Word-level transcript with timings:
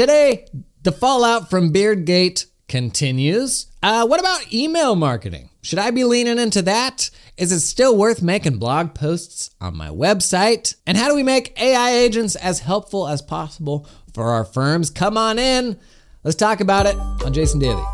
Today, 0.00 0.46
the 0.82 0.92
fallout 0.92 1.50
from 1.50 1.74
Beardgate 1.74 2.46
continues. 2.68 3.66
Uh, 3.82 4.06
what 4.06 4.18
about 4.18 4.50
email 4.50 4.96
marketing? 4.96 5.50
Should 5.60 5.78
I 5.78 5.90
be 5.90 6.04
leaning 6.04 6.38
into 6.38 6.62
that? 6.62 7.10
Is 7.36 7.52
it 7.52 7.60
still 7.60 7.94
worth 7.94 8.22
making 8.22 8.56
blog 8.56 8.94
posts 8.94 9.50
on 9.60 9.76
my 9.76 9.88
website? 9.88 10.74
And 10.86 10.96
how 10.96 11.10
do 11.10 11.14
we 11.14 11.22
make 11.22 11.60
AI 11.60 11.90
agents 11.90 12.34
as 12.34 12.60
helpful 12.60 13.08
as 13.08 13.20
possible 13.20 13.86
for 14.14 14.30
our 14.30 14.46
firms? 14.46 14.88
Come 14.88 15.18
on 15.18 15.38
in. 15.38 15.78
Let's 16.24 16.34
talk 16.34 16.60
about 16.60 16.86
it 16.86 16.96
on 16.96 17.34
Jason 17.34 17.60
Daily. 17.60 17.84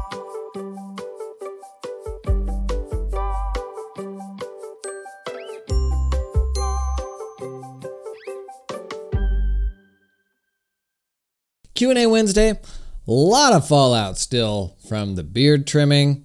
Q&A 11.76 12.06
Wednesday. 12.06 12.50
A 12.50 13.12
lot 13.12 13.52
of 13.52 13.68
fallout 13.68 14.18
still 14.18 14.76
from 14.88 15.14
the 15.14 15.22
beard 15.22 15.66
trimming. 15.66 16.24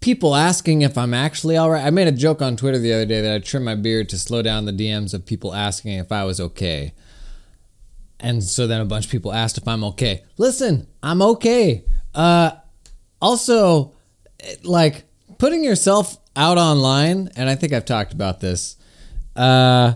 People 0.00 0.34
asking 0.34 0.82
if 0.82 0.98
I'm 0.98 1.14
actually 1.14 1.56
all 1.56 1.70
right. 1.70 1.84
I 1.84 1.90
made 1.90 2.08
a 2.08 2.12
joke 2.12 2.42
on 2.42 2.56
Twitter 2.56 2.78
the 2.78 2.92
other 2.92 3.06
day 3.06 3.20
that 3.20 3.34
I 3.34 3.38
trimmed 3.38 3.66
my 3.66 3.74
beard 3.74 4.08
to 4.10 4.18
slow 4.18 4.42
down 4.42 4.64
the 4.64 4.72
DMs 4.72 5.14
of 5.14 5.24
people 5.24 5.54
asking 5.54 5.98
if 5.98 6.12
I 6.12 6.24
was 6.24 6.40
okay. 6.40 6.92
And 8.18 8.42
so 8.44 8.66
then 8.66 8.80
a 8.80 8.84
bunch 8.84 9.06
of 9.06 9.10
people 9.10 9.32
asked 9.32 9.56
if 9.56 9.66
I'm 9.66 9.84
okay. 9.84 10.24
Listen, 10.36 10.86
I'm 11.02 11.22
okay. 11.22 11.84
Uh, 12.14 12.52
also, 13.22 13.94
like 14.62 15.04
putting 15.38 15.64
yourself 15.64 16.18
out 16.36 16.58
online, 16.58 17.30
and 17.36 17.48
I 17.48 17.54
think 17.54 17.72
I've 17.72 17.84
talked 17.84 18.12
about 18.12 18.40
this. 18.40 18.76
Uh, 19.36 19.94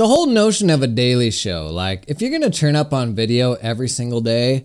the 0.00 0.08
whole 0.08 0.24
notion 0.24 0.70
of 0.70 0.80
a 0.80 0.86
daily 0.86 1.30
show, 1.30 1.66
like 1.66 2.06
if 2.08 2.22
you're 2.22 2.30
gonna 2.30 2.48
turn 2.48 2.74
up 2.74 2.94
on 2.94 3.14
video 3.14 3.52
every 3.56 3.86
single 3.86 4.22
day, 4.22 4.64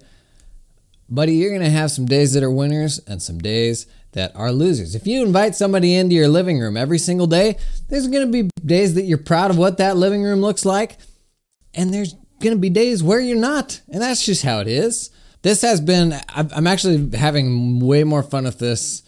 buddy, 1.10 1.34
you're 1.34 1.52
gonna 1.52 1.70
have 1.70 1.92
some 1.92 2.06
days 2.06 2.32
that 2.32 2.42
are 2.42 2.50
winners 2.50 3.00
and 3.00 3.22
some 3.22 3.40
days 3.40 3.86
that 4.14 4.34
are 4.34 4.54
losers. 4.54 4.96
If 4.96 5.06
you 5.06 5.26
invite 5.26 5.54
somebody 5.54 5.94
into 5.94 6.16
your 6.16 6.30
living 6.30 6.58
room 6.58 6.78
every 6.78 7.00
single 7.00 7.28
day, 7.28 7.58
there's 7.90 8.08
gonna 8.08 8.28
be 8.28 8.50
days 8.66 8.94
that 8.94 9.02
you're 9.02 9.18
proud 9.18 9.52
of 9.52 9.58
what 9.58 9.78
that 9.80 9.98
living 9.98 10.24
room 10.24 10.40
looks 10.40 10.64
like, 10.64 11.00
and 11.74 11.94
there's 11.94 12.16
gonna 12.40 12.56
be 12.56 12.70
days 12.70 13.04
where 13.04 13.20
you're 13.20 13.36
not, 13.36 13.82
and 13.90 14.02
that's 14.02 14.26
just 14.26 14.44
how 14.44 14.62
it 14.62 14.70
is. 14.70 15.10
This 15.42 15.64
has 15.64 15.82
been, 15.82 16.16
I'm 16.30 16.66
actually 16.66 17.14
having 17.18 17.82
way 17.82 18.06
more 18.06 18.24
fun 18.24 18.46
with 18.46 18.60
this 18.60 19.04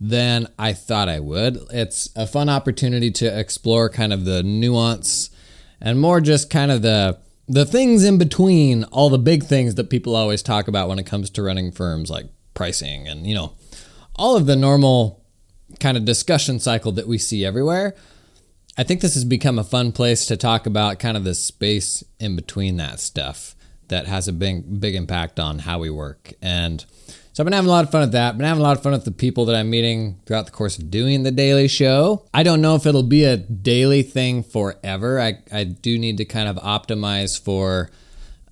than 0.00 0.48
I 0.58 0.72
thought 0.72 1.08
I 1.08 1.20
would. 1.20 1.56
It's 1.70 2.10
a 2.16 2.26
fun 2.26 2.48
opportunity 2.48 3.12
to 3.12 3.38
explore 3.38 3.88
kind 3.88 4.12
of 4.12 4.24
the 4.24 4.42
nuance 4.42 5.30
and 5.80 6.00
more 6.00 6.20
just 6.20 6.50
kind 6.50 6.70
of 6.70 6.82
the 6.82 7.18
the 7.50 7.64
things 7.64 8.04
in 8.04 8.18
between 8.18 8.84
all 8.84 9.08
the 9.08 9.18
big 9.18 9.42
things 9.42 9.76
that 9.76 9.88
people 9.88 10.14
always 10.14 10.42
talk 10.42 10.68
about 10.68 10.88
when 10.88 10.98
it 10.98 11.06
comes 11.06 11.30
to 11.30 11.42
running 11.42 11.72
firms 11.72 12.10
like 12.10 12.26
pricing 12.52 13.08
and 13.08 13.26
you 13.26 13.34
know 13.34 13.52
all 14.16 14.36
of 14.36 14.46
the 14.46 14.56
normal 14.56 15.24
kind 15.80 15.96
of 15.96 16.04
discussion 16.04 16.58
cycle 16.58 16.92
that 16.92 17.06
we 17.06 17.18
see 17.18 17.44
everywhere. 17.44 17.94
I 18.76 18.84
think 18.84 19.00
this 19.00 19.14
has 19.14 19.24
become 19.24 19.58
a 19.58 19.64
fun 19.64 19.92
place 19.92 20.26
to 20.26 20.36
talk 20.36 20.66
about 20.66 20.98
kind 20.98 21.16
of 21.16 21.24
the 21.24 21.34
space 21.34 22.04
in 22.20 22.36
between 22.36 22.76
that 22.76 23.00
stuff 23.00 23.56
that 23.88 24.06
has 24.06 24.28
a 24.28 24.32
big 24.32 24.80
big 24.80 24.94
impact 24.94 25.40
on 25.40 25.60
how 25.60 25.78
we 25.78 25.90
work. 25.90 26.32
And 26.40 26.84
so 27.38 27.42
I've 27.42 27.44
been 27.44 27.52
having 27.52 27.68
a 27.68 27.72
lot 27.72 27.84
of 27.84 27.92
fun 27.92 28.00
with 28.00 28.12
that. 28.12 28.36
Been 28.36 28.48
having 28.48 28.60
a 28.60 28.64
lot 28.64 28.76
of 28.76 28.82
fun 28.82 28.90
with 28.90 29.04
the 29.04 29.12
people 29.12 29.44
that 29.44 29.54
I'm 29.54 29.70
meeting 29.70 30.18
throughout 30.26 30.46
the 30.46 30.50
course 30.50 30.76
of 30.76 30.90
doing 30.90 31.22
the 31.22 31.30
daily 31.30 31.68
show. 31.68 32.24
I 32.34 32.42
don't 32.42 32.60
know 32.60 32.74
if 32.74 32.84
it'll 32.84 33.04
be 33.04 33.22
a 33.22 33.36
daily 33.36 34.02
thing 34.02 34.42
forever. 34.42 35.20
I, 35.20 35.38
I 35.52 35.62
do 35.62 36.00
need 36.00 36.16
to 36.16 36.24
kind 36.24 36.48
of 36.48 36.56
optimize 36.56 37.40
for 37.40 37.90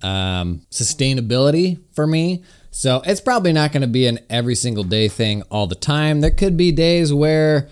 um, 0.01 0.61
sustainability 0.71 1.81
for 1.95 2.07
me. 2.07 2.45
So 2.71 3.01
it's 3.05 3.19
probably 3.19 3.51
not 3.51 3.73
going 3.73 3.81
to 3.81 3.89
be 3.89 4.07
an 4.07 4.19
every 4.29 4.55
single 4.55 4.85
day 4.85 5.09
thing 5.09 5.41
all 5.51 5.67
the 5.67 5.75
time. 5.75 6.21
There 6.21 6.31
could 6.31 6.55
be 6.55 6.71
days 6.71 7.13
where 7.13 7.67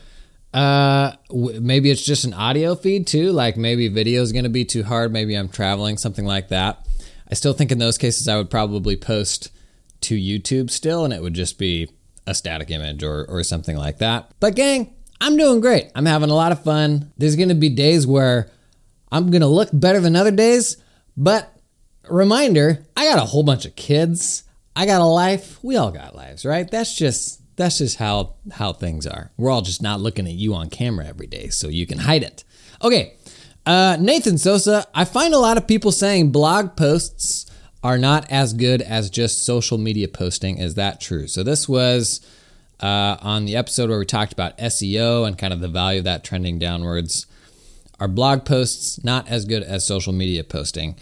uh, 0.53 1.14
w- 1.30 1.61
maybe 1.61 1.92
it's 1.92 2.04
just 2.04 2.25
an 2.25 2.33
audio 2.33 2.75
feed 2.75 3.08
too. 3.08 3.31
Like 3.31 3.55
maybe 3.55 3.87
video 3.87 4.21
is 4.21 4.33
going 4.33 4.43
to 4.43 4.49
be 4.49 4.65
too 4.65 4.83
hard. 4.83 5.14
Maybe 5.14 5.33
I'm 5.36 5.48
traveling, 5.48 5.95
something 5.95 6.25
like 6.25 6.49
that. 6.49 6.86
I 7.31 7.36
still 7.36 7.54
think 7.54 7.71
in 7.71 7.77
those 7.77 7.98
cases 7.98 8.27
I 8.27 8.36
would 8.36 8.49
probably 8.49 8.98
post 8.98 9.52
to 10.05 10.16
YouTube 10.16 10.70
still, 10.70 11.05
and 11.05 11.14
it 11.14 11.21
would 11.21 11.33
just 11.33 11.58
be 11.58 11.89
a 12.26 12.33
static 12.33 12.71
image 12.71 13.04
or, 13.04 13.26
or 13.30 13.43
something 13.43 13.77
like 13.77 13.99
that. 13.99 14.32
But, 14.39 14.55
gang, 14.55 14.93
I'm 15.21 15.38
doing 15.38 15.61
great. 15.61 15.92
I'm 15.95 16.05
having 16.05 16.30
a 16.30 16.36
lot 16.36 16.52
of 16.52 16.64
fun. 16.64 17.11
There's 17.17 17.36
going 17.36 17.49
to 17.49 17.55
be 17.55 17.70
days 17.70 18.05
where 18.05 18.49
I'm 19.11 19.32
going 19.32 19.42
to 19.42 19.48
look 19.48 19.70
better 19.71 19.99
than 19.99 20.16
other 20.16 20.32
days, 20.32 20.77
but 21.16 21.52
reminder 22.10 22.86
I 22.95 23.05
got 23.05 23.17
a 23.17 23.26
whole 23.26 23.43
bunch 23.43 23.66
of 23.66 23.76
kids. 23.76 24.43
I 24.76 24.86
got 24.86 25.02
a 25.02 25.05
life. 25.05 25.64
We 25.64 25.77
all 25.77 25.92
got 25.92 26.16
lives, 26.16 26.45
right? 26.45 26.70
That's 26.70 26.95
just 26.95 27.42
that's 27.55 27.77
just 27.77 27.98
how 27.98 28.36
how 28.52 28.73
things 28.73 29.08
are. 29.08 29.32
We're 29.37 29.52
all 29.52 29.61
just 29.61 29.82
not 29.82 30.02
looking 30.02 30.27
at 30.27 30.33
you 30.33 30.54
on 30.54 30.70
camera 30.70 31.05
every 31.05 31.27
day, 31.27 31.48
so 31.48 31.70
you 31.70 31.87
can 31.87 31.99
hide 31.99 32.23
it. 32.23 32.43
Okay, 32.82 33.16
uh, 33.66 33.98
Nathan 33.99 34.37
Sosa. 34.37 34.86
I 34.93 35.05
find 35.05 35.33
a 35.33 35.39
lot 35.39 35.58
of 35.58 35.67
people 35.67 35.92
saying 35.92 36.32
blog 36.32 36.76
posts 36.76 37.49
are 37.86 38.00
not 38.00 38.26
as 38.32 38.54
good 38.54 38.82
as 38.82 39.12
just 39.12 39.46
social 39.46 39.78
media 39.78 40.08
posting. 40.08 40.58
Is 40.58 40.73
that 40.73 41.00
true? 41.00 41.28
So, 41.28 41.44
this 41.44 41.70
was 41.70 42.20
uh, 42.80 43.18
on 43.22 43.46
the 43.46 43.56
episode 43.56 43.92
where 43.92 44.00
we 44.00 44.08
talked 44.08 44.34
about 44.34 44.58
SEO 44.58 45.28
and 45.28 45.38
kind 45.38 45.54
of 45.54 45.60
the 45.60 45.68
value 45.68 46.00
of 46.00 46.06
that 46.06 46.23
trending 46.23 46.58
downwards. 46.58 47.28
Are 48.00 48.08
blog 48.08 48.44
posts 48.44 49.04
not 49.04 49.28
as 49.28 49.46
good 49.46 49.62
as 49.62 49.86
social 49.86 50.14
media 50.14 50.44
posting? 50.44 50.96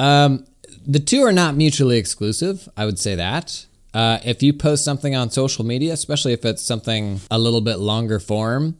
Um, 0.00 0.44
the 0.84 0.98
two 0.98 1.22
are 1.22 1.32
not 1.32 1.54
mutually 1.54 1.96
exclusive. 1.96 2.68
I 2.76 2.86
would 2.86 2.98
say 2.98 3.14
that. 3.14 3.64
Uh, 3.94 4.18
if 4.24 4.42
you 4.42 4.52
post 4.52 4.84
something 4.84 5.14
on 5.14 5.30
social 5.30 5.64
media, 5.64 5.92
especially 5.92 6.32
if 6.32 6.44
it's 6.44 6.60
something 6.60 7.20
a 7.30 7.38
little 7.38 7.60
bit 7.60 7.76
longer 7.76 8.18
form, 8.18 8.78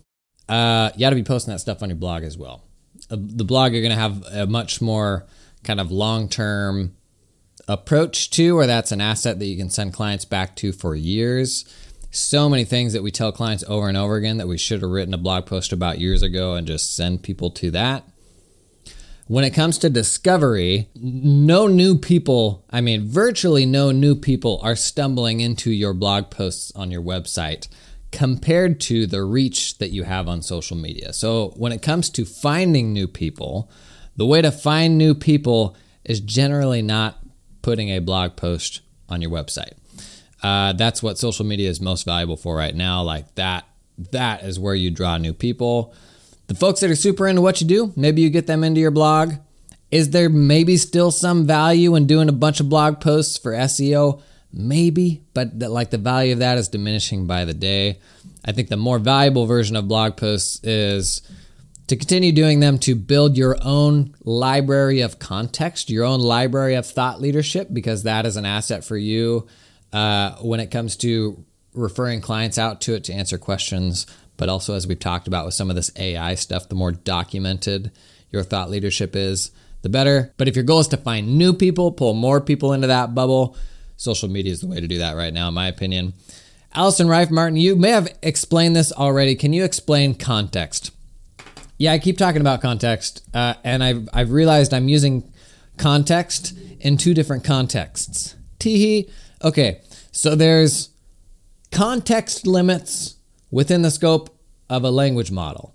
uh, 0.48 0.90
you 0.94 1.00
got 1.00 1.10
to 1.10 1.16
be 1.16 1.22
posting 1.22 1.52
that 1.52 1.60
stuff 1.60 1.80
on 1.80 1.90
your 1.90 1.96
blog 1.96 2.24
as 2.24 2.36
well. 2.36 2.64
Uh, 3.08 3.16
the 3.18 3.44
blog, 3.44 3.72
you're 3.72 3.82
going 3.82 3.94
to 3.94 4.00
have 4.00 4.24
a 4.32 4.46
much 4.48 4.82
more 4.82 5.26
kind 5.62 5.78
of 5.80 5.92
long 5.92 6.28
term 6.28 6.96
approach 7.68 8.30
to, 8.30 8.56
or 8.56 8.66
that's 8.66 8.92
an 8.92 9.00
asset 9.00 9.38
that 9.38 9.46
you 9.46 9.56
can 9.56 9.70
send 9.70 9.92
clients 9.92 10.24
back 10.24 10.56
to 10.56 10.72
for 10.72 10.94
years. 10.94 11.64
So 12.10 12.48
many 12.48 12.64
things 12.64 12.92
that 12.92 13.02
we 13.02 13.10
tell 13.10 13.32
clients 13.32 13.64
over 13.68 13.88
and 13.88 13.96
over 13.96 14.16
again 14.16 14.38
that 14.38 14.48
we 14.48 14.58
should 14.58 14.82
have 14.82 14.90
written 14.90 15.14
a 15.14 15.18
blog 15.18 15.46
post 15.46 15.72
about 15.72 15.98
years 15.98 16.22
ago 16.22 16.54
and 16.54 16.66
just 16.66 16.94
send 16.94 17.22
people 17.22 17.50
to 17.52 17.70
that. 17.72 18.04
When 19.28 19.44
it 19.44 19.50
comes 19.50 19.78
to 19.78 19.90
discovery, 19.90 20.88
no 20.94 21.66
new 21.66 21.98
people, 21.98 22.64
I 22.70 22.80
mean, 22.80 23.08
virtually 23.08 23.66
no 23.66 23.90
new 23.90 24.14
people 24.14 24.60
are 24.62 24.76
stumbling 24.76 25.40
into 25.40 25.72
your 25.72 25.92
blog 25.94 26.30
posts 26.30 26.70
on 26.76 26.92
your 26.92 27.02
website 27.02 27.66
compared 28.12 28.80
to 28.82 29.04
the 29.04 29.24
reach 29.24 29.78
that 29.78 29.90
you 29.90 30.04
have 30.04 30.28
on 30.28 30.42
social 30.42 30.76
media. 30.76 31.12
So, 31.12 31.48
when 31.56 31.72
it 31.72 31.82
comes 31.82 32.08
to 32.10 32.24
finding 32.24 32.92
new 32.92 33.08
people, 33.08 33.68
the 34.14 34.26
way 34.26 34.40
to 34.42 34.52
find 34.52 34.96
new 34.96 35.12
people 35.12 35.76
is 36.04 36.20
generally 36.20 36.80
not 36.80 37.18
putting 37.66 37.88
a 37.88 37.98
blog 37.98 38.36
post 38.36 38.80
on 39.08 39.20
your 39.20 39.28
website. 39.32 39.72
Uh, 40.40 40.72
that's 40.74 41.02
what 41.02 41.18
social 41.18 41.44
media 41.44 41.68
is 41.68 41.80
most 41.80 42.04
valuable 42.04 42.36
for 42.36 42.54
right 42.54 42.76
now. 42.76 43.02
Like 43.02 43.34
that, 43.34 43.64
that 44.12 44.44
is 44.44 44.56
where 44.56 44.76
you 44.76 44.88
draw 44.88 45.18
new 45.18 45.32
people. 45.32 45.92
The 46.46 46.54
folks 46.54 46.78
that 46.78 46.92
are 46.92 46.94
super 46.94 47.26
into 47.26 47.42
what 47.42 47.60
you 47.60 47.66
do, 47.66 47.92
maybe 47.96 48.22
you 48.22 48.30
get 48.30 48.46
them 48.46 48.62
into 48.62 48.80
your 48.80 48.92
blog. 48.92 49.32
Is 49.90 50.10
there 50.10 50.28
maybe 50.28 50.76
still 50.76 51.10
some 51.10 51.44
value 51.44 51.96
in 51.96 52.06
doing 52.06 52.28
a 52.28 52.32
bunch 52.32 52.60
of 52.60 52.68
blog 52.68 53.00
posts 53.00 53.36
for 53.36 53.50
SEO? 53.50 54.22
Maybe, 54.52 55.24
but 55.34 55.58
the, 55.58 55.68
like 55.68 55.90
the 55.90 55.98
value 55.98 56.34
of 56.34 56.38
that 56.38 56.58
is 56.58 56.68
diminishing 56.68 57.26
by 57.26 57.44
the 57.44 57.54
day. 57.54 57.98
I 58.44 58.52
think 58.52 58.68
the 58.68 58.76
more 58.76 59.00
valuable 59.00 59.46
version 59.46 59.74
of 59.74 59.88
blog 59.88 60.16
posts 60.16 60.62
is 60.62 61.20
to 61.86 61.96
continue 61.96 62.32
doing 62.32 62.60
them 62.60 62.78
to 62.78 62.94
build 62.94 63.36
your 63.36 63.56
own 63.62 64.14
library 64.24 65.00
of 65.00 65.18
context, 65.18 65.90
your 65.90 66.04
own 66.04 66.20
library 66.20 66.74
of 66.74 66.86
thought 66.86 67.20
leadership, 67.20 67.68
because 67.72 68.02
that 68.02 68.26
is 68.26 68.36
an 68.36 68.44
asset 68.44 68.84
for 68.84 68.96
you 68.96 69.46
uh, 69.92 70.32
when 70.36 70.60
it 70.60 70.70
comes 70.70 70.96
to 70.96 71.44
referring 71.74 72.20
clients 72.20 72.58
out 72.58 72.80
to 72.82 72.94
it 72.94 73.04
to 73.04 73.12
answer 73.12 73.38
questions. 73.38 74.06
But 74.36 74.48
also, 74.48 74.74
as 74.74 74.86
we've 74.86 74.98
talked 74.98 75.28
about 75.28 75.44
with 75.44 75.54
some 75.54 75.70
of 75.70 75.76
this 75.76 75.90
AI 75.96 76.34
stuff, 76.34 76.68
the 76.68 76.74
more 76.74 76.92
documented 76.92 77.92
your 78.30 78.42
thought 78.42 78.68
leadership 78.68 79.14
is, 79.14 79.50
the 79.82 79.88
better. 79.88 80.34
But 80.36 80.48
if 80.48 80.56
your 80.56 80.64
goal 80.64 80.80
is 80.80 80.88
to 80.88 80.96
find 80.96 81.38
new 81.38 81.52
people, 81.52 81.92
pull 81.92 82.14
more 82.14 82.40
people 82.40 82.72
into 82.72 82.88
that 82.88 83.14
bubble, 83.14 83.56
social 83.96 84.28
media 84.28 84.52
is 84.52 84.60
the 84.60 84.66
way 84.66 84.80
to 84.80 84.88
do 84.88 84.98
that 84.98 85.16
right 85.16 85.32
now, 85.32 85.48
in 85.48 85.54
my 85.54 85.68
opinion. 85.68 86.14
Alison 86.74 87.08
Reif 87.08 87.30
Martin, 87.30 87.56
you 87.56 87.76
may 87.76 87.90
have 87.90 88.14
explained 88.22 88.76
this 88.76 88.92
already. 88.92 89.34
Can 89.34 89.52
you 89.52 89.64
explain 89.64 90.14
context? 90.14 90.90
Yeah, 91.78 91.92
I 91.92 91.98
keep 91.98 92.16
talking 92.16 92.40
about 92.40 92.62
context, 92.62 93.22
uh, 93.34 93.54
and 93.62 93.84
I've 93.84 94.08
I've 94.12 94.32
realized 94.32 94.72
I'm 94.72 94.88
using 94.88 95.30
context 95.76 96.56
in 96.80 96.96
two 96.96 97.12
different 97.12 97.44
contexts. 97.44 98.34
Teehee. 98.58 99.10
Okay, 99.44 99.82
so 100.10 100.34
there's 100.34 100.88
context 101.70 102.46
limits 102.46 103.16
within 103.50 103.82
the 103.82 103.90
scope 103.90 104.38
of 104.70 104.84
a 104.84 104.90
language 104.90 105.30
model, 105.30 105.74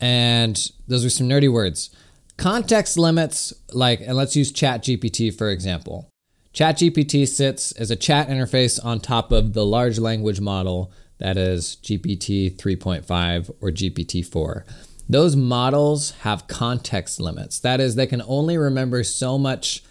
and 0.00 0.70
those 0.86 1.04
are 1.04 1.10
some 1.10 1.28
nerdy 1.28 1.52
words. 1.52 1.90
Context 2.36 2.96
limits, 2.96 3.52
like, 3.72 4.00
and 4.00 4.16
let's 4.16 4.36
use 4.36 4.52
ChatGPT 4.52 5.36
for 5.36 5.50
example. 5.50 6.08
ChatGPT 6.54 7.26
sits 7.26 7.72
as 7.72 7.90
a 7.90 7.96
chat 7.96 8.28
interface 8.28 8.82
on 8.84 9.00
top 9.00 9.32
of 9.32 9.52
the 9.52 9.66
large 9.66 9.98
language 9.98 10.40
model 10.40 10.92
that 11.18 11.36
is 11.36 11.76
GPT 11.82 12.56
3.5 12.56 13.50
or 13.60 13.70
GPT 13.70 14.24
4. 14.24 14.64
Those 15.08 15.36
models 15.36 16.10
have 16.20 16.48
context 16.48 17.18
limits. 17.20 17.58
That 17.58 17.80
is, 17.80 17.94
they 17.94 18.06
can 18.06 18.22
only 18.26 18.58
remember 18.58 19.02
so 19.02 19.38
much 19.38 19.82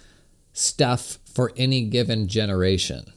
stuff 0.54 1.18
for 1.34 1.52
any 1.58 1.86
given 1.86 2.28
generation. 2.28 3.14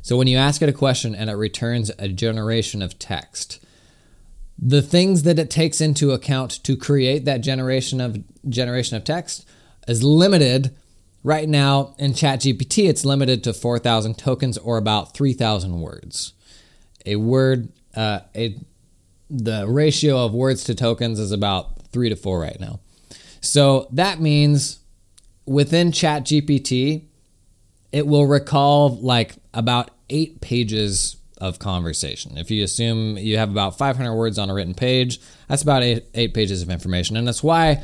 So 0.00 0.16
when 0.16 0.26
you 0.26 0.36
ask 0.36 0.62
it 0.62 0.68
a 0.68 0.72
question 0.72 1.14
and 1.14 1.30
it 1.30 1.34
returns 1.34 1.90
a 1.98 2.08
generation 2.08 2.82
of 2.82 2.98
text, 2.98 3.64
the 4.58 4.82
things 4.82 5.22
that 5.24 5.38
it 5.38 5.50
takes 5.50 5.80
into 5.80 6.12
account 6.12 6.62
to 6.64 6.76
create 6.76 7.24
that 7.24 7.38
generation 7.38 8.00
of 8.00 8.22
generation 8.48 8.96
of 8.96 9.04
text 9.04 9.46
is 9.88 10.02
limited 10.02 10.74
right 11.22 11.48
now 11.48 11.94
in 11.98 12.12
ChatGPT 12.12 12.88
it's 12.88 13.04
limited 13.04 13.44
to 13.44 13.52
4000 13.52 14.18
tokens 14.18 14.58
or 14.58 14.76
about 14.76 15.14
3000 15.14 15.80
words. 15.80 16.32
A 17.06 17.16
word 17.16 17.72
uh, 17.94 18.20
a 18.34 18.56
the 19.32 19.66
ratio 19.66 20.24
of 20.24 20.34
words 20.34 20.62
to 20.64 20.74
tokens 20.74 21.18
is 21.18 21.32
about 21.32 21.86
3 21.90 22.10
to 22.10 22.16
4 22.16 22.38
right 22.38 22.60
now. 22.60 22.80
So 23.40 23.88
that 23.92 24.20
means 24.20 24.80
within 25.46 25.90
ChatGPT 25.90 27.06
it 27.92 28.06
will 28.06 28.26
recall 28.26 29.00
like 29.00 29.34
about 29.52 29.90
8 30.08 30.40
pages 30.40 31.16
of 31.38 31.58
conversation. 31.58 32.38
If 32.38 32.50
you 32.50 32.62
assume 32.62 33.18
you 33.18 33.38
have 33.38 33.50
about 33.50 33.76
500 33.76 34.14
words 34.14 34.38
on 34.38 34.48
a 34.48 34.54
written 34.54 34.74
page, 34.74 35.20
that's 35.48 35.62
about 35.62 35.82
eight, 35.82 36.04
eight 36.14 36.34
pages 36.34 36.62
of 36.62 36.70
information. 36.70 37.16
And 37.16 37.26
that's 37.26 37.42
why 37.42 37.82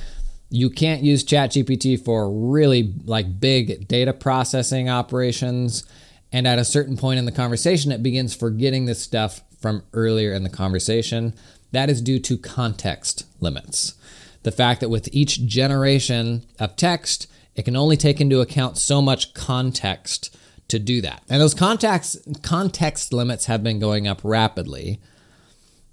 you 0.49 0.71
can't 0.71 1.03
use 1.03 1.25
ChatGPT 1.25 2.03
for 2.03 2.31
really 2.31 2.95
like 3.05 3.41
big 3.41 3.89
data 3.89 4.13
processing 4.13 4.89
operations. 4.89 5.85
And 6.31 6.47
at 6.47 6.61
a 6.61 6.65
certain 6.65 6.97
point 6.97 7.19
in 7.19 7.25
the 7.25 7.33
conversation, 7.33 7.91
it 7.91 8.01
begins 8.01 8.33
forgetting 8.33 8.85
this 8.85 9.03
stuff 9.03 9.43
from 9.59 9.83
earlier 9.93 10.33
in 10.33 10.43
the 10.43 10.51
conversation. 10.51 11.35
That 11.73 11.91
is 11.91 12.01
due 12.01 12.19
to 12.21 12.39
context 12.39 13.25
limits. 13.41 13.95
The 14.43 14.53
fact 14.53 14.81
that 14.81 14.89
with 14.89 15.09
each 15.13 15.47
generation 15.47 16.45
of 16.59 16.77
text, 16.77 17.27
it 17.55 17.65
can 17.65 17.77
only 17.77 17.97
take 17.97 18.21
into 18.21 18.41
account 18.41 18.79
so 18.79 19.03
much 19.03 19.35
context 19.35 20.35
to 20.69 20.79
do 20.79 21.01
that. 21.01 21.23
And 21.29 21.41
those 21.41 21.55
context 21.55 22.43
context 22.43 23.13
limits 23.13 23.47
have 23.47 23.63
been 23.63 23.79
going 23.79 24.07
up 24.07 24.21
rapidly. 24.23 25.01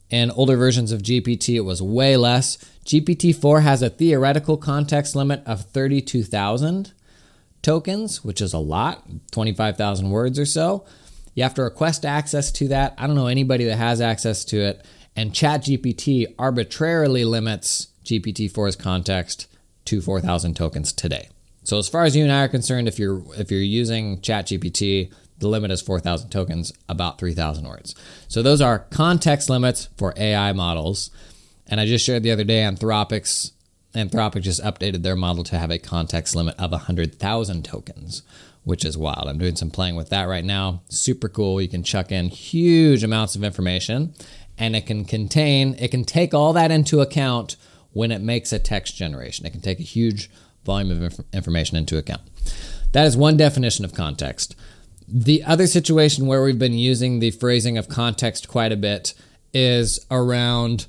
In 0.09 0.29
older 0.31 0.55
versions 0.55 0.91
of 0.91 1.01
GPT, 1.01 1.55
it 1.55 1.61
was 1.61 1.81
way 1.81 2.15
less. 2.15 2.57
GPT-4 2.85 3.63
has 3.63 3.81
a 3.81 3.89
theoretical 3.89 4.57
context 4.57 5.15
limit 5.15 5.41
of 5.45 5.65
32,000 5.65 6.93
tokens, 7.63 8.23
which 8.23 8.41
is 8.41 8.53
a 8.53 8.59
lot, 8.59 9.03
25,000 9.31 10.11
words 10.11 10.37
or 10.37 10.45
so. 10.45 10.85
You 11.35 11.43
have 11.43 11.53
to 11.55 11.63
request 11.63 12.05
access 12.05 12.51
to 12.53 12.67
that. 12.69 12.95
I 12.97 13.05
don't 13.05 13.15
know 13.15 13.27
anybody 13.27 13.65
that 13.65 13.75
has 13.75 14.01
access 14.01 14.43
to 14.45 14.59
it. 14.59 14.85
And 15.15 15.31
ChatGPT 15.31 16.33
arbitrarily 16.39 17.23
limits 17.23 17.89
GPT-4's 18.03 18.75
context 18.75 19.47
to 19.85 20.01
4,000 20.01 20.55
tokens 20.55 20.91
today. 20.91 21.29
So 21.63 21.77
as 21.77 21.87
far 21.87 22.03
as 22.03 22.15
you 22.15 22.23
and 22.23 22.31
I 22.31 22.43
are 22.43 22.47
concerned, 22.47 22.87
if 22.87 22.99
you're 22.99 23.23
if 23.37 23.51
you're 23.51 23.61
using 23.61 24.19
ChatGPT, 24.19 25.11
the 25.39 25.47
limit 25.47 25.71
is 25.71 25.81
4,000 25.81 26.29
tokens, 26.29 26.71
about 26.87 27.19
3,000 27.19 27.67
words. 27.67 27.95
So 28.27 28.41
those 28.41 28.61
are 28.61 28.79
context 28.91 29.49
limits 29.49 29.89
for 29.97 30.13
AI 30.15 30.53
models. 30.53 31.09
And 31.67 31.79
I 31.79 31.85
just 31.85 32.05
shared 32.05 32.23
the 32.23 32.31
other 32.31 32.43
day, 32.43 32.61
Anthropic's 32.61 33.51
Anthropic 33.95 34.41
just 34.41 34.61
updated 34.61 35.03
their 35.03 35.15
model 35.15 35.43
to 35.45 35.57
have 35.57 35.71
a 35.71 35.79
context 35.79 36.35
limit 36.35 36.55
of 36.59 36.71
100,000 36.71 37.65
tokens, 37.65 38.23
which 38.65 38.83
is 38.83 38.97
wild. 38.97 39.29
I'm 39.29 39.37
doing 39.37 39.55
some 39.55 39.71
playing 39.71 39.95
with 39.95 40.09
that 40.09 40.27
right 40.27 40.43
now. 40.43 40.81
Super 40.89 41.29
cool. 41.29 41.61
You 41.61 41.69
can 41.69 41.83
chuck 41.83 42.11
in 42.11 42.27
huge 42.27 43.03
amounts 43.03 43.35
of 43.35 43.43
information 43.43 44.13
and 44.57 44.75
it 44.75 44.85
can 44.85 45.05
contain, 45.05 45.75
it 45.79 45.91
can 45.91 46.03
take 46.03 46.33
all 46.33 46.51
that 46.53 46.71
into 46.71 46.99
account 46.99 47.55
when 47.93 48.11
it 48.11 48.21
makes 48.21 48.51
a 48.51 48.59
text 48.59 48.95
generation. 48.95 49.45
It 49.45 49.51
can 49.51 49.61
take 49.61 49.79
a 49.79 49.83
huge 49.83 50.29
volume 50.65 50.91
of 50.91 51.03
inf- 51.03 51.33
information 51.33 51.77
into 51.77 51.97
account. 51.97 52.21
That 52.91 53.05
is 53.05 53.15
one 53.15 53.37
definition 53.37 53.85
of 53.85 53.93
context. 53.93 54.55
The 55.07 55.43
other 55.43 55.67
situation 55.67 56.25
where 56.25 56.43
we've 56.43 56.57
been 56.57 56.73
using 56.73 57.19
the 57.19 57.31
phrasing 57.31 57.77
of 57.77 57.87
context 57.87 58.47
quite 58.47 58.71
a 58.71 58.77
bit 58.77 59.13
is 59.53 60.05
around 60.09 60.87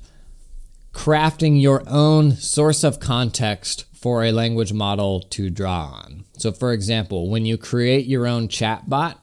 crafting 0.93 1.61
your 1.61 1.83
own 1.87 2.31
source 2.31 2.83
of 2.83 2.99
context 2.99 3.85
for 3.93 4.23
a 4.23 4.31
language 4.31 4.73
model 4.73 5.21
to 5.21 5.49
draw 5.51 6.01
on. 6.03 6.23
So, 6.37 6.51
for 6.51 6.71
example, 6.71 7.29
when 7.29 7.45
you 7.45 7.57
create 7.57 8.05
your 8.05 8.27
own 8.27 8.47
chatbot, 8.47 9.17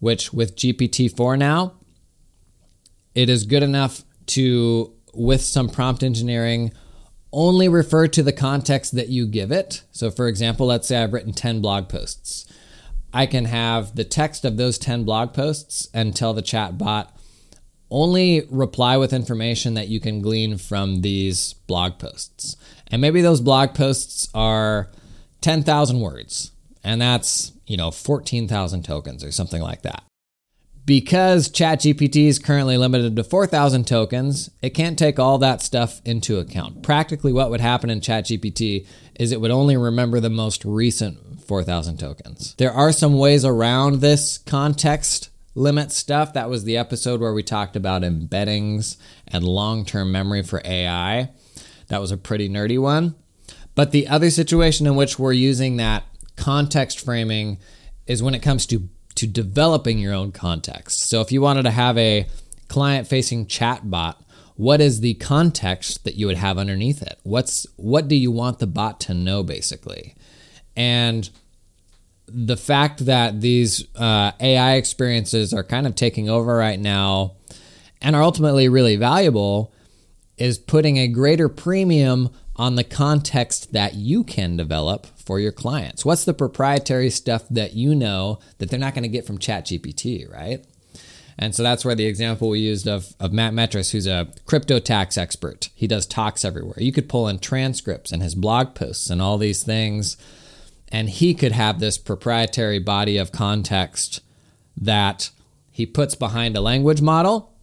which 0.00 0.32
with 0.32 0.56
GPT 0.56 1.14
4 1.14 1.36
now, 1.36 1.74
it 3.14 3.28
is 3.28 3.44
good 3.44 3.62
enough 3.62 4.02
to, 4.26 4.92
with 5.14 5.40
some 5.40 5.68
prompt 5.68 6.02
engineering, 6.02 6.72
only 7.32 7.68
refer 7.68 8.06
to 8.08 8.22
the 8.22 8.32
context 8.32 8.94
that 8.94 9.08
you 9.08 9.26
give 9.26 9.50
it. 9.50 9.82
So, 9.92 10.10
for 10.10 10.28
example, 10.28 10.66
let's 10.66 10.88
say 10.88 11.02
I've 11.02 11.12
written 11.12 11.32
10 11.32 11.60
blog 11.60 11.88
posts. 11.88 12.46
I 13.12 13.26
can 13.26 13.44
have 13.44 13.94
the 13.94 14.04
text 14.04 14.44
of 14.44 14.56
those 14.56 14.78
10 14.78 15.04
blog 15.04 15.32
posts 15.32 15.88
and 15.94 16.14
tell 16.14 16.34
the 16.34 16.42
chat 16.42 16.76
bot 16.76 17.14
only 17.90 18.46
reply 18.50 18.96
with 18.96 19.12
information 19.12 19.74
that 19.74 19.88
you 19.88 20.00
can 20.00 20.20
glean 20.20 20.58
from 20.58 21.02
these 21.02 21.52
blog 21.68 21.98
posts. 21.98 22.56
And 22.88 23.00
maybe 23.00 23.22
those 23.22 23.40
blog 23.40 23.74
posts 23.74 24.28
are 24.34 24.90
10,000 25.44 26.00
words, 26.00 26.52
and 26.82 27.02
that's, 27.02 27.52
you 27.66 27.76
know, 27.76 27.90
14,000 27.90 28.82
tokens 28.82 29.22
or 29.22 29.30
something 29.30 29.60
like 29.60 29.82
that. 29.82 30.02
Because 30.86 31.50
ChatGPT 31.50 32.26
is 32.28 32.38
currently 32.38 32.78
limited 32.78 33.14
to 33.16 33.24
4,000 33.24 33.86
tokens, 33.86 34.50
it 34.62 34.70
can't 34.70 34.98
take 34.98 35.18
all 35.18 35.36
that 35.38 35.60
stuff 35.60 36.00
into 36.06 36.38
account. 36.38 36.82
Practically, 36.82 37.30
what 37.30 37.50
would 37.50 37.60
happen 37.60 37.90
in 37.90 38.00
ChatGPT 38.00 38.86
is 39.20 39.32
it 39.32 39.40
would 39.42 39.50
only 39.50 39.76
remember 39.76 40.18
the 40.18 40.30
most 40.30 40.64
recent 40.64 41.42
4,000 41.46 41.98
tokens. 41.98 42.54
There 42.54 42.72
are 42.72 42.90
some 42.90 43.18
ways 43.18 43.44
around 43.44 44.00
this 44.00 44.38
context 44.38 45.28
limit 45.54 45.92
stuff. 45.92 46.32
That 46.32 46.48
was 46.48 46.64
the 46.64 46.78
episode 46.78 47.20
where 47.20 47.34
we 47.34 47.42
talked 47.42 47.76
about 47.76 48.00
embeddings 48.00 48.96
and 49.28 49.44
long 49.44 49.84
term 49.84 50.10
memory 50.10 50.42
for 50.42 50.62
AI. 50.64 51.30
That 51.88 52.00
was 52.00 52.12
a 52.12 52.16
pretty 52.16 52.48
nerdy 52.48 52.80
one. 52.80 53.14
But 53.74 53.90
the 53.90 54.08
other 54.08 54.30
situation 54.30 54.86
in 54.86 54.94
which 54.94 55.18
we're 55.18 55.32
using 55.32 55.76
that 55.76 56.04
context 56.36 57.00
framing 57.00 57.58
is 58.06 58.22
when 58.22 58.34
it 58.34 58.42
comes 58.42 58.66
to 58.66 58.88
to 59.16 59.26
developing 59.28 59.98
your 59.98 60.12
own 60.12 60.32
context. 60.32 61.08
So 61.08 61.20
if 61.20 61.30
you 61.30 61.40
wanted 61.40 61.62
to 61.62 61.70
have 61.70 61.96
a 61.96 62.26
client 62.66 63.06
facing 63.06 63.46
chat 63.46 63.88
bot, 63.88 64.20
what 64.56 64.80
is 64.80 65.00
the 65.00 65.14
context 65.14 66.04
that 66.04 66.16
you 66.16 66.26
would 66.26 66.36
have 66.36 66.58
underneath 66.58 67.02
it? 67.02 67.18
What's 67.22 67.66
what 67.76 68.08
do 68.08 68.16
you 68.16 68.30
want 68.30 68.58
the 68.58 68.66
bot 68.66 69.00
to 69.00 69.14
know 69.14 69.42
basically? 69.42 70.14
And 70.76 71.28
the 72.26 72.56
fact 72.56 73.06
that 73.06 73.40
these 73.40 73.86
uh, 73.96 74.32
AI 74.40 74.74
experiences 74.74 75.52
are 75.52 75.64
kind 75.64 75.86
of 75.86 75.94
taking 75.94 76.28
over 76.28 76.56
right 76.56 76.80
now 76.80 77.34
and 78.00 78.16
are 78.16 78.22
ultimately 78.22 78.68
really 78.68 78.96
valuable 78.96 79.72
is 80.36 80.58
putting 80.58 80.96
a 80.96 81.06
greater 81.08 81.48
premium 81.48 82.30
on 82.56 82.76
the 82.76 82.84
context 82.84 83.72
that 83.72 83.94
you 83.94 84.22
can 84.22 84.56
develop 84.56 85.06
for 85.18 85.40
your 85.40 85.52
clients. 85.52 86.04
What's 86.04 86.24
the 86.24 86.34
proprietary 86.34 87.10
stuff 87.10 87.44
that 87.50 87.74
you 87.74 87.94
know 87.94 88.38
that 88.58 88.70
they're 88.70 88.78
not 88.78 88.94
going 88.94 89.02
to 89.02 89.08
get 89.08 89.26
from 89.26 89.38
ChatGPT, 89.38 90.30
right? 90.32 90.64
And 91.36 91.54
so 91.54 91.62
that's 91.64 91.84
where 91.84 91.96
the 91.96 92.06
example 92.06 92.48
we 92.48 92.60
used 92.60 92.86
of, 92.86 93.14
of 93.18 93.32
Matt 93.32 93.52
Metras, 93.52 93.90
who's 93.90 94.06
a 94.06 94.28
crypto 94.46 94.78
tax 94.78 95.18
expert. 95.18 95.70
He 95.74 95.88
does 95.88 96.06
talks 96.06 96.44
everywhere. 96.44 96.76
You 96.78 96.92
could 96.92 97.08
pull 97.08 97.26
in 97.26 97.40
transcripts 97.40 98.12
and 98.12 98.22
his 98.22 98.36
blog 98.36 98.74
posts 98.74 99.10
and 99.10 99.20
all 99.20 99.36
these 99.36 99.64
things, 99.64 100.16
and 100.92 101.10
he 101.10 101.34
could 101.34 101.52
have 101.52 101.80
this 101.80 101.98
proprietary 101.98 102.78
body 102.78 103.16
of 103.16 103.32
context 103.32 104.20
that 104.76 105.30
he 105.72 105.86
puts 105.86 106.14
behind 106.14 106.56
a 106.56 106.60
language 106.60 107.02
model 107.02 107.53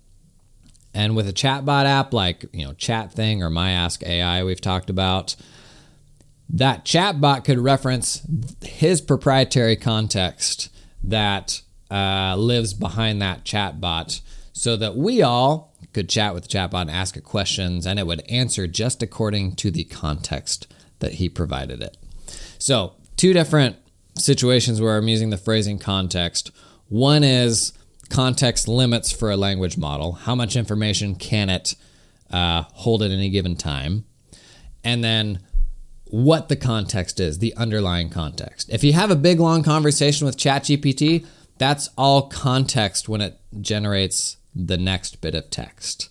and 0.93 1.15
with 1.15 1.27
a 1.27 1.33
chatbot 1.33 1.85
app 1.85 2.13
like, 2.13 2.45
you 2.53 2.65
know, 2.65 2.73
Chat 2.73 3.13
Thing 3.13 3.43
or 3.43 3.49
My 3.49 3.71
Ask 3.71 4.03
AI 4.03 4.43
we've 4.43 4.61
talked 4.61 4.89
about, 4.89 5.35
that 6.49 6.83
chatbot 6.83 7.45
could 7.45 7.59
reference 7.59 8.21
his 8.61 8.99
proprietary 8.99 9.75
context 9.75 10.69
that 11.03 11.61
uh, 11.89 12.35
lives 12.37 12.73
behind 12.73 13.21
that 13.21 13.45
chatbot 13.45 14.21
so 14.53 14.75
that 14.75 14.95
we 14.95 15.21
all 15.21 15.73
could 15.93 16.09
chat 16.09 16.33
with 16.33 16.43
the 16.43 16.49
chatbot 16.49 16.81
and 16.81 16.91
ask 16.91 17.17
it 17.17 17.23
questions 17.23 17.85
and 17.85 17.99
it 17.99 18.05
would 18.05 18.21
answer 18.29 18.67
just 18.67 19.01
according 19.01 19.55
to 19.55 19.71
the 19.71 19.83
context 19.85 20.71
that 20.99 21.13
he 21.13 21.29
provided 21.29 21.81
it. 21.81 21.97
So, 22.57 22.93
two 23.17 23.33
different 23.33 23.77
situations 24.17 24.81
where 24.81 24.97
I'm 24.97 25.07
using 25.07 25.29
the 25.29 25.37
phrasing 25.37 25.79
context. 25.79 26.51
One 26.89 27.23
is 27.23 27.73
context 28.11 28.67
limits 28.67 29.11
for 29.11 29.31
a 29.31 29.37
language 29.37 29.77
model. 29.77 30.11
How 30.13 30.35
much 30.35 30.55
information 30.55 31.15
can 31.15 31.49
it 31.49 31.75
uh, 32.29 32.63
hold 32.73 33.01
at 33.01 33.09
any 33.11 33.29
given 33.29 33.55
time? 33.55 34.05
And 34.83 35.03
then 35.03 35.39
what 36.05 36.49
the 36.49 36.55
context 36.55 37.19
is, 37.19 37.39
the 37.39 37.55
underlying 37.55 38.09
context. 38.09 38.69
If 38.69 38.83
you 38.83 38.93
have 38.93 39.09
a 39.09 39.15
big 39.15 39.39
long 39.39 39.63
conversation 39.63 40.25
with 40.25 40.37
ChatGPT, 40.37 41.25
that's 41.57 41.89
all 41.97 42.23
context 42.23 43.07
when 43.07 43.21
it 43.21 43.39
generates 43.61 44.37
the 44.53 44.77
next 44.77 45.21
bit 45.21 45.35
of 45.35 45.49
text. 45.49 46.09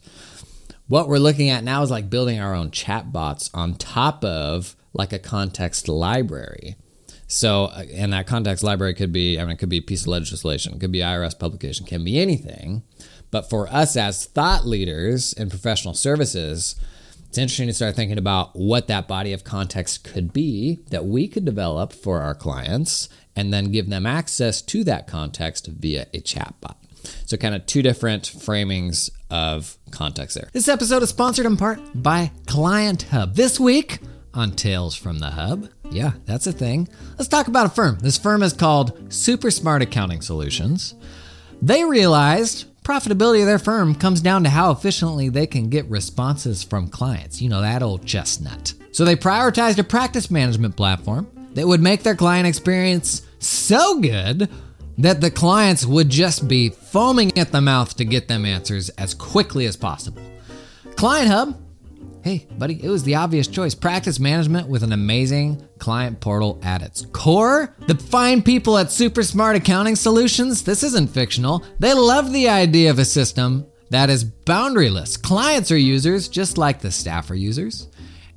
What 0.89 1.09
we're 1.09 1.19
looking 1.19 1.51
at 1.51 1.63
now 1.63 1.83
is 1.83 1.91
like 1.91 2.11
building 2.11 2.41
our 2.41 2.55
own 2.55 2.71
chatbots 2.71 3.51
on 3.53 3.75
top 3.75 4.25
of 4.25 4.75
like 4.93 5.13
a 5.13 5.19
context 5.19 5.87
library. 5.89 6.77
So, 7.31 7.67
uh, 7.67 7.85
and 7.95 8.13
that 8.13 8.27
context 8.27 8.65
library 8.65 8.93
could 8.93 9.13
be, 9.13 9.39
I 9.39 9.43
mean, 9.43 9.53
it 9.53 9.59
could 9.59 9.69
be 9.69 9.79
a 9.79 9.83
piece 9.83 10.03
of 10.03 10.09
legislation, 10.09 10.75
it 10.75 10.81
could 10.81 10.91
be 10.91 10.99
IRS 10.99 11.39
publication, 11.39 11.87
can 11.87 12.03
be 12.03 12.19
anything. 12.19 12.83
But 13.31 13.49
for 13.49 13.69
us 13.69 13.97
as 13.97 14.27
thought 14.27 14.67
leaders 14.67 15.33
in 15.35 15.49
professional 15.49 15.95
services, 15.95 16.75
it's 17.29 17.39
interesting 17.39 17.69
to 17.69 17.73
start 17.73 17.95
thinking 17.95 18.19
about 18.19 18.57
what 18.57 18.89
that 18.89 19.07
body 19.07 19.33
of 19.33 19.45
context 19.45 20.03
could 20.03 20.33
be 20.33 20.81
that 20.91 21.05
we 21.05 21.29
could 21.29 21.45
develop 21.45 21.93
for 21.93 22.21
our 22.21 22.35
clients 22.35 23.09
and 23.37 23.53
then 23.53 23.71
give 23.71 23.89
them 23.89 24.07
access 24.07 24.61
to 24.63 24.83
that 24.83 25.07
context 25.07 25.69
via 25.69 26.09
a 26.13 26.21
chatbot. 26.21 26.75
So, 27.27 27.37
kind 27.37 27.55
of 27.55 27.65
two 27.65 27.83
different 27.83 28.25
framings 28.25 29.09
of 29.31 29.79
context 29.93 30.35
there. 30.35 30.51
This 30.53 30.67
episode 30.67 31.05
is 31.05 31.11
sponsored 31.11 31.47
in 31.47 31.57
part 31.57 31.79
by 31.95 32.33
Client 32.47 33.05
Hub. 33.05 33.37
This 33.37 33.61
week 33.61 34.01
on 34.35 34.51
Tales 34.51 34.97
from 34.97 35.21
the 35.21 35.31
Hub, 35.31 35.69
yeah, 35.91 36.13
that's 36.25 36.47
a 36.47 36.53
thing. 36.53 36.89
Let's 37.19 37.29
talk 37.29 37.49
about 37.49 37.67
a 37.67 37.71
firm. 37.71 37.99
This 38.01 38.19
firm 38.19 38.43
is 38.43 38.53
called 38.53 39.13
Super 39.13 39.51
Smart 39.51 39.83
Accounting 39.83 40.23
Solutions. 40.23 40.95
They 41.61 41.85
realized 41.85 42.67
profitability 42.83 43.41
of 43.41 43.47
their 43.47 43.59
firm 43.59 43.95
comes 43.95 44.21
down 44.21 44.45
to 44.45 44.51
how 44.51 44.71
efficiently 44.71 45.29
they 45.29 45.47
can 45.47 45.69
get 45.69 45.85
responses 45.91 46.63
from 46.63 46.89
clients. 46.89 47.43
You 47.43 47.49
know, 47.49 47.61
that 47.61 47.83
old 47.83 48.07
chestnut. 48.07 48.75
So 48.93 49.05
they 49.05 49.17
prioritized 49.17 49.79
a 49.79 49.85
practice 49.85 50.31
management 50.31 50.77
platform 50.77 51.31
that 51.55 51.67
would 51.67 51.83
make 51.83 52.03
their 52.03 52.17
client 52.17 52.47
experience 52.47 53.23
so 53.39 54.01
good 54.01 54.49
that 54.99 55.21
the 55.21 55.31
clients 55.31 55.87
would 55.87 56.09
just 56.09 56.47
be 56.47 56.69
foaming 56.69 57.37
at 57.39 57.53
the 57.53 57.61
mouth 57.61 57.97
to 57.97 58.05
get 58.05 58.29
them 58.29 58.45
answers 58.45 58.91
as 58.91 59.15
quickly 59.15 59.67
as 59.67 59.77
possible. 59.77 60.23
Client 60.97 61.29
Hub 61.29 61.60
Hey, 62.23 62.47
buddy, 62.59 62.79
it 62.85 62.89
was 62.91 63.03
the 63.03 63.15
obvious 63.15 63.47
choice. 63.47 63.75
Practice 63.75 64.21
management 64.21 64.69
with 64.69 64.83
an 64.83 64.93
amazing 64.93 65.67
client 65.79 66.21
portal 66.21 66.61
at 66.63 66.83
its 66.83 67.07
core. 67.13 67.75
The 67.87 67.95
fine 67.95 68.43
people 68.43 68.77
at 68.77 68.91
Super 68.91 69.23
Smart 69.23 69.57
Accounting 69.57 69.97
Solutions, 69.97 70.63
this 70.63 70.83
isn't 70.83 71.09
fictional. 71.09 71.65
They 71.79 71.95
love 71.95 72.31
the 72.31 72.51
idea 72.51 72.91
of 72.91 72.99
a 72.99 73.07
system 73.07 73.67
that 73.89 74.11
is 74.11 74.25
boundaryless. 74.25 75.21
Clients 75.21 75.71
are 75.71 75.79
users 75.79 76.29
just 76.29 76.59
like 76.59 76.81
the 76.81 76.91
staff 76.91 77.31
are 77.31 77.35
users. 77.35 77.89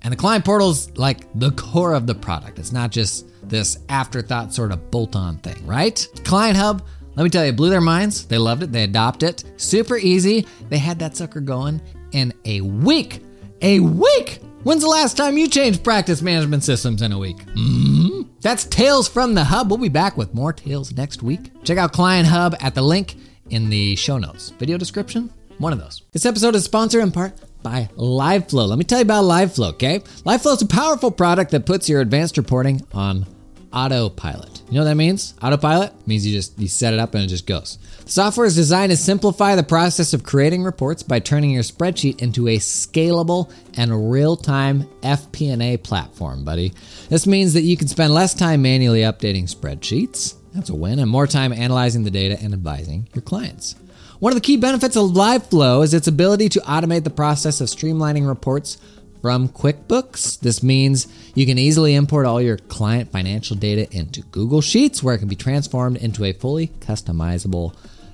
And 0.02 0.14
the 0.14 0.18
client 0.18 0.46
portal's 0.46 0.90
like 0.98 1.28
the 1.36 1.52
core 1.52 1.94
of 1.94 2.08
the 2.08 2.16
product. 2.16 2.60
It's 2.60 2.72
not 2.72 2.90
just 2.90 3.26
this 3.50 3.80
afterthought 3.90 4.54
sort 4.54 4.72
of 4.72 4.92
bolt 4.92 5.18
on 5.18 5.40
thing, 5.40 5.66
right? 5.68 6.08
Client 6.24 6.56
Hub, 6.56 6.86
let 7.16 7.24
me 7.26 7.30
tell 7.30 7.46
you, 7.46 7.52
blew 7.52 7.70
their 7.70 7.82
minds. 7.82 8.26
They 8.26 8.38
loved 8.38 8.64
it. 8.64 8.72
They 8.72 8.84
adopted 8.84 9.42
it. 9.42 9.62
Super 9.62 9.98
easy. 9.98 10.48
They 10.70 10.78
had 10.78 11.00
that 11.00 11.18
sucker 11.18 11.42
going 11.42 11.82
in 12.14 12.34
a 12.46 12.62
week 12.62 13.22
a 13.64 13.80
week. 13.80 14.40
When's 14.64 14.84
the 14.84 14.88
last 14.88 15.18
time 15.18 15.38
you 15.38 15.50
changed 15.50 15.84
practice 15.84 16.22
management 16.22 16.64
systems 16.64 17.02
in 17.02 17.12
a 17.12 17.18
week? 17.18 17.38
Mm-hmm. 17.38 18.22
That's 18.42 18.66
Tales 18.66 19.08
from 19.08 19.34
the 19.34 19.44
Hub. 19.44 19.70
We'll 19.70 19.80
be 19.80 19.90
back 19.90 20.18
with 20.18 20.34
more 20.34 20.54
tales 20.54 20.96
next 20.96 21.24
week. 21.24 21.52
Check 21.64 21.78
out 21.78 21.94
Client 21.94 22.28
Hub 22.28 22.56
at 22.60 22.76
the 22.76 22.82
link 22.82 23.16
in 23.50 23.70
the 23.70 23.96
show 23.96 24.18
notes. 24.18 24.52
Video 24.52 24.78
description, 24.78 25.34
one 25.58 25.74
of 25.74 25.80
those. 25.80 26.04
This 26.12 26.26
episode 26.26 26.56
is 26.56 26.66
sponsored 26.66 27.04
in 27.04 27.12
part 27.12 27.34
by 27.64 27.90
LiveFlow. 27.96 28.68
Let 28.68 28.78
me 28.78 28.84
tell 28.84 29.00
you 29.00 29.04
about 29.04 29.24
LiveFlow, 29.24 29.74
okay? 29.74 30.00
LiveFlow 30.00 30.56
is 30.56 30.62
a 30.62 30.68
powerful 30.68 31.12
product 31.12 31.52
that 31.52 31.66
puts 31.66 31.88
your 31.88 32.02
advanced 32.02 32.38
reporting 32.38 32.86
on 32.94 33.26
autopilot. 33.74 34.62
You 34.68 34.76
know 34.76 34.82
what 34.82 34.90
that 34.92 34.96
means? 34.96 35.34
Autopilot 35.42 36.08
means 36.08 36.26
you 36.26 36.34
just 36.34 36.58
you 36.60 36.68
set 36.68 36.94
it 36.94 37.00
up 37.00 37.14
and 37.16 37.24
it 37.24 37.28
just 37.28 37.48
goes. 37.48 37.78
The 38.06 38.12
software 38.12 38.46
is 38.46 38.56
designed 38.56 38.92
to 38.92 38.98
simplify 38.98 39.56
the 39.56 39.64
process 39.64 40.14
of 40.14 40.24
creating 40.24 40.64
reports 40.64 41.04
by 41.04 41.20
turning 41.20 41.52
your 41.52 41.64
spreadsheet 41.64 42.22
into 42.22 42.48
a 42.48 42.58
scalable 42.58 43.52
and 43.76 44.12
real-time 44.12 44.84
FP&A 45.02 45.78
platform, 45.78 46.44
buddy. 46.44 46.74
This 47.10 47.26
means 47.26 47.54
that 47.54 47.62
you 47.62 47.78
can 47.78 47.88
spend 47.88 48.14
less 48.14 48.34
time 48.34 48.62
manually 48.62 49.02
updating 49.02 49.54
spreadsheets. 49.54 50.36
That's 50.54 50.70
a 50.70 50.76
win, 50.76 51.00
and 51.00 51.10
more 51.10 51.28
time 51.28 51.52
analyzing 51.52 52.04
the 52.04 52.12
data 52.12 52.38
and 52.40 52.54
advising 52.54 53.08
your 53.14 53.24
clients. 53.24 53.76
One 54.20 54.32
of 54.32 54.36
the 54.36 54.42
key 54.42 54.56
benefits 54.56 54.96
of 54.96 55.10
LiveFlow 55.12 55.84
is 55.84 55.94
its 55.94 56.08
ability 56.08 56.48
to 56.50 56.60
automate 56.62 57.04
the 57.04 57.10
process 57.10 57.60
of 57.60 57.68
streamlining 57.68 58.28
reports 58.28 58.78
from 59.24 59.48
QuickBooks. 59.48 60.42
This 60.42 60.62
means 60.62 61.08
you 61.34 61.46
can 61.46 61.58
easily 61.58 61.96
import 61.96 62.26
all 62.26 62.42
your 62.42 62.58
client 62.58 63.10
financial 63.10 63.56
data 63.56 63.88
into 63.96 64.22
Google 64.24 64.60
Sheets, 64.60 65.02
where 65.02 65.16
it 65.16 65.20
can 65.20 65.30
be 65.30 65.38
transformed 65.38 65.96
into 65.96 66.26
a 66.26 66.34
fully 66.34 66.68
customizable 66.68 67.74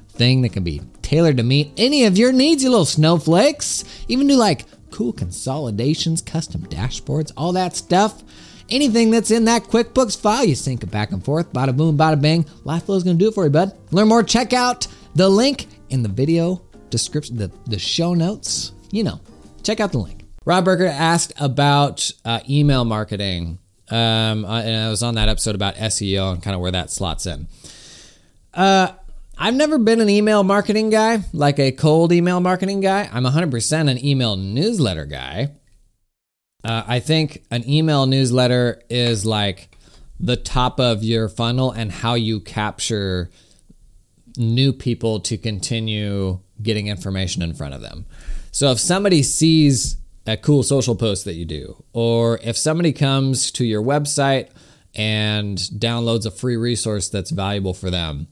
thing 0.09 0.43
that 0.43 0.53
can 0.53 0.63
be 0.63 0.81
tailored 1.01 1.37
to 1.37 1.43
meet 1.43 1.71
any 1.77 2.05
of 2.05 2.15
your 2.15 2.31
needs, 2.31 2.63
you 2.63 2.69
little 2.69 2.85
snowflakes. 2.85 3.83
Even 4.07 4.27
do 4.27 4.35
like 4.35 4.65
cool 4.91 5.11
consolidations, 5.11 6.21
custom 6.21 6.61
dashboards, 6.67 7.31
all 7.35 7.53
that 7.53 7.75
stuff. 7.75 8.23
Anything 8.69 9.09
that's 9.09 9.31
in 9.31 9.45
that 9.45 9.63
QuickBooks 9.63 10.21
file, 10.21 10.45
you 10.45 10.53
sync 10.53 10.83
it 10.83 10.91
back 10.91 11.11
and 11.11 11.25
forth. 11.25 11.51
Bada 11.51 11.75
boom, 11.75 11.97
bada 11.97 12.21
bang. 12.21 12.43
LiveFlow 12.43 12.97
is 12.97 13.03
going 13.03 13.17
to 13.17 13.23
do 13.23 13.29
it 13.29 13.33
for 13.33 13.45
you, 13.45 13.49
bud. 13.49 13.75
Learn 13.89 14.07
more, 14.07 14.21
check 14.21 14.53
out 14.53 14.85
the 15.15 15.27
link 15.27 15.65
in 15.89 16.03
the 16.03 16.09
video 16.09 16.61
description, 16.91 17.35
the, 17.35 17.51
the 17.65 17.79
show 17.79 18.13
notes. 18.13 18.73
You 18.91 19.05
know, 19.05 19.19
check 19.63 19.79
out 19.79 19.91
the 19.91 19.97
link. 19.97 20.18
Rob 20.49 20.65
Berger 20.65 20.87
asked 20.87 21.31
about 21.39 22.11
uh, 22.25 22.39
email 22.49 22.83
marketing. 22.83 23.59
Um, 23.87 24.43
uh, 24.45 24.61
and 24.63 24.83
I 24.83 24.89
was 24.89 25.03
on 25.03 25.13
that 25.13 25.29
episode 25.29 25.53
about 25.53 25.75
SEO 25.75 26.33
and 26.33 26.41
kind 26.41 26.55
of 26.55 26.61
where 26.61 26.71
that 26.71 26.89
slots 26.89 27.27
in. 27.27 27.47
Uh, 28.51 28.93
I've 29.37 29.53
never 29.53 29.77
been 29.77 30.01
an 30.01 30.09
email 30.09 30.43
marketing 30.43 30.89
guy, 30.89 31.19
like 31.33 31.59
a 31.59 31.71
cold 31.71 32.11
email 32.11 32.39
marketing 32.39 32.81
guy. 32.81 33.07
I'm 33.13 33.25
100% 33.25 33.91
an 33.91 34.03
email 34.03 34.37
newsletter 34.37 35.05
guy. 35.05 35.51
Uh, 36.63 36.81
I 36.87 36.99
think 36.99 37.43
an 37.51 37.69
email 37.69 38.07
newsletter 38.07 38.81
is 38.89 39.27
like 39.27 39.77
the 40.19 40.35
top 40.35 40.79
of 40.79 41.03
your 41.03 41.29
funnel 41.29 41.69
and 41.69 41.91
how 41.91 42.15
you 42.15 42.39
capture 42.39 43.29
new 44.35 44.73
people 44.73 45.19
to 45.19 45.37
continue 45.37 46.39
getting 46.59 46.87
information 46.87 47.43
in 47.43 47.53
front 47.53 47.75
of 47.75 47.81
them. 47.81 48.07
So 48.51 48.71
if 48.71 48.79
somebody 48.79 49.21
sees 49.21 49.99
a 50.29 50.37
cool 50.37 50.61
social 50.61 50.95
post 50.95 51.25
that 51.25 51.33
you 51.33 51.43
do, 51.43 51.83
or 51.91 52.39
if 52.43 52.55
somebody 52.55 52.93
comes 52.93 53.49
to 53.49 53.65
your 53.65 53.81
website 53.81 54.49
and 54.93 55.57
downloads 55.57 56.23
a 56.23 56.29
free 56.31 56.55
resource 56.55 57.09
that's 57.09 57.31
valuable 57.31 57.73
for 57.73 57.89
them, 57.89 58.27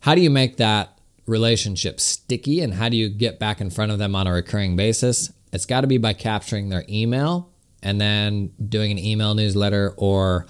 how 0.00 0.16
do 0.16 0.20
you 0.20 0.30
make 0.30 0.56
that 0.56 0.98
relationship 1.26 2.00
sticky 2.00 2.60
and 2.60 2.74
how 2.74 2.88
do 2.88 2.96
you 2.96 3.08
get 3.08 3.38
back 3.38 3.60
in 3.60 3.70
front 3.70 3.92
of 3.92 4.00
them 4.00 4.16
on 4.16 4.26
a 4.26 4.32
recurring 4.32 4.74
basis? 4.74 5.32
It's 5.52 5.64
got 5.64 5.82
to 5.82 5.86
be 5.86 5.96
by 5.96 6.12
capturing 6.12 6.70
their 6.70 6.84
email 6.88 7.50
and 7.84 8.00
then 8.00 8.50
doing 8.68 8.90
an 8.90 8.98
email 8.98 9.34
newsletter, 9.34 9.94
or 9.96 10.44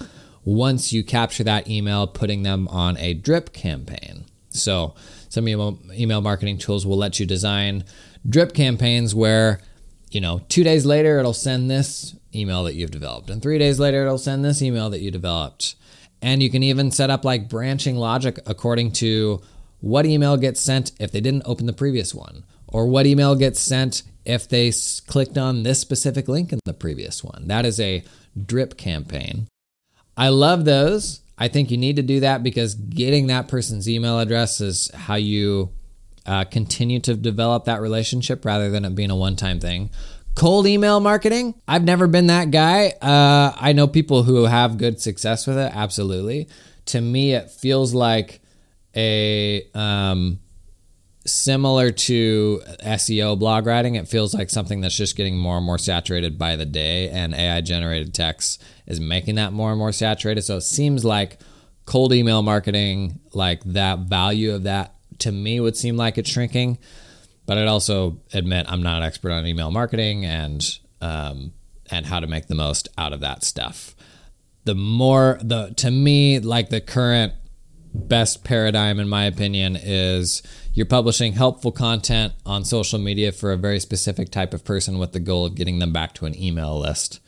once 0.46 0.90
you 0.94 1.04
capture 1.04 1.44
that 1.44 1.68
email, 1.68 2.06
putting 2.06 2.44
them 2.44 2.66
on 2.68 2.96
a 2.96 3.12
drip 3.12 3.52
campaign. 3.52 4.24
So, 4.48 4.94
some 5.28 5.46
email 5.46 6.20
marketing 6.22 6.56
tools 6.56 6.86
will 6.86 6.96
let 6.96 7.20
you 7.20 7.26
design 7.26 7.84
drip 8.26 8.54
campaigns 8.54 9.14
where 9.14 9.60
you 10.10 10.20
know, 10.20 10.40
two 10.48 10.64
days 10.64 10.86
later, 10.86 11.18
it'll 11.18 11.32
send 11.32 11.70
this 11.70 12.14
email 12.34 12.64
that 12.64 12.74
you've 12.74 12.90
developed. 12.90 13.30
And 13.30 13.42
three 13.42 13.58
days 13.58 13.78
later, 13.78 14.02
it'll 14.02 14.18
send 14.18 14.44
this 14.44 14.62
email 14.62 14.90
that 14.90 15.00
you 15.00 15.10
developed. 15.10 15.74
And 16.20 16.42
you 16.42 16.50
can 16.50 16.62
even 16.62 16.90
set 16.90 17.10
up 17.10 17.24
like 17.24 17.48
branching 17.48 17.96
logic 17.96 18.40
according 18.46 18.92
to 18.92 19.40
what 19.80 20.06
email 20.06 20.36
gets 20.36 20.60
sent 20.60 20.92
if 20.98 21.12
they 21.12 21.20
didn't 21.20 21.44
open 21.46 21.66
the 21.66 21.72
previous 21.72 22.14
one, 22.14 22.44
or 22.66 22.86
what 22.86 23.06
email 23.06 23.36
gets 23.36 23.60
sent 23.60 24.02
if 24.24 24.48
they 24.48 24.72
clicked 25.06 25.38
on 25.38 25.62
this 25.62 25.80
specific 25.80 26.28
link 26.28 26.52
in 26.52 26.58
the 26.64 26.74
previous 26.74 27.22
one. 27.22 27.46
That 27.46 27.64
is 27.64 27.78
a 27.78 28.02
drip 28.46 28.76
campaign. 28.76 29.46
I 30.16 30.30
love 30.30 30.64
those. 30.64 31.20
I 31.38 31.46
think 31.46 31.70
you 31.70 31.76
need 31.76 31.96
to 31.96 32.02
do 32.02 32.20
that 32.20 32.42
because 32.42 32.74
getting 32.74 33.28
that 33.28 33.46
person's 33.46 33.88
email 33.88 34.18
address 34.18 34.60
is 34.60 34.90
how 34.92 35.14
you 35.14 35.70
uh, 36.26 36.44
continue 36.44 37.00
to 37.00 37.14
develop 37.14 37.64
that 37.64 37.80
relationship 37.80 38.44
rather 38.44 38.70
than 38.70 38.84
it 38.84 38.94
being 38.94 39.10
a 39.10 39.16
one 39.16 39.36
time 39.36 39.60
thing. 39.60 39.90
Cold 40.34 40.66
email 40.66 41.00
marketing, 41.00 41.54
I've 41.66 41.82
never 41.82 42.06
been 42.06 42.28
that 42.28 42.50
guy. 42.50 42.92
Uh, 43.02 43.52
I 43.56 43.72
know 43.72 43.88
people 43.88 44.22
who 44.22 44.44
have 44.44 44.78
good 44.78 45.00
success 45.00 45.46
with 45.46 45.58
it, 45.58 45.72
absolutely. 45.74 46.48
To 46.86 47.00
me, 47.00 47.34
it 47.34 47.50
feels 47.50 47.92
like 47.92 48.40
a 48.94 49.64
um, 49.74 50.38
similar 51.26 51.90
to 51.90 52.62
SEO 52.84 53.38
blog 53.38 53.66
writing. 53.66 53.96
It 53.96 54.08
feels 54.08 54.34
like 54.34 54.50
something 54.50 54.80
that's 54.80 54.96
just 54.96 55.16
getting 55.16 55.36
more 55.36 55.56
and 55.56 55.66
more 55.66 55.78
saturated 55.78 56.38
by 56.38 56.56
the 56.56 56.66
day, 56.66 57.08
and 57.10 57.34
AI 57.34 57.60
generated 57.60 58.14
text 58.14 58.62
is 58.86 59.00
making 59.00 59.36
that 59.36 59.52
more 59.52 59.70
and 59.70 59.78
more 59.78 59.92
saturated. 59.92 60.42
So 60.42 60.56
it 60.56 60.62
seems 60.62 61.04
like 61.04 61.38
cold 61.84 62.12
email 62.12 62.42
marketing, 62.42 63.20
like 63.32 63.62
that 63.64 64.00
value 64.00 64.54
of 64.54 64.64
that 64.64 64.94
to 65.20 65.32
me 65.32 65.60
would 65.60 65.76
seem 65.76 65.96
like 65.96 66.18
it's 66.18 66.30
shrinking. 66.30 66.78
But 67.46 67.58
I'd 67.58 67.68
also 67.68 68.20
admit 68.32 68.66
I'm 68.68 68.82
not 68.82 68.98
an 68.98 69.02
expert 69.04 69.32
on 69.32 69.46
email 69.46 69.70
marketing, 69.70 70.24
and 70.24 70.62
um, 71.00 71.52
and 71.90 72.06
how 72.06 72.20
to 72.20 72.26
make 72.26 72.46
the 72.46 72.54
most 72.54 72.88
out 72.98 73.12
of 73.12 73.20
that 73.20 73.44
stuff. 73.44 73.94
The 74.64 74.74
more 74.74 75.38
the 75.42 75.72
to 75.76 75.90
me 75.90 76.40
like 76.40 76.68
the 76.68 76.80
current 76.80 77.32
best 77.94 78.44
paradigm 78.44 79.00
in 79.00 79.08
my 79.08 79.24
opinion 79.24 79.76
is 79.76 80.42
you're 80.74 80.86
publishing 80.86 81.32
helpful 81.32 81.72
content 81.72 82.34
on 82.44 82.64
social 82.64 82.98
media 82.98 83.32
for 83.32 83.50
a 83.50 83.56
very 83.56 83.80
specific 83.80 84.30
type 84.30 84.52
of 84.52 84.64
person 84.64 84.98
with 84.98 85.12
the 85.12 85.20
goal 85.20 85.46
of 85.46 85.54
getting 85.54 85.78
them 85.78 85.92
back 85.92 86.12
to 86.14 86.26
an 86.26 86.40
email 86.40 86.78
list 86.78 87.18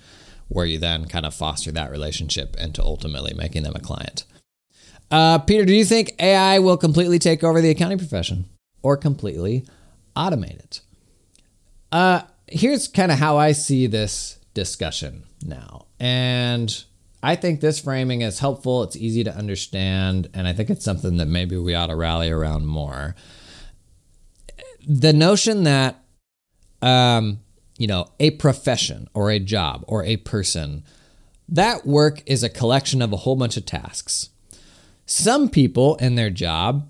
where 0.48 0.66
you 0.66 0.78
then 0.78 1.06
kind 1.06 1.24
of 1.24 1.34
foster 1.34 1.72
that 1.72 1.90
relationship 1.90 2.56
into 2.56 2.82
ultimately 2.82 3.32
making 3.32 3.62
them 3.62 3.74
a 3.74 3.80
client. 3.80 4.24
Uh, 5.10 5.38
Peter, 5.38 5.64
do 5.64 5.74
you 5.74 5.84
think 5.84 6.14
AI 6.20 6.58
will 6.60 6.76
completely 6.76 7.18
take 7.18 7.42
over 7.42 7.60
the 7.60 7.70
accounting 7.70 7.98
profession 7.98 8.44
or 8.82 8.96
completely 8.96 9.66
automate 10.16 10.58
it? 10.58 10.80
Uh, 11.90 12.22
here's 12.46 12.86
kind 12.86 13.10
of 13.10 13.18
how 13.18 13.36
I 13.36 13.52
see 13.52 13.86
this 13.86 14.38
discussion 14.54 15.24
now. 15.44 15.86
And 15.98 16.84
I 17.22 17.34
think 17.36 17.60
this 17.60 17.80
framing 17.80 18.22
is 18.22 18.38
helpful. 18.38 18.82
It's 18.84 18.96
easy 18.96 19.24
to 19.24 19.34
understand. 19.34 20.28
And 20.32 20.46
I 20.46 20.52
think 20.52 20.70
it's 20.70 20.84
something 20.84 21.16
that 21.16 21.26
maybe 21.26 21.56
we 21.56 21.74
ought 21.74 21.88
to 21.88 21.96
rally 21.96 22.30
around 22.30 22.66
more. 22.66 23.16
The 24.88 25.12
notion 25.12 25.64
that, 25.64 26.02
um, 26.80 27.40
you 27.78 27.86
know, 27.86 28.06
a 28.20 28.30
profession 28.30 29.08
or 29.12 29.30
a 29.30 29.38
job 29.38 29.84
or 29.88 30.04
a 30.04 30.16
person, 30.18 30.84
that 31.48 31.84
work 31.84 32.22
is 32.26 32.42
a 32.42 32.48
collection 32.48 33.02
of 33.02 33.12
a 33.12 33.18
whole 33.18 33.36
bunch 33.36 33.56
of 33.56 33.66
tasks. 33.66 34.30
Some 35.10 35.48
people 35.48 35.96
in 35.96 36.14
their 36.14 36.30
job 36.30 36.88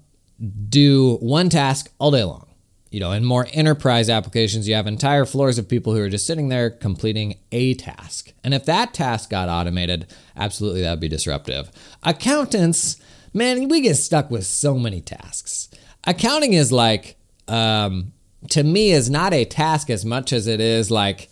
do 0.68 1.16
one 1.16 1.48
task 1.48 1.90
all 1.98 2.10
day 2.10 2.24
long 2.24 2.50
you 2.90 2.98
know, 2.98 3.12
in 3.12 3.24
more 3.24 3.46
enterprise 3.52 4.10
applications, 4.10 4.68
you 4.68 4.74
have 4.74 4.86
entire 4.86 5.24
floors 5.24 5.58
of 5.58 5.68
people 5.68 5.94
who 5.94 6.02
are 6.02 6.08
just 6.08 6.26
sitting 6.26 6.48
there 6.48 6.70
completing 6.70 7.38
a 7.52 7.74
task. 7.74 8.32
And 8.42 8.52
if 8.52 8.64
that 8.64 8.92
task 8.92 9.30
got 9.30 9.48
automated, 9.48 10.12
absolutely 10.36 10.82
that 10.82 10.90
would 10.90 11.00
be 11.00 11.08
disruptive. 11.08 11.70
Accountants, 12.02 12.96
man, 13.32 13.68
we 13.68 13.80
get 13.80 13.94
stuck 13.94 14.28
with 14.30 14.44
so 14.44 14.74
many 14.74 15.00
tasks. 15.00 15.68
Accounting 16.04 16.52
is 16.52 16.72
like, 16.72 17.16
um, 17.46 18.12
to 18.48 18.64
me, 18.64 18.90
is 18.90 19.08
not 19.08 19.32
a 19.32 19.44
task 19.44 19.88
as 19.88 20.04
much 20.04 20.32
as 20.32 20.48
it 20.48 20.60
is 20.60 20.90
like 20.90 21.30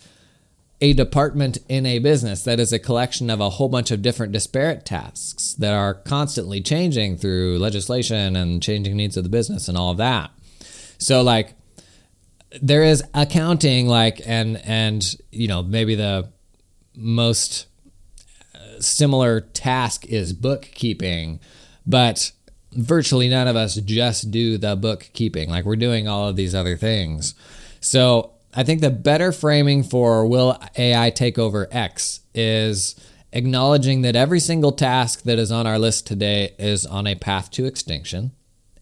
a 0.81 0.93
department 0.93 1.57
in 1.67 1.85
a 1.85 1.99
business 1.99 2.43
that 2.43 2.59
is 2.59 2.71
a 2.71 2.79
collection 2.79 3.29
of 3.29 3.41
a 3.41 3.49
whole 3.49 3.67
bunch 3.67 3.91
of 3.91 4.01
different 4.01 4.31
disparate 4.31 4.85
tasks 4.85 5.53
that 5.55 5.73
are 5.73 5.93
constantly 5.93 6.61
changing 6.61 7.17
through 7.17 7.57
legislation 7.59 8.35
and 8.35 8.63
changing 8.63 8.95
needs 8.95 9.17
of 9.17 9.23
the 9.23 9.29
business 9.29 9.67
and 9.67 9.77
all 9.77 9.91
of 9.91 9.97
that. 9.97 10.31
So 10.97 11.21
like 11.21 11.53
there 12.61 12.83
is 12.83 13.03
accounting 13.13 13.87
like 13.87 14.21
and 14.25 14.61
and 14.65 15.15
you 15.31 15.47
know 15.47 15.61
maybe 15.61 15.95
the 15.95 16.29
most 16.95 17.67
uh, 18.55 18.79
similar 18.79 19.41
task 19.41 20.05
is 20.07 20.33
bookkeeping, 20.33 21.39
but 21.85 22.31
virtually 22.71 23.27
none 23.27 23.47
of 23.47 23.55
us 23.55 23.75
just 23.75 24.31
do 24.31 24.57
the 24.57 24.75
bookkeeping. 24.75 25.49
Like 25.49 25.65
we're 25.65 25.75
doing 25.75 26.07
all 26.07 26.29
of 26.29 26.37
these 26.37 26.55
other 26.55 26.77
things. 26.77 27.35
So 27.81 28.33
I 28.53 28.63
think 28.63 28.81
the 28.81 28.89
better 28.89 29.31
framing 29.31 29.83
for 29.83 30.25
will 30.25 30.57
AI 30.77 31.09
take 31.11 31.37
over 31.37 31.67
X 31.71 32.21
is 32.33 32.95
acknowledging 33.31 34.01
that 34.01 34.15
every 34.15 34.39
single 34.39 34.71
task 34.71 35.23
that 35.23 35.37
is 35.37 35.51
on 35.51 35.67
our 35.67 35.77
list 35.77 36.07
today 36.07 36.55
is 36.57 36.85
on 36.85 37.05
a 37.05 37.15
path 37.15 37.51
to 37.51 37.65
extinction. 37.65 38.31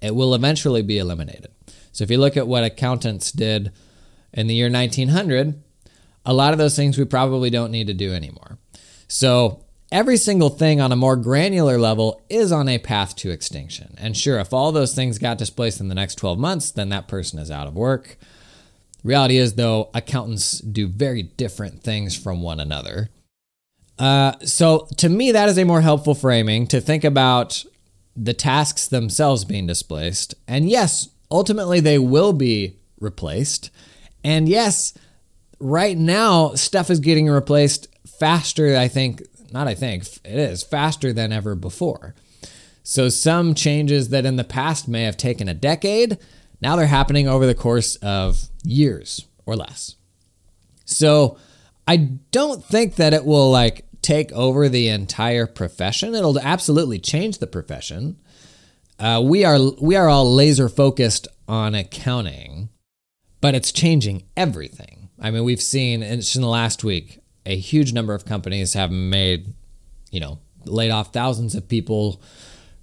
It 0.01 0.15
will 0.15 0.33
eventually 0.33 0.81
be 0.81 0.99
eliminated. 0.99 1.47
So 1.91 2.03
if 2.03 2.11
you 2.11 2.17
look 2.17 2.37
at 2.37 2.47
what 2.47 2.63
accountants 2.63 3.31
did 3.31 3.71
in 4.31 4.47
the 4.47 4.53
year 4.53 4.71
1900, 4.71 5.61
a 6.25 6.33
lot 6.33 6.53
of 6.53 6.59
those 6.59 6.75
things 6.75 6.97
we 6.97 7.05
probably 7.05 7.49
don't 7.49 7.71
need 7.71 7.87
to 7.87 7.93
do 7.93 8.13
anymore. 8.13 8.57
So 9.07 9.65
every 9.91 10.17
single 10.17 10.49
thing 10.49 10.79
on 10.79 10.91
a 10.91 10.97
more 10.97 11.15
granular 11.15 11.77
level 11.77 12.21
is 12.29 12.51
on 12.51 12.69
a 12.69 12.77
path 12.77 13.15
to 13.17 13.31
extinction. 13.31 13.95
And 13.97 14.15
sure, 14.15 14.39
if 14.39 14.53
all 14.53 14.71
those 14.71 14.93
things 14.93 15.17
got 15.17 15.37
displaced 15.37 15.81
in 15.81 15.87
the 15.87 15.95
next 15.95 16.15
12 16.15 16.37
months, 16.37 16.71
then 16.71 16.89
that 16.89 17.07
person 17.07 17.39
is 17.39 17.51
out 17.51 17.67
of 17.67 17.75
work. 17.75 18.17
Reality 19.07 19.37
is, 19.37 19.53
though, 19.53 19.89
accountants 19.93 20.59
do 20.59 20.85
very 20.85 21.23
different 21.23 21.81
things 21.81 22.13
from 22.13 22.41
one 22.41 22.59
another. 22.59 23.09
Uh, 23.97 24.33
so 24.43 24.85
to 24.97 25.07
me, 25.07 25.31
that 25.31 25.47
is 25.47 25.57
a 25.57 25.63
more 25.63 25.79
helpful 25.79 26.13
framing 26.13 26.67
to 26.67 26.81
think 26.81 27.05
about 27.05 27.63
the 28.17 28.33
tasks 28.33 28.85
themselves 28.85 29.45
being 29.45 29.65
displaced. 29.65 30.35
And 30.45 30.69
yes, 30.69 31.07
ultimately 31.31 31.79
they 31.79 31.97
will 31.97 32.33
be 32.33 32.75
replaced. 32.99 33.69
And 34.25 34.49
yes, 34.49 34.93
right 35.57 35.97
now 35.97 36.55
stuff 36.55 36.89
is 36.89 36.99
getting 36.99 37.29
replaced 37.29 37.87
faster, 38.19 38.75
I 38.75 38.89
think, 38.89 39.23
not 39.53 39.69
I 39.69 39.73
think, 39.73 40.03
it 40.25 40.37
is 40.37 40.63
faster 40.63 41.13
than 41.13 41.31
ever 41.31 41.55
before. 41.55 42.13
So 42.83 43.07
some 43.07 43.53
changes 43.53 44.09
that 44.09 44.25
in 44.25 44.35
the 44.35 44.43
past 44.43 44.89
may 44.89 45.03
have 45.03 45.15
taken 45.15 45.47
a 45.47 45.53
decade, 45.53 46.17
now 46.61 46.75
they're 46.75 46.87
happening 46.87 47.27
over 47.27 47.45
the 47.45 47.55
course 47.55 47.95
of 47.97 48.49
years 48.63 49.25
or 49.45 49.55
less. 49.55 49.95
So 50.85 51.37
I 51.87 51.97
don't 52.31 52.63
think 52.63 52.95
that 52.95 53.13
it 53.13 53.25
will 53.25 53.51
like 53.51 53.85
take 54.01 54.31
over 54.31 54.69
the 54.69 54.87
entire 54.89 55.47
profession. 55.47 56.15
It'll 56.15 56.39
absolutely 56.39 56.99
change 56.99 57.39
the 57.39 57.47
profession. 57.47 58.17
Uh, 58.99 59.21
we 59.23 59.45
are 59.45 59.59
we 59.81 59.95
are 59.95 60.09
all 60.09 60.33
laser 60.33 60.69
focused 60.69 61.27
on 61.47 61.75
accounting, 61.75 62.69
but 63.41 63.53
it's 63.53 63.71
changing 63.71 64.23
everything. 64.35 65.09
I 65.19 65.31
mean, 65.31 65.43
we've 65.43 65.61
seen 65.61 66.03
in 66.03 66.19
the 66.19 66.47
last 66.47 66.83
week 66.83 67.19
a 67.45 67.55
huge 67.55 67.93
number 67.93 68.13
of 68.13 68.25
companies 68.25 68.73
have 68.73 68.91
made, 68.91 69.53
you 70.11 70.19
know, 70.19 70.39
laid 70.65 70.91
off 70.91 71.13
thousands 71.13 71.55
of 71.55 71.67
people, 71.67 72.21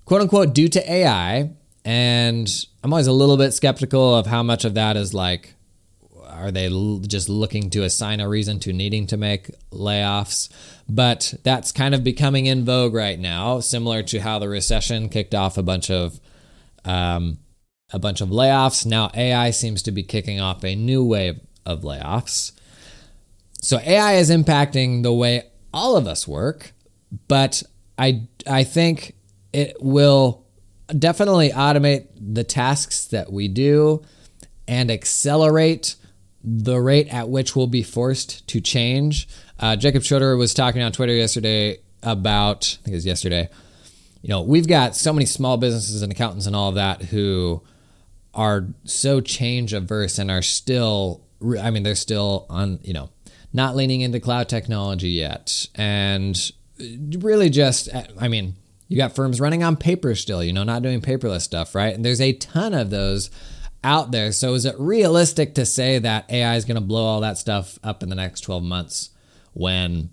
quote 0.04 0.22
unquote, 0.22 0.54
due 0.54 0.68
to 0.68 0.92
AI. 0.92 1.50
And 1.84 2.48
I'm 2.82 2.92
always 2.92 3.06
a 3.06 3.12
little 3.12 3.36
bit 3.36 3.52
skeptical 3.52 4.14
of 4.14 4.26
how 4.26 4.42
much 4.42 4.64
of 4.64 4.74
that 4.74 4.96
is 4.96 5.12
like 5.12 5.54
are 6.34 6.50
they 6.50 6.68
just 7.06 7.28
looking 7.28 7.70
to 7.70 7.84
assign 7.84 8.20
a 8.20 8.28
reason 8.28 8.58
to 8.60 8.72
needing 8.72 9.06
to 9.06 9.16
make 9.16 9.50
layoffs? 9.70 10.48
But 10.88 11.34
that's 11.42 11.72
kind 11.72 11.94
of 11.94 12.04
becoming 12.04 12.46
in 12.46 12.64
vogue 12.64 12.92
right 12.92 13.18
now, 13.18 13.60
similar 13.60 14.02
to 14.04 14.20
how 14.20 14.38
the 14.38 14.48
recession 14.48 15.08
kicked 15.08 15.34
off 15.34 15.56
a 15.56 15.62
bunch 15.62 15.90
of 15.90 16.20
um, 16.84 17.38
a 17.92 17.98
bunch 17.98 18.20
of 18.20 18.28
layoffs. 18.28 18.84
Now 18.84 19.10
AI 19.14 19.50
seems 19.50 19.82
to 19.82 19.92
be 19.92 20.02
kicking 20.02 20.40
off 20.40 20.64
a 20.64 20.74
new 20.74 21.04
wave 21.04 21.40
of 21.64 21.82
layoffs. 21.82 22.52
So 23.60 23.78
AI 23.78 24.14
is 24.14 24.30
impacting 24.30 25.02
the 25.02 25.12
way 25.12 25.44
all 25.72 25.96
of 25.96 26.06
us 26.06 26.28
work, 26.28 26.72
but 27.28 27.62
I 27.96 28.26
I 28.46 28.64
think 28.64 29.14
it 29.52 29.76
will 29.80 30.43
definitely 30.86 31.50
automate 31.50 32.08
the 32.16 32.44
tasks 32.44 33.06
that 33.06 33.32
we 33.32 33.48
do 33.48 34.02
and 34.66 34.90
accelerate 34.90 35.96
the 36.42 36.78
rate 36.78 37.12
at 37.12 37.28
which 37.28 37.56
we'll 37.56 37.66
be 37.66 37.82
forced 37.82 38.46
to 38.48 38.60
change. 38.60 39.28
Uh, 39.58 39.76
Jacob 39.76 40.02
Schroeder 40.02 40.36
was 40.36 40.52
talking 40.52 40.82
on 40.82 40.92
Twitter 40.92 41.14
yesterday 41.14 41.78
about, 42.02 42.78
I 42.80 42.84
think 42.84 42.92
it 42.92 42.96
was 42.96 43.06
yesterday, 43.06 43.48
you 44.20 44.28
know, 44.28 44.42
we've 44.42 44.68
got 44.68 44.94
so 44.94 45.12
many 45.12 45.26
small 45.26 45.56
businesses 45.56 46.02
and 46.02 46.12
accountants 46.12 46.46
and 46.46 46.54
all 46.56 46.70
of 46.70 46.74
that 46.74 47.02
who 47.02 47.62
are 48.34 48.68
so 48.84 49.20
change 49.20 49.72
averse 49.72 50.18
and 50.18 50.30
are 50.30 50.42
still, 50.42 51.22
I 51.60 51.70
mean, 51.70 51.82
they're 51.82 51.94
still 51.94 52.46
on, 52.50 52.80
you 52.82 52.92
know, 52.92 53.10
not 53.52 53.76
leaning 53.76 54.00
into 54.00 54.20
cloud 54.20 54.48
technology 54.48 55.10
yet. 55.10 55.68
And 55.74 56.36
really 57.18 57.48
just, 57.48 57.88
I 58.18 58.28
mean, 58.28 58.56
you 58.94 58.98
got 58.98 59.12
firms 59.12 59.40
running 59.40 59.64
on 59.64 59.74
paper 59.74 60.14
still, 60.14 60.40
you 60.40 60.52
know, 60.52 60.62
not 60.62 60.82
doing 60.82 61.00
paperless 61.00 61.40
stuff, 61.40 61.74
right? 61.74 61.92
And 61.92 62.04
there's 62.04 62.20
a 62.20 62.32
ton 62.34 62.72
of 62.72 62.90
those 62.90 63.28
out 63.82 64.12
there. 64.12 64.30
So 64.30 64.54
is 64.54 64.64
it 64.64 64.76
realistic 64.78 65.56
to 65.56 65.66
say 65.66 65.98
that 65.98 66.30
AI 66.30 66.54
is 66.54 66.64
going 66.64 66.76
to 66.76 66.80
blow 66.80 67.04
all 67.04 67.20
that 67.22 67.36
stuff 67.36 67.76
up 67.82 68.04
in 68.04 68.08
the 68.08 68.14
next 68.14 68.42
12 68.42 68.62
months 68.62 69.10
when 69.52 70.10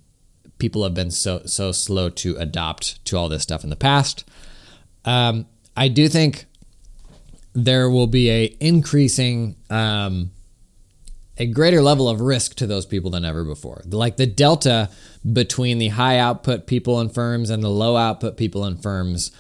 people 0.58 0.84
have 0.84 0.96
been 0.96 1.12
so 1.12 1.44
so 1.46 1.72
slow 1.72 2.10
to 2.10 2.36
adopt 2.38 3.06
to 3.06 3.18
all 3.18 3.30
this 3.30 3.44
stuff 3.44 3.64
in 3.64 3.70
the 3.70 3.76
past? 3.76 4.28
Um, 5.06 5.46
I 5.78 5.88
do 5.88 6.10
think 6.10 6.46
there 7.54 7.88
will 7.88 8.08
be 8.08 8.32
a 8.32 8.58
increasing 8.60 9.58
um, 9.70 10.32
a 11.42 11.48
greater 11.48 11.82
level 11.82 12.08
of 12.08 12.22
risk 12.22 12.54
to 12.56 12.68
those 12.68 12.86
people 12.86 13.10
than 13.10 13.26
ever 13.26 13.44
before. 13.44 13.82
Like 13.88 14.18
the 14.18 14.28
delta 14.28 14.92
between 15.34 15.80
the 15.80 15.88
high 15.88 16.20
output 16.20 16.68
people 16.68 17.02
in 17.02 17.10
firms 17.10 17.50
and 17.50 17.64
the 17.64 17.70
low 17.70 17.98
output 17.98 18.38
people 18.38 18.64
in 18.66 18.78
firms 18.78 19.32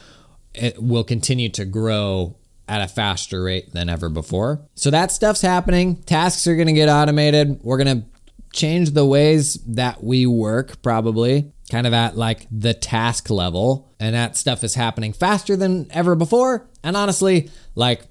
it 0.53 0.81
will 0.81 1.03
continue 1.03 1.47
to 1.49 1.63
grow 1.63 2.35
at 2.67 2.81
a 2.81 2.87
faster 2.87 3.43
rate 3.43 3.71
than 3.73 3.87
ever 3.87 4.09
before. 4.09 4.67
So 4.73 4.89
that 4.89 5.11
stuff's 5.11 5.41
happening. 5.41 5.97
Tasks 6.03 6.47
are 6.47 6.55
going 6.55 6.67
to 6.67 6.73
get 6.73 6.89
automated. 6.89 7.59
We're 7.61 7.77
going 7.77 8.01
to 8.01 8.07
change 8.51 8.91
the 8.91 9.05
ways 9.05 9.55
that 9.67 10.03
we 10.03 10.25
work, 10.25 10.81
probably 10.81 11.53
kind 11.69 11.85
of 11.85 11.93
at 11.93 12.17
like 12.17 12.47
the 12.51 12.73
task 12.73 13.29
level. 13.29 13.93
And 13.99 14.15
that 14.15 14.35
stuff 14.35 14.63
is 14.63 14.73
happening 14.73 15.13
faster 15.13 15.55
than 15.55 15.87
ever 15.91 16.15
before. 16.15 16.67
And 16.83 16.97
honestly, 16.97 17.51
like, 17.75 18.01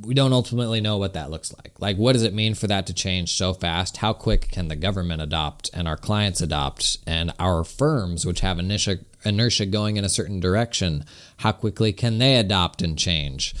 we 0.00 0.14
don't 0.14 0.32
ultimately 0.32 0.80
know 0.80 0.96
what 0.96 1.14
that 1.14 1.30
looks 1.30 1.52
like. 1.52 1.72
Like, 1.80 1.96
what 1.96 2.12
does 2.12 2.22
it 2.22 2.34
mean 2.34 2.54
for 2.54 2.66
that 2.66 2.86
to 2.86 2.94
change 2.94 3.32
so 3.32 3.52
fast? 3.52 3.98
How 3.98 4.12
quick 4.12 4.50
can 4.50 4.68
the 4.68 4.76
government 4.76 5.22
adopt 5.22 5.70
and 5.74 5.88
our 5.88 5.96
clients 5.96 6.40
adopt 6.40 6.98
and 7.06 7.32
our 7.38 7.64
firms, 7.64 8.24
which 8.24 8.40
have 8.40 8.58
inertia, 8.58 8.98
inertia 9.24 9.66
going 9.66 9.96
in 9.96 10.04
a 10.04 10.08
certain 10.08 10.40
direction, 10.40 11.04
how 11.38 11.52
quickly 11.52 11.92
can 11.92 12.18
they 12.18 12.36
adopt 12.36 12.82
and 12.82 12.98
change? 12.98 13.54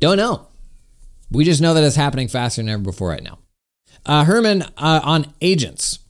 Don't 0.00 0.16
know. 0.16 0.48
We 1.30 1.44
just 1.44 1.60
know 1.60 1.74
that 1.74 1.84
it's 1.84 1.96
happening 1.96 2.28
faster 2.28 2.62
than 2.62 2.68
ever 2.68 2.82
before 2.82 3.10
right 3.10 3.22
now. 3.22 3.38
Uh, 4.04 4.24
Herman, 4.24 4.62
uh, 4.76 5.00
on 5.02 5.32
agents. 5.40 6.00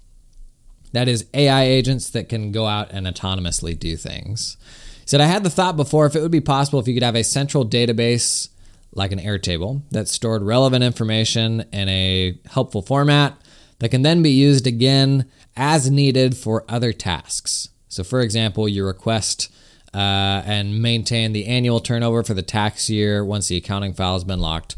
That 0.93 1.09
is 1.09 1.27
AI 1.35 1.65
agents 1.65 2.11
that 2.11 2.29
can 2.29 2.53
go 2.53 2.67
out 2.67 2.91
and 2.91 3.07
autonomously 3.07 3.79
do 3.79 3.97
things. 3.97 4.57
He 5.01 5.09
said, 5.09 5.21
I 5.21 5.27
had 5.27 5.45
the 5.45 5.51
thought 5.51 5.77
before 5.77 6.07
if 6.07 6.17
it 6.17 6.23
would 6.23 6.31
be 6.31 6.41
possible 6.41 6.81
if 6.81 6.89
you 6.89 6.95
could 6.95 7.03
have 7.03 7.17
a 7.17 7.25
central 7.25 7.67
database 7.67 8.49
like 8.97 9.13
an 9.13 9.21
Airtable 9.21 9.83
that 9.91 10.09
stored 10.09 10.43
relevant 10.43 10.83
information 10.83 11.65
in 11.73 11.89
a 11.89 12.39
helpful 12.47 12.83
format 12.83 13.37
that 13.79 13.91
can 13.91 14.03
then 14.03 14.23
be 14.23 14.31
used 14.31 14.67
again 14.67 15.31
as 15.57 15.91
needed 15.91 16.37
for 16.37 16.65
other 16.69 16.93
tasks. 16.93 17.69
So, 17.89 18.03
for 18.03 18.21
example, 18.21 18.69
you 18.69 18.85
request 18.85 19.53
uh, 19.95 20.43
and 20.45 20.83
maintain 20.83 21.33
the 21.33 21.47
annual 21.47 21.81
turnover 21.81 22.23
for 22.23 22.35
the 22.35 22.43
tax 22.43 22.91
year 22.91 23.25
once 23.25 23.49
the 23.49 23.57
accounting 23.57 23.95
file 23.95 24.15
has 24.15 24.25
been 24.25 24.41
locked 24.41 24.77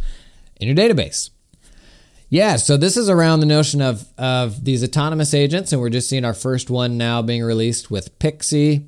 in 0.61 0.69
your 0.69 0.77
database. 0.77 1.31
Yeah, 2.31 2.57
so 2.57 2.77
this 2.77 2.97
is 2.97 3.09
around 3.09 3.41
the 3.41 3.47
notion 3.47 3.81
of, 3.81 4.07
of 4.19 4.65
these 4.65 4.85
autonomous 4.85 5.33
agents, 5.33 5.73
and 5.73 5.81
we're 5.81 5.89
just 5.89 6.11
seeing 6.11 6.27
our 6.27 6.35
first 6.35 6.69
one 6.69 6.99
now 6.99 7.23
being 7.23 7.43
released 7.43 7.91
with 7.91 8.17
Pixie. 8.19 8.87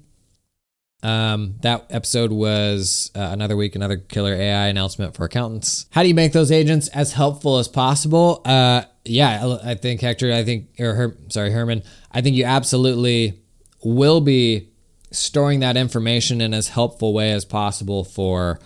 Um, 1.02 1.54
that 1.62 1.86
episode 1.90 2.30
was 2.30 3.10
uh, 3.14 3.20
another 3.20 3.56
week, 3.56 3.74
another 3.74 3.96
killer 3.96 4.34
AI 4.34 4.66
announcement 4.66 5.14
for 5.14 5.24
accountants. 5.24 5.86
How 5.90 6.02
do 6.02 6.08
you 6.08 6.14
make 6.14 6.32
those 6.32 6.52
agents 6.52 6.88
as 6.88 7.14
helpful 7.14 7.58
as 7.58 7.68
possible? 7.68 8.42
Uh, 8.44 8.82
yeah, 9.04 9.58
I 9.64 9.74
think 9.76 10.02
Hector, 10.02 10.32
I 10.32 10.44
think, 10.44 10.68
or 10.78 10.94
Her, 10.94 11.16
sorry, 11.28 11.52
Herman, 11.52 11.82
I 12.12 12.20
think 12.20 12.36
you 12.36 12.44
absolutely 12.44 13.40
will 13.82 14.20
be 14.20 14.68
storing 15.10 15.60
that 15.60 15.76
information 15.76 16.40
in 16.40 16.52
as 16.54 16.68
helpful 16.68 17.14
way 17.14 17.32
as 17.32 17.44
possible 17.44 18.04
for 18.04 18.60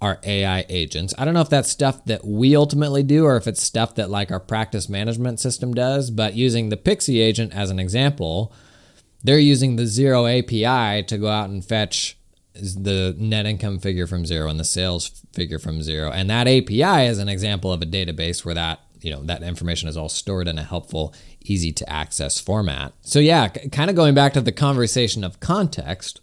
our 0.00 0.18
AI 0.24 0.64
agents. 0.68 1.14
I 1.18 1.24
don't 1.24 1.34
know 1.34 1.40
if 1.40 1.50
that's 1.50 1.70
stuff 1.70 2.04
that 2.04 2.24
we 2.24 2.54
ultimately 2.54 3.02
do 3.02 3.24
or 3.24 3.36
if 3.36 3.46
it's 3.46 3.62
stuff 3.62 3.94
that 3.96 4.10
like 4.10 4.30
our 4.30 4.40
practice 4.40 4.88
management 4.88 5.40
system 5.40 5.74
does, 5.74 6.10
but 6.10 6.34
using 6.34 6.68
the 6.68 6.76
Pixie 6.76 7.20
agent 7.20 7.54
as 7.54 7.70
an 7.70 7.78
example, 7.78 8.52
they're 9.24 9.38
using 9.38 9.76
the 9.76 9.84
Xero 9.84 10.26
API 10.26 11.02
to 11.04 11.18
go 11.18 11.28
out 11.28 11.48
and 11.48 11.64
fetch 11.64 12.16
the 12.54 13.14
net 13.18 13.46
income 13.46 13.78
figure 13.78 14.06
from 14.06 14.24
Xero 14.24 14.48
and 14.48 14.58
the 14.58 14.64
sales 14.64 15.22
figure 15.32 15.58
from 15.58 15.80
Xero. 15.80 16.10
And 16.12 16.30
that 16.30 16.46
API 16.46 17.06
is 17.06 17.18
an 17.18 17.28
example 17.28 17.72
of 17.72 17.82
a 17.82 17.86
database 17.86 18.44
where 18.44 18.54
that 18.54 18.80
you 19.02 19.10
know 19.10 19.22
that 19.22 19.42
information 19.42 19.88
is 19.88 19.96
all 19.96 20.08
stored 20.08 20.48
in 20.48 20.58
a 20.58 20.62
helpful 20.62 21.14
easy 21.44 21.72
to 21.72 21.88
access 21.88 22.40
format 22.40 22.92
so 23.02 23.18
yeah 23.18 23.48
kind 23.48 23.90
of 23.90 23.94
going 23.96 24.14
back 24.14 24.32
to 24.32 24.40
the 24.40 24.52
conversation 24.52 25.22
of 25.22 25.38
context 25.38 26.20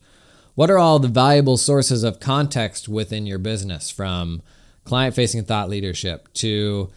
what 0.55 0.69
are 0.69 0.77
all 0.77 0.99
the 0.99 1.07
valuable 1.07 1.55
sources 1.55 2.03
of 2.03 2.19
context 2.19 2.89
within 2.89 3.25
your 3.25 3.39
business 3.39 3.89
from 3.89 4.41
client 4.83 5.15
facing 5.15 5.43
thought 5.43 5.69
leadership 5.69 6.31
to 6.33 6.89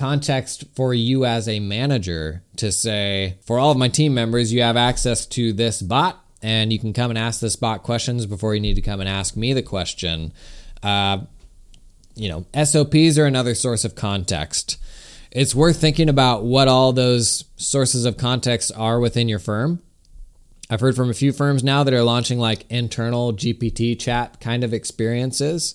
context 0.00 0.64
for 0.74 0.92
you 0.94 1.24
as 1.24 1.48
a 1.48 1.60
manager 1.60 2.42
to 2.56 2.72
say, 2.72 3.36
for 3.42 3.58
all 3.58 3.70
of 3.70 3.76
my 3.76 3.88
team 3.88 4.14
members, 4.14 4.52
you 4.52 4.62
have 4.62 4.76
access 4.76 5.26
to 5.26 5.52
this 5.52 5.82
bot 5.82 6.24
and 6.42 6.72
you 6.72 6.78
can 6.78 6.92
come 6.92 7.10
and 7.10 7.18
ask 7.18 7.40
this 7.40 7.56
bot 7.56 7.82
questions 7.82 8.26
before 8.26 8.54
you 8.54 8.60
need 8.60 8.74
to 8.74 8.82
come 8.82 9.00
and 9.00 9.08
ask 9.08 9.36
me 9.36 9.52
the 9.52 9.62
question. 9.62 10.32
Uh, 10.82 11.18
you 12.14 12.28
know, 12.28 12.46
SOPs 12.64 13.18
are 13.18 13.26
another 13.26 13.54
source 13.54 13.84
of 13.84 13.94
context. 13.94 14.78
It's 15.30 15.54
worth 15.54 15.80
thinking 15.80 16.08
about 16.08 16.42
what 16.42 16.66
all 16.66 16.92
those 16.92 17.44
sources 17.56 18.04
of 18.04 18.16
context 18.16 18.72
are 18.76 18.98
within 18.98 19.28
your 19.28 19.38
firm 19.38 19.80
I've 20.70 20.80
heard 20.80 20.94
from 20.94 21.10
a 21.10 21.14
few 21.14 21.32
firms 21.32 21.64
now 21.64 21.82
that 21.82 21.92
are 21.92 22.04
launching 22.04 22.38
like 22.38 22.64
internal 22.70 23.32
GPT 23.32 23.98
chat 23.98 24.40
kind 24.40 24.62
of 24.62 24.72
experiences. 24.72 25.74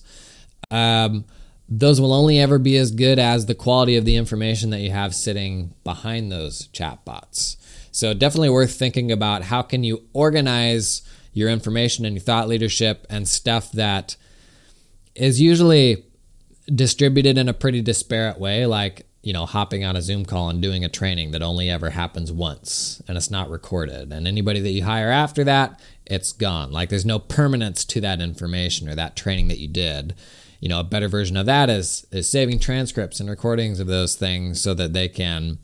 Um, 0.70 1.26
those 1.68 2.00
will 2.00 2.12
only 2.12 2.38
ever 2.38 2.58
be 2.58 2.76
as 2.76 2.90
good 2.90 3.18
as 3.18 3.46
the 3.46 3.54
quality 3.54 3.96
of 3.96 4.04
the 4.04 4.16
information 4.16 4.70
that 4.70 4.80
you 4.80 4.90
have 4.90 5.14
sitting 5.14 5.74
behind 5.84 6.30
those 6.30 6.68
chatbots. 6.68 7.56
So 7.90 8.14
definitely 8.14 8.50
worth 8.50 8.74
thinking 8.74 9.10
about 9.10 9.44
how 9.44 9.62
can 9.62 9.82
you 9.82 10.02
organize 10.12 11.02
your 11.32 11.50
information 11.50 12.04
and 12.04 12.14
your 12.14 12.22
thought 12.22 12.48
leadership 12.48 13.06
and 13.10 13.26
stuff 13.26 13.72
that 13.72 14.16
is 15.14 15.40
usually 15.40 16.04
distributed 16.72 17.38
in 17.38 17.48
a 17.48 17.54
pretty 17.54 17.80
disparate 17.80 18.38
way 18.38 18.66
like 18.66 19.06
you 19.26 19.32
know, 19.32 19.44
hopping 19.44 19.84
on 19.84 19.96
a 19.96 20.02
Zoom 20.02 20.24
call 20.24 20.50
and 20.50 20.62
doing 20.62 20.84
a 20.84 20.88
training 20.88 21.32
that 21.32 21.42
only 21.42 21.68
ever 21.68 21.90
happens 21.90 22.30
once 22.30 23.02
and 23.08 23.16
it's 23.16 23.28
not 23.28 23.50
recorded. 23.50 24.12
And 24.12 24.24
anybody 24.24 24.60
that 24.60 24.70
you 24.70 24.84
hire 24.84 25.10
after 25.10 25.42
that, 25.42 25.80
it's 26.06 26.32
gone. 26.32 26.70
Like 26.70 26.90
there's 26.90 27.04
no 27.04 27.18
permanence 27.18 27.84
to 27.86 28.00
that 28.02 28.20
information 28.20 28.88
or 28.88 28.94
that 28.94 29.16
training 29.16 29.48
that 29.48 29.58
you 29.58 29.66
did. 29.66 30.14
You 30.60 30.68
know, 30.68 30.80
a 30.80 30.84
better 30.84 31.08
version 31.08 31.36
of 31.36 31.46
that 31.46 31.70
is 31.70 32.06
is 32.10 32.28
saving 32.28 32.58
transcripts 32.58 33.20
and 33.20 33.28
recordings 33.28 33.80
of 33.80 33.86
those 33.86 34.14
things 34.14 34.60
so 34.60 34.74
that 34.74 34.92
they 34.92 35.08
can 35.08 35.58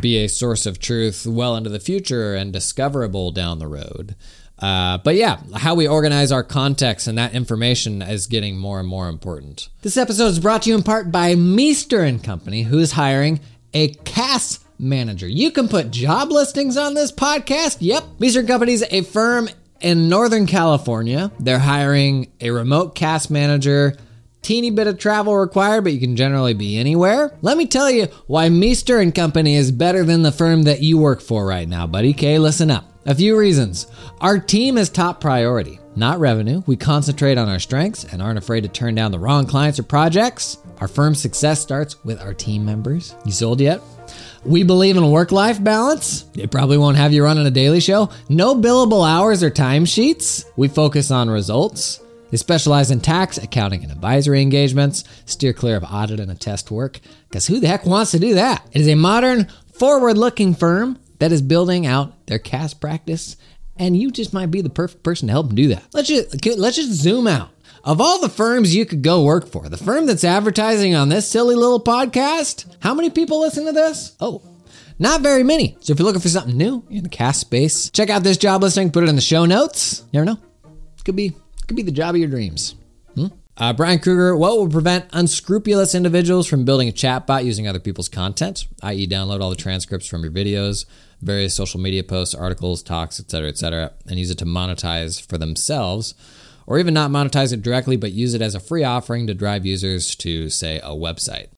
be 0.00 0.16
a 0.18 0.28
source 0.28 0.66
of 0.66 0.78
truth 0.78 1.26
well 1.26 1.56
into 1.56 1.70
the 1.70 1.78
future 1.78 2.34
and 2.34 2.52
discoverable 2.52 3.30
down 3.30 3.58
the 3.58 3.68
road. 3.68 4.16
Uh, 4.58 4.98
but 4.98 5.16
yeah, 5.16 5.38
how 5.56 5.74
we 5.74 5.86
organize 5.86 6.30
our 6.30 6.44
context 6.44 7.06
and 7.06 7.18
that 7.18 7.34
information 7.34 8.00
is 8.02 8.26
getting 8.26 8.56
more 8.56 8.78
and 8.78 8.88
more 8.88 9.08
important. 9.08 9.68
This 9.82 9.96
episode 9.96 10.26
is 10.26 10.38
brought 10.38 10.62
to 10.62 10.70
you 10.70 10.76
in 10.76 10.82
part 10.82 11.10
by 11.10 11.34
Meester 11.34 12.02
and 12.02 12.22
Company, 12.22 12.62
who's 12.62 12.92
hiring 12.92 13.40
a 13.72 13.88
CAS 13.88 14.60
manager. 14.78 15.26
You 15.26 15.50
can 15.50 15.68
put 15.68 15.90
job 15.90 16.30
listings 16.30 16.76
on 16.76 16.94
this 16.94 17.10
podcast. 17.10 17.78
Yep, 17.80 18.04
Meester 18.20 18.40
and 18.40 18.48
Company 18.48 18.72
is 18.72 18.84
a 18.90 19.02
firm 19.02 19.48
in 19.80 20.08
Northern 20.08 20.46
California. 20.46 21.32
They're 21.40 21.58
hiring 21.58 22.32
a 22.40 22.50
remote 22.50 22.94
CAS 22.94 23.30
manager. 23.30 23.96
Teeny 24.44 24.70
bit 24.70 24.86
of 24.86 24.98
travel 24.98 25.34
required, 25.34 25.84
but 25.84 25.94
you 25.94 25.98
can 25.98 26.16
generally 26.16 26.52
be 26.52 26.76
anywhere. 26.76 27.34
Let 27.40 27.56
me 27.56 27.66
tell 27.66 27.90
you 27.90 28.08
why 28.26 28.50
Meester 28.50 28.98
and 28.98 29.14
Company 29.14 29.56
is 29.56 29.72
better 29.72 30.04
than 30.04 30.20
the 30.20 30.30
firm 30.30 30.64
that 30.64 30.82
you 30.82 30.98
work 30.98 31.22
for 31.22 31.46
right 31.46 31.66
now, 31.66 31.86
buddy. 31.86 32.10
Okay, 32.10 32.38
listen 32.38 32.70
up. 32.70 32.84
A 33.06 33.14
few 33.14 33.38
reasons. 33.38 33.86
Our 34.20 34.38
team 34.38 34.76
is 34.76 34.90
top 34.90 35.18
priority, 35.18 35.80
not 35.96 36.20
revenue. 36.20 36.62
We 36.66 36.76
concentrate 36.76 37.38
on 37.38 37.48
our 37.48 37.58
strengths 37.58 38.04
and 38.04 38.20
aren't 38.20 38.36
afraid 38.36 38.64
to 38.64 38.68
turn 38.68 38.94
down 38.94 39.12
the 39.12 39.18
wrong 39.18 39.46
clients 39.46 39.78
or 39.78 39.82
projects. 39.82 40.58
Our 40.78 40.88
firm's 40.88 41.22
success 41.22 41.60
starts 41.60 42.04
with 42.04 42.20
our 42.20 42.34
team 42.34 42.66
members. 42.66 43.14
You 43.24 43.32
sold 43.32 43.62
yet? 43.62 43.80
We 44.44 44.62
believe 44.62 44.98
in 44.98 45.10
work 45.10 45.32
life 45.32 45.62
balance. 45.64 46.26
It 46.36 46.50
probably 46.50 46.76
won't 46.76 46.98
have 46.98 47.14
you 47.14 47.24
running 47.24 47.46
a 47.46 47.50
daily 47.50 47.80
show. 47.80 48.10
No 48.28 48.54
billable 48.54 49.08
hours 49.08 49.42
or 49.42 49.50
timesheets. 49.50 50.44
We 50.56 50.68
focus 50.68 51.10
on 51.10 51.30
results. 51.30 52.03
They 52.34 52.38
specialize 52.38 52.90
in 52.90 52.98
tax, 52.98 53.38
accounting, 53.38 53.84
and 53.84 53.92
advisory 53.92 54.42
engagements, 54.42 55.04
steer 55.24 55.52
clear 55.52 55.76
of 55.76 55.84
audit 55.84 56.18
and 56.18 56.32
attest 56.32 56.68
work, 56.68 56.98
because 57.28 57.46
who 57.46 57.60
the 57.60 57.68
heck 57.68 57.86
wants 57.86 58.10
to 58.10 58.18
do 58.18 58.34
that? 58.34 58.66
It 58.72 58.80
is 58.80 58.88
a 58.88 58.96
modern, 58.96 59.46
forward 59.72 60.18
looking 60.18 60.52
firm 60.52 60.98
that 61.20 61.30
is 61.30 61.40
building 61.40 61.86
out 61.86 62.26
their 62.26 62.40
CAS 62.40 62.74
practice, 62.74 63.36
and 63.76 63.96
you 63.96 64.10
just 64.10 64.32
might 64.32 64.50
be 64.50 64.62
the 64.62 64.68
perfect 64.68 65.04
person 65.04 65.28
to 65.28 65.32
help 65.32 65.46
them 65.46 65.54
do 65.54 65.68
that. 65.68 65.84
Let's 65.92 66.08
just 66.08 66.44
let's 66.58 66.74
just 66.74 66.90
zoom 66.90 67.28
out. 67.28 67.50
Of 67.84 68.00
all 68.00 68.20
the 68.20 68.28
firms 68.28 68.74
you 68.74 68.84
could 68.84 69.02
go 69.02 69.22
work 69.22 69.46
for, 69.46 69.68
the 69.68 69.76
firm 69.76 70.06
that's 70.06 70.24
advertising 70.24 70.96
on 70.96 71.10
this 71.10 71.30
silly 71.30 71.54
little 71.54 71.80
podcast, 71.80 72.66
how 72.80 72.94
many 72.94 73.10
people 73.10 73.42
listen 73.42 73.64
to 73.66 73.72
this? 73.72 74.16
Oh, 74.18 74.42
not 74.98 75.20
very 75.20 75.44
many. 75.44 75.76
So 75.78 75.92
if 75.92 76.00
you're 76.00 76.06
looking 76.06 76.20
for 76.20 76.28
something 76.28 76.58
new 76.58 76.84
in 76.90 77.04
the 77.04 77.08
CAS 77.08 77.38
space, 77.38 77.90
check 77.90 78.10
out 78.10 78.24
this 78.24 78.38
job 78.38 78.62
listing, 78.62 78.90
put 78.90 79.04
it 79.04 79.08
in 79.08 79.14
the 79.14 79.22
show 79.22 79.44
notes. 79.44 80.00
You 80.10 80.18
never 80.18 80.24
know. 80.24 80.38
Could 81.04 81.14
be 81.14 81.32
could 81.66 81.76
be 81.76 81.82
the 81.82 81.90
job 81.90 82.14
of 82.14 82.20
your 82.20 82.28
dreams. 82.28 82.74
Hmm? 83.14 83.26
Uh, 83.56 83.72
Brian 83.72 84.00
Kruger, 84.00 84.36
what 84.36 84.56
will 84.56 84.68
prevent 84.68 85.06
unscrupulous 85.12 85.94
individuals 85.94 86.46
from 86.46 86.64
building 86.64 86.88
a 86.88 86.92
chatbot 86.92 87.44
using 87.44 87.68
other 87.68 87.78
people's 87.78 88.08
content, 88.08 88.66
i.e., 88.82 89.06
download 89.06 89.40
all 89.40 89.50
the 89.50 89.56
transcripts 89.56 90.08
from 90.08 90.22
your 90.22 90.32
videos, 90.32 90.86
various 91.22 91.54
social 91.54 91.78
media 91.78 92.02
posts, 92.02 92.34
articles, 92.34 92.82
talks, 92.82 93.20
etc., 93.20 93.48
etc., 93.48 93.92
and 94.08 94.18
use 94.18 94.30
it 94.30 94.38
to 94.38 94.44
monetize 94.44 95.24
for 95.24 95.38
themselves, 95.38 96.14
or 96.66 96.78
even 96.78 96.94
not 96.94 97.10
monetize 97.10 97.52
it 97.52 97.62
directly, 97.62 97.96
but 97.96 98.12
use 98.12 98.34
it 98.34 98.42
as 98.42 98.54
a 98.54 98.60
free 98.60 98.82
offering 98.82 99.26
to 99.26 99.34
drive 99.34 99.64
users 99.64 100.16
to, 100.16 100.48
say, 100.48 100.78
a 100.78 100.90
website. 100.90 101.48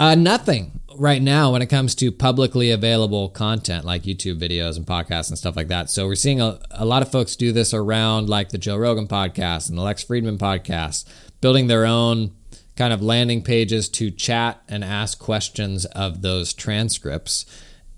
Uh, 0.00 0.14
nothing 0.14 0.80
right 0.96 1.20
now 1.20 1.52
when 1.52 1.60
it 1.60 1.66
comes 1.66 1.94
to 1.94 2.10
publicly 2.10 2.70
available 2.70 3.28
content 3.28 3.84
like 3.84 4.04
YouTube 4.04 4.40
videos 4.40 4.78
and 4.78 4.86
podcasts 4.86 5.28
and 5.28 5.36
stuff 5.36 5.56
like 5.56 5.68
that. 5.68 5.90
So 5.90 6.06
we're 6.06 6.14
seeing 6.14 6.40
a, 6.40 6.58
a 6.70 6.86
lot 6.86 7.02
of 7.02 7.12
folks 7.12 7.36
do 7.36 7.52
this 7.52 7.74
around 7.74 8.26
like 8.26 8.48
the 8.48 8.56
Joe 8.56 8.78
Rogan 8.78 9.06
podcast 9.06 9.68
and 9.68 9.76
the 9.76 9.82
Lex 9.82 10.02
Fridman 10.02 10.38
podcast, 10.38 11.04
building 11.42 11.66
their 11.66 11.84
own 11.84 12.30
kind 12.76 12.94
of 12.94 13.02
landing 13.02 13.42
pages 13.42 13.90
to 13.90 14.10
chat 14.10 14.62
and 14.70 14.82
ask 14.82 15.18
questions 15.18 15.84
of 15.84 16.22
those 16.22 16.54
transcripts. 16.54 17.44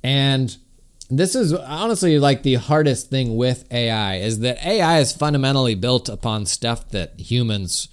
And 0.03 0.57
this 1.09 1.37
is 1.37 1.53
honestly 1.53 2.19
like 2.19 2.43
the 2.43 2.57
hardest 2.57 3.11
thing 3.11 3.37
with 3.37 3.65
AI 3.73 4.17
is 4.17 4.41
that 4.41 4.67
AI 4.67 4.99
is 4.99 5.13
fundamentally 5.13 5.77
built 5.77 6.09
upon 6.09 6.47
stuff 6.47 6.89
that 6.89 7.21
humans 7.21 7.87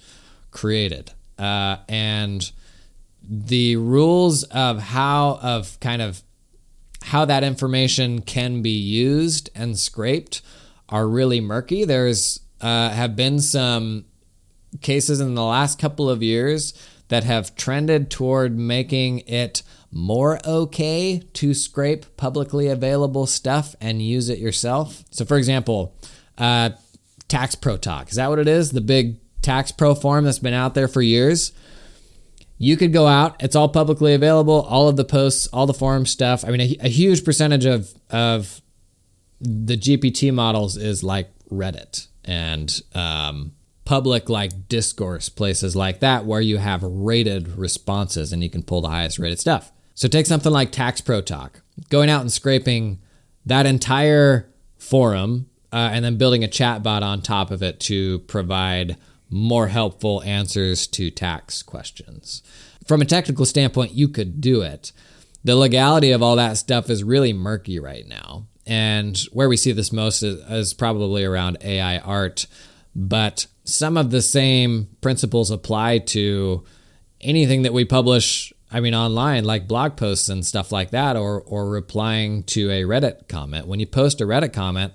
created. 0.50 1.12
uh, 1.38 1.76
and 1.88 2.50
the 3.30 3.76
rules 3.76 4.42
of 4.42 4.80
how 4.80 5.38
of 5.40 5.78
kind 5.78 6.02
of 6.02 6.22
how 7.04 7.24
that 7.24 7.44
information 7.44 8.20
can 8.20 8.60
be 8.60 8.70
used 8.70 9.48
and 9.54 9.78
scraped 9.78 10.42
are 10.88 11.08
really 11.08 11.40
murky. 11.40 11.84
There's 11.84 12.40
uh, 12.60 12.90
have 12.90 13.14
been 13.14 13.38
some 13.40 14.04
cases 14.80 15.20
in 15.20 15.34
the 15.36 15.44
last 15.44 15.78
couple 15.78 16.10
of 16.10 16.22
years 16.22 16.74
that 17.08 17.24
have 17.24 17.54
trended 17.54 18.10
toward 18.10 18.58
making 18.58 19.20
it 19.20 19.62
more 19.92 20.38
okay 20.46 21.22
to 21.32 21.54
scrape 21.54 22.16
publicly 22.16 22.68
available 22.68 23.26
stuff 23.26 23.74
and 23.80 24.02
use 24.02 24.28
it 24.28 24.38
yourself. 24.38 25.04
So, 25.10 25.24
for 25.24 25.36
example, 25.36 25.96
uh, 26.38 26.70
Tax 27.28 27.54
Pro 27.54 27.76
Talk 27.76 28.10
is 28.10 28.16
that 28.16 28.28
what 28.28 28.38
it 28.40 28.48
is? 28.48 28.72
The 28.72 28.80
big 28.80 29.16
Tax 29.40 29.72
Pro 29.72 29.94
form 29.94 30.24
that's 30.24 30.38
been 30.38 30.54
out 30.54 30.74
there 30.74 30.88
for 30.88 31.00
years. 31.00 31.52
You 32.62 32.76
could 32.76 32.92
go 32.92 33.06
out; 33.06 33.42
it's 33.42 33.56
all 33.56 33.70
publicly 33.70 34.12
available. 34.12 34.66
All 34.68 34.86
of 34.86 34.96
the 34.96 35.04
posts, 35.04 35.46
all 35.46 35.66
the 35.66 35.72
forum 35.72 36.04
stuff. 36.04 36.44
I 36.44 36.50
mean, 36.50 36.60
a, 36.60 36.76
a 36.84 36.88
huge 36.88 37.24
percentage 37.24 37.64
of 37.64 37.90
of 38.10 38.60
the 39.40 39.78
GPT 39.78 40.32
models 40.32 40.76
is 40.76 41.02
like 41.02 41.30
Reddit 41.50 42.08
and 42.22 42.82
um, 42.94 43.52
public 43.86 44.28
like 44.28 44.68
discourse 44.68 45.30
places 45.30 45.74
like 45.74 46.00
that 46.00 46.26
where 46.26 46.42
you 46.42 46.58
have 46.58 46.82
rated 46.82 47.56
responses 47.56 48.30
and 48.30 48.42
you 48.42 48.50
can 48.50 48.62
pull 48.62 48.82
the 48.82 48.90
highest 48.90 49.18
rated 49.18 49.40
stuff. 49.40 49.72
So 49.94 50.06
take 50.06 50.26
something 50.26 50.52
like 50.52 50.70
Tax 50.70 51.00
Pro 51.00 51.22
Talk, 51.22 51.62
going 51.88 52.10
out 52.10 52.20
and 52.20 52.30
scraping 52.30 53.00
that 53.46 53.64
entire 53.64 54.52
forum 54.76 55.48
uh, 55.72 55.88
and 55.92 56.04
then 56.04 56.18
building 56.18 56.44
a 56.44 56.48
chatbot 56.48 57.02
on 57.02 57.22
top 57.22 57.50
of 57.50 57.62
it 57.62 57.80
to 57.80 58.18
provide 58.20 58.98
more 59.30 59.68
helpful 59.68 60.22
answers 60.24 60.86
to 60.88 61.10
tax 61.10 61.62
questions. 61.62 62.42
From 62.86 63.00
a 63.00 63.06
technical 63.06 63.46
standpoint, 63.46 63.92
you 63.92 64.08
could 64.08 64.40
do 64.40 64.62
it. 64.62 64.92
The 65.44 65.56
legality 65.56 66.10
of 66.10 66.22
all 66.22 66.36
that 66.36 66.56
stuff 66.56 66.90
is 66.90 67.04
really 67.04 67.32
murky 67.32 67.78
right 67.78 68.06
now. 68.06 68.46
And 68.66 69.18
where 69.32 69.48
we 69.48 69.56
see 69.56 69.72
this 69.72 69.92
most 69.92 70.22
is, 70.22 70.40
is 70.50 70.74
probably 70.74 71.24
around 71.24 71.58
AI 71.62 71.98
art. 71.98 72.46
But 72.94 73.46
some 73.64 73.96
of 73.96 74.10
the 74.10 74.22
same 74.22 74.88
principles 75.00 75.50
apply 75.50 75.98
to 75.98 76.64
anything 77.20 77.62
that 77.62 77.72
we 77.72 77.84
publish 77.84 78.52
I 78.72 78.80
mean, 78.80 78.94
online, 78.94 79.44
like 79.44 79.66
blog 79.66 79.96
posts 79.96 80.28
and 80.28 80.46
stuff 80.46 80.70
like 80.70 80.90
that, 80.90 81.16
or 81.16 81.40
or 81.42 81.68
replying 81.68 82.44
to 82.44 82.70
a 82.70 82.82
Reddit 82.82 83.28
comment. 83.28 83.66
When 83.66 83.80
you 83.80 83.86
post 83.86 84.20
a 84.20 84.24
Reddit 84.24 84.52
comment, 84.52 84.92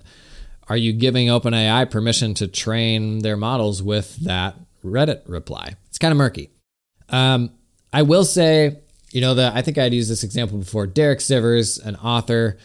are 0.67 0.78
you 0.78 0.93
giving 0.93 1.28
OpenAI 1.28 1.89
permission 1.89 2.34
to 2.36 2.47
train 2.47 3.19
their 3.19 3.38
models 3.38 3.84
with 3.84 4.15
that 4.17 4.56
Reddit 4.84 5.21
reply? 5.28 5.75
It's 5.88 5.97
kind 5.97 6.12
of 6.12 6.17
murky. 6.17 6.49
Um, 7.10 7.51
I 7.93 8.01
will 8.01 8.23
say, 8.23 8.80
you 9.12 9.21
know, 9.21 9.36
that 9.36 9.56
I 9.56 9.62
think 9.62 9.78
I'd 9.78 9.93
used 9.93 10.10
this 10.10 10.23
example 10.23 10.58
before. 10.58 10.88
Derek 10.88 11.19
Sivers, 11.19 11.84
an 11.84 11.95
author, 11.97 12.58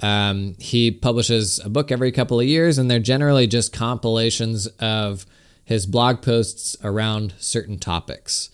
um, 0.00 0.54
he 0.58 0.90
publishes 0.90 1.58
a 1.64 1.68
book 1.68 1.90
every 1.90 2.12
couple 2.12 2.38
of 2.38 2.46
years, 2.46 2.78
and 2.78 2.90
they're 2.90 3.00
generally 3.00 3.46
just 3.46 3.72
compilations 3.72 4.66
of 4.78 5.26
his 5.64 5.84
blog 5.84 6.22
posts 6.22 6.76
around 6.82 7.34
certain 7.38 7.78
topics 7.78 8.50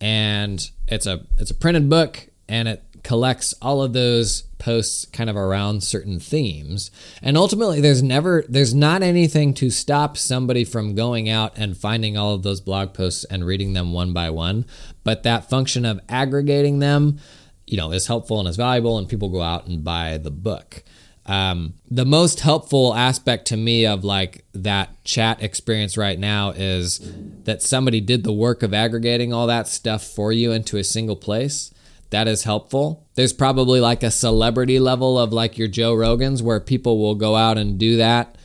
and 0.00 0.70
it's 0.88 1.06
a 1.06 1.24
it's 1.38 1.50
a 1.50 1.54
printed 1.54 1.88
book 1.88 2.28
and 2.48 2.68
it 2.68 2.82
collects 3.06 3.54
all 3.62 3.82
of 3.82 3.92
those 3.92 4.42
posts 4.58 5.04
kind 5.12 5.30
of 5.30 5.36
around 5.36 5.84
certain 5.84 6.18
themes. 6.18 6.90
And 7.22 7.36
ultimately 7.36 7.80
there's 7.80 8.02
never 8.02 8.44
there's 8.48 8.74
not 8.74 9.00
anything 9.00 9.54
to 9.54 9.70
stop 9.70 10.16
somebody 10.16 10.64
from 10.64 10.96
going 10.96 11.28
out 11.28 11.52
and 11.56 11.78
finding 11.78 12.16
all 12.16 12.34
of 12.34 12.42
those 12.42 12.60
blog 12.60 12.94
posts 12.94 13.22
and 13.22 13.46
reading 13.46 13.74
them 13.74 13.92
one 13.92 14.12
by 14.12 14.30
one. 14.30 14.66
But 15.04 15.22
that 15.22 15.48
function 15.48 15.84
of 15.84 16.00
aggregating 16.08 16.80
them 16.80 17.20
you 17.64 17.76
know 17.76 17.92
is 17.92 18.08
helpful 18.08 18.40
and 18.40 18.48
is 18.48 18.56
valuable 18.56 18.98
and 18.98 19.08
people 19.08 19.28
go 19.28 19.40
out 19.40 19.68
and 19.68 19.84
buy 19.84 20.18
the 20.18 20.32
book. 20.32 20.82
Um, 21.26 21.74
the 21.88 22.04
most 22.04 22.40
helpful 22.40 22.92
aspect 22.92 23.46
to 23.48 23.56
me 23.56 23.86
of 23.86 24.02
like 24.02 24.44
that 24.52 25.04
chat 25.04 25.40
experience 25.40 25.96
right 25.96 26.18
now 26.18 26.50
is 26.50 27.00
that 27.44 27.62
somebody 27.62 28.00
did 28.00 28.24
the 28.24 28.32
work 28.32 28.64
of 28.64 28.74
aggregating 28.74 29.32
all 29.32 29.46
that 29.46 29.68
stuff 29.68 30.02
for 30.02 30.32
you 30.32 30.50
into 30.50 30.76
a 30.76 30.82
single 30.82 31.16
place. 31.16 31.70
That 32.10 32.28
is 32.28 32.44
helpful. 32.44 33.06
There's 33.14 33.32
probably 33.32 33.80
like 33.80 34.02
a 34.02 34.10
celebrity 34.10 34.78
level 34.78 35.18
of 35.18 35.32
like 35.32 35.58
your 35.58 35.68
Joe 35.68 35.94
Rogans 35.94 36.42
where 36.42 36.60
people 36.60 36.98
will 36.98 37.14
go 37.14 37.34
out 37.36 37.58
and 37.58 37.78
do 37.78 37.96
that 37.96 38.36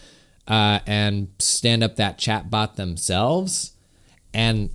uh, 0.48 0.80
and 0.88 1.30
stand 1.40 1.84
up 1.84 1.98
that 1.98 2.18
chat 2.18 2.50
bot 2.50 2.76
themselves. 2.76 3.74
And 4.34 4.70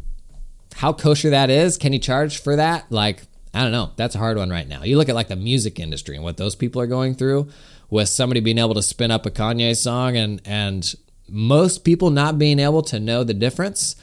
how 0.76 0.92
kosher 0.92 1.30
that 1.30 1.50
is, 1.50 1.78
can 1.78 1.92
you 1.92 1.98
charge 1.98 2.40
for 2.40 2.56
that? 2.56 2.90
Like, 2.90 3.22
I 3.52 3.62
don't 3.62 3.72
know. 3.72 3.92
That's 3.96 4.14
a 4.14 4.18
hard 4.18 4.36
one 4.36 4.50
right 4.50 4.68
now. 4.68 4.84
You 4.84 4.98
look 4.98 5.08
at 5.08 5.14
like 5.14 5.28
the 5.28 5.36
music 5.36 5.80
industry 5.80 6.14
and 6.14 6.24
what 6.24 6.36
those 6.36 6.54
people 6.54 6.80
are 6.80 6.86
going 6.86 7.14
through 7.14 7.48
with 7.88 8.08
somebody 8.08 8.40
being 8.40 8.58
able 8.58 8.74
to 8.74 8.82
spin 8.82 9.10
up 9.10 9.26
a 9.26 9.30
Kanye 9.30 9.76
song 9.76 10.16
and 10.16 10.42
and 10.44 10.94
most 11.28 11.84
people 11.84 12.10
not 12.10 12.38
being 12.38 12.58
able 12.58 12.82
to 12.82 13.00
know 13.00 13.24
the 13.24 13.34
difference. 13.34 13.96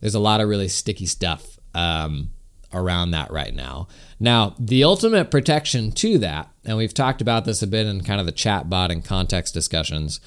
There's 0.00 0.14
a 0.14 0.20
lot 0.20 0.40
of 0.40 0.48
really 0.48 0.68
sticky 0.68 1.06
stuff 1.06 1.58
um, 1.74 2.30
around 2.72 3.10
that 3.10 3.30
right 3.30 3.54
now. 3.54 3.88
Now, 4.18 4.54
the 4.58 4.84
ultimate 4.84 5.30
protection 5.30 5.92
to 5.92 6.18
that, 6.18 6.48
and 6.64 6.76
we've 6.76 6.94
talked 6.94 7.20
about 7.20 7.44
this 7.44 7.62
a 7.62 7.66
bit 7.66 7.86
in 7.86 8.02
kind 8.02 8.20
of 8.20 8.26
the 8.26 8.32
chatbot 8.32 8.90
and 8.90 9.04
context 9.04 9.54
discussions, 9.54 10.20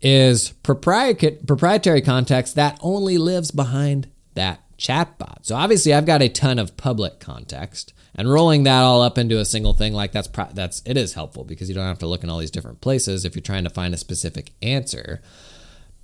is 0.00 0.50
proprietary 0.62 2.00
context 2.02 2.54
that 2.54 2.78
only 2.82 3.18
lives 3.18 3.50
behind 3.50 4.08
that 4.34 4.60
chatbot. 4.78 5.44
So 5.44 5.56
obviously, 5.56 5.92
I've 5.92 6.06
got 6.06 6.22
a 6.22 6.28
ton 6.28 6.58
of 6.58 6.76
public 6.76 7.18
context 7.18 7.92
and 8.18 8.30
rolling 8.30 8.64
that 8.64 8.82
all 8.82 9.00
up 9.00 9.16
into 9.16 9.38
a 9.38 9.44
single 9.44 9.72
thing 9.72 9.94
like 9.94 10.12
that's 10.12 10.28
pro- 10.28 10.52
that's 10.52 10.82
it 10.84 10.96
is 10.96 11.14
helpful 11.14 11.44
because 11.44 11.68
you 11.68 11.74
don't 11.74 11.86
have 11.86 12.00
to 12.00 12.06
look 12.06 12.22
in 12.22 12.28
all 12.28 12.38
these 12.38 12.50
different 12.50 12.80
places 12.80 13.24
if 13.24 13.34
you're 13.34 13.42
trying 13.42 13.64
to 13.64 13.70
find 13.70 13.94
a 13.94 13.98
specific 13.98 14.50
answer 14.60 15.22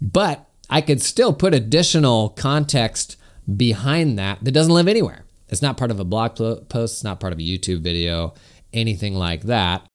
but 0.01 0.49
i 0.71 0.81
could 0.81 1.03
still 1.03 1.33
put 1.33 1.53
additional 1.53 2.31
context 2.31 3.17
behind 3.57 4.19
that 4.19 4.43
that 4.43 4.53
doesn't 4.53 4.73
live 4.73 4.89
anywhere 4.89 5.24
it's 5.49 5.63
not 5.63 5.77
part 5.77 5.91
of 5.91 6.01
a 6.01 6.05
blog 6.05 6.37
post 6.37 6.95
it's 6.95 7.05
not 7.05 7.21
part 7.21 7.33
of 7.33 7.39
a 7.39 7.43
youtube 7.43 7.81
video 7.81 8.35
anything 8.75 9.15
like 9.15 9.43
that. 9.43 9.87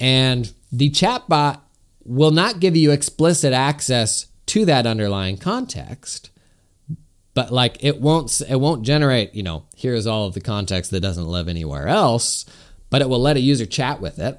And 0.00 0.52
the 0.70 0.90
chatbot 0.90 1.60
will 2.04 2.32
not 2.32 2.60
give 2.60 2.76
you 2.76 2.90
explicit 2.90 3.52
access 3.52 4.26
to 4.46 4.66
that 4.66 4.86
underlying 4.86 5.38
context 5.38 6.30
but 7.32 7.50
like 7.50 7.82
it 7.82 7.98
won't 7.98 8.42
it 8.46 8.60
won't 8.60 8.82
generate 8.82 9.34
you 9.34 9.42
know 9.42 9.64
here's 9.74 10.06
all 10.06 10.26
of 10.26 10.34
the 10.34 10.40
context 10.40 10.90
that 10.90 11.00
doesn't 11.00 11.26
live 11.26 11.48
anywhere 11.48 11.88
else 11.88 12.44
but 12.90 13.00
it 13.00 13.08
will 13.08 13.20
let 13.20 13.38
a 13.38 13.40
user 13.40 13.64
chat 13.64 14.00
with 14.02 14.18
it. 14.18 14.38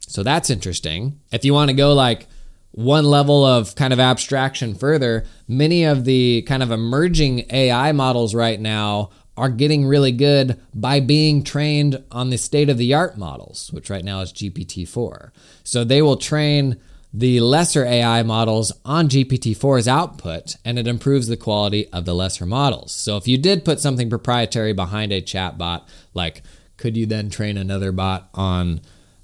So 0.00 0.22
that's 0.22 0.48
interesting. 0.48 1.20
If 1.30 1.44
you 1.44 1.52
want 1.52 1.68
to 1.68 1.76
go 1.76 1.92
like 1.92 2.26
one 2.72 3.04
level 3.04 3.44
of 3.44 3.74
kind 3.74 3.92
of 3.92 4.00
abstraction 4.00 4.74
further 4.74 5.26
many 5.46 5.84
of 5.84 6.06
the 6.06 6.40
kind 6.42 6.62
of 6.62 6.70
emerging 6.70 7.44
ai 7.50 7.92
models 7.92 8.34
right 8.34 8.58
now 8.58 9.10
are 9.36 9.48
getting 9.48 9.86
really 9.86 10.12
good 10.12 10.60
by 10.74 11.00
being 11.00 11.42
trained 11.42 12.02
on 12.10 12.30
the 12.30 12.38
state 12.38 12.68
of 12.68 12.78
the 12.78 12.92
art 12.92 13.16
models 13.16 13.70
which 13.72 13.90
right 13.90 14.04
now 14.04 14.20
is 14.20 14.32
gpt-4 14.32 15.30
so 15.62 15.84
they 15.84 16.02
will 16.02 16.16
train 16.16 16.78
the 17.14 17.40
lesser 17.40 17.84
AI 17.84 18.22
models 18.22 18.72
on 18.84 19.08
GPT-4's 19.08 19.86
output, 19.86 20.56
and 20.64 20.78
it 20.78 20.86
improves 20.86 21.28
the 21.28 21.36
quality 21.36 21.86
of 21.88 22.06
the 22.06 22.14
lesser 22.14 22.46
models. 22.46 22.92
So 22.94 23.18
if 23.18 23.28
you 23.28 23.36
did 23.36 23.66
put 23.66 23.80
something 23.80 24.08
proprietary 24.08 24.72
behind 24.72 25.12
a 25.12 25.20
chat 25.20 25.58
bot, 25.58 25.88
like 26.14 26.42
could 26.78 26.96
you 26.96 27.06
then 27.06 27.28
train 27.30 27.58
another 27.58 27.92
bot 27.92 28.30
on 28.34 28.80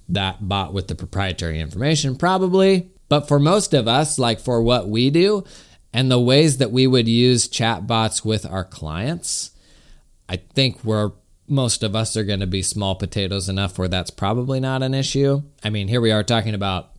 that 0.08 0.48
bot 0.48 0.74
with 0.74 0.88
the 0.88 0.94
proprietary 0.94 1.60
information? 1.60 2.16
Probably. 2.16 2.90
But 3.08 3.26
for 3.26 3.38
most 3.38 3.72
of 3.72 3.88
us, 3.88 4.18
like 4.18 4.38
for 4.38 4.62
what 4.62 4.88
we 4.88 5.08
do 5.08 5.44
and 5.92 6.10
the 6.10 6.20
ways 6.20 6.58
that 6.58 6.70
we 6.70 6.86
would 6.86 7.08
use 7.08 7.48
chat 7.48 7.86
bots 7.86 8.22
with 8.22 8.44
our 8.44 8.64
clients, 8.64 9.52
I 10.28 10.36
think 10.36 10.84
we're 10.84 11.12
most 11.48 11.82
of 11.82 11.96
us 11.96 12.16
are 12.16 12.24
going 12.24 12.40
to 12.40 12.46
be 12.46 12.62
small 12.62 12.94
potatoes 12.94 13.48
enough 13.48 13.78
where 13.78 13.88
that's 13.88 14.10
probably 14.10 14.60
not 14.60 14.82
an 14.82 14.92
issue. 14.92 15.42
I 15.64 15.70
mean, 15.70 15.88
here 15.88 16.00
we 16.00 16.12
are 16.12 16.22
talking 16.22 16.54
about 16.54 16.90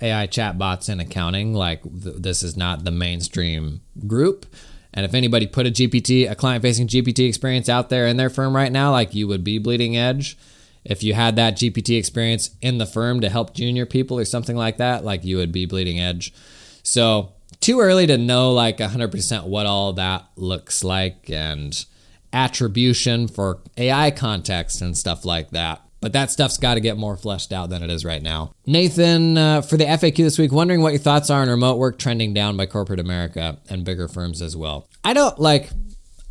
AI 0.00 0.26
chatbots 0.26 0.88
in 0.88 0.98
accounting. 0.98 1.54
Like 1.54 1.82
th- 1.82 2.16
this 2.16 2.42
is 2.42 2.56
not 2.56 2.84
the 2.84 2.90
mainstream 2.90 3.80
group. 4.06 4.46
And 4.92 5.06
if 5.06 5.14
anybody 5.14 5.46
put 5.46 5.66
a 5.66 5.70
GPT, 5.70 6.30
a 6.30 6.34
client 6.34 6.62
facing 6.62 6.88
GPT 6.88 7.28
experience 7.28 7.68
out 7.68 7.88
there 7.88 8.06
in 8.06 8.16
their 8.16 8.28
firm 8.28 8.54
right 8.54 8.72
now, 8.72 8.90
like 8.90 9.14
you 9.14 9.26
would 9.28 9.44
be 9.44 9.58
bleeding 9.58 9.96
edge. 9.96 10.36
If 10.84 11.02
you 11.04 11.14
had 11.14 11.36
that 11.36 11.56
GPT 11.56 11.96
experience 11.96 12.50
in 12.60 12.78
the 12.78 12.86
firm 12.86 13.20
to 13.20 13.28
help 13.28 13.54
junior 13.54 13.86
people 13.86 14.18
or 14.18 14.24
something 14.24 14.56
like 14.56 14.78
that, 14.78 15.04
like 15.04 15.24
you 15.24 15.36
would 15.36 15.52
be 15.52 15.64
bleeding 15.64 16.00
edge. 16.00 16.34
So, 16.82 17.32
too 17.60 17.80
early 17.80 18.08
to 18.08 18.18
know 18.18 18.50
like 18.52 18.78
100% 18.78 19.46
what 19.46 19.66
all 19.66 19.92
that 19.92 20.26
looks 20.34 20.82
like 20.82 21.30
and 21.30 21.84
attribution 22.32 23.28
for 23.28 23.60
AI 23.76 24.10
context 24.10 24.80
and 24.80 24.96
stuff 24.96 25.24
like 25.24 25.50
that. 25.50 25.82
But 26.00 26.14
that 26.14 26.32
stuff's 26.32 26.58
got 26.58 26.74
to 26.74 26.80
get 26.80 26.96
more 26.96 27.16
fleshed 27.16 27.52
out 27.52 27.70
than 27.70 27.82
it 27.82 27.90
is 27.90 28.04
right 28.04 28.22
now. 28.22 28.52
Nathan, 28.66 29.38
uh, 29.38 29.62
for 29.62 29.76
the 29.76 29.84
FAQ 29.84 30.16
this 30.16 30.36
week, 30.36 30.50
wondering 30.50 30.82
what 30.82 30.92
your 30.92 30.98
thoughts 30.98 31.30
are 31.30 31.42
on 31.42 31.48
remote 31.48 31.78
work 31.78 31.96
trending 31.96 32.34
down 32.34 32.56
by 32.56 32.66
corporate 32.66 32.98
America 32.98 33.58
and 33.68 33.84
bigger 33.84 34.08
firms 34.08 34.42
as 34.42 34.56
well. 34.56 34.88
I 35.04 35.12
don't 35.12 35.38
like, 35.38 35.70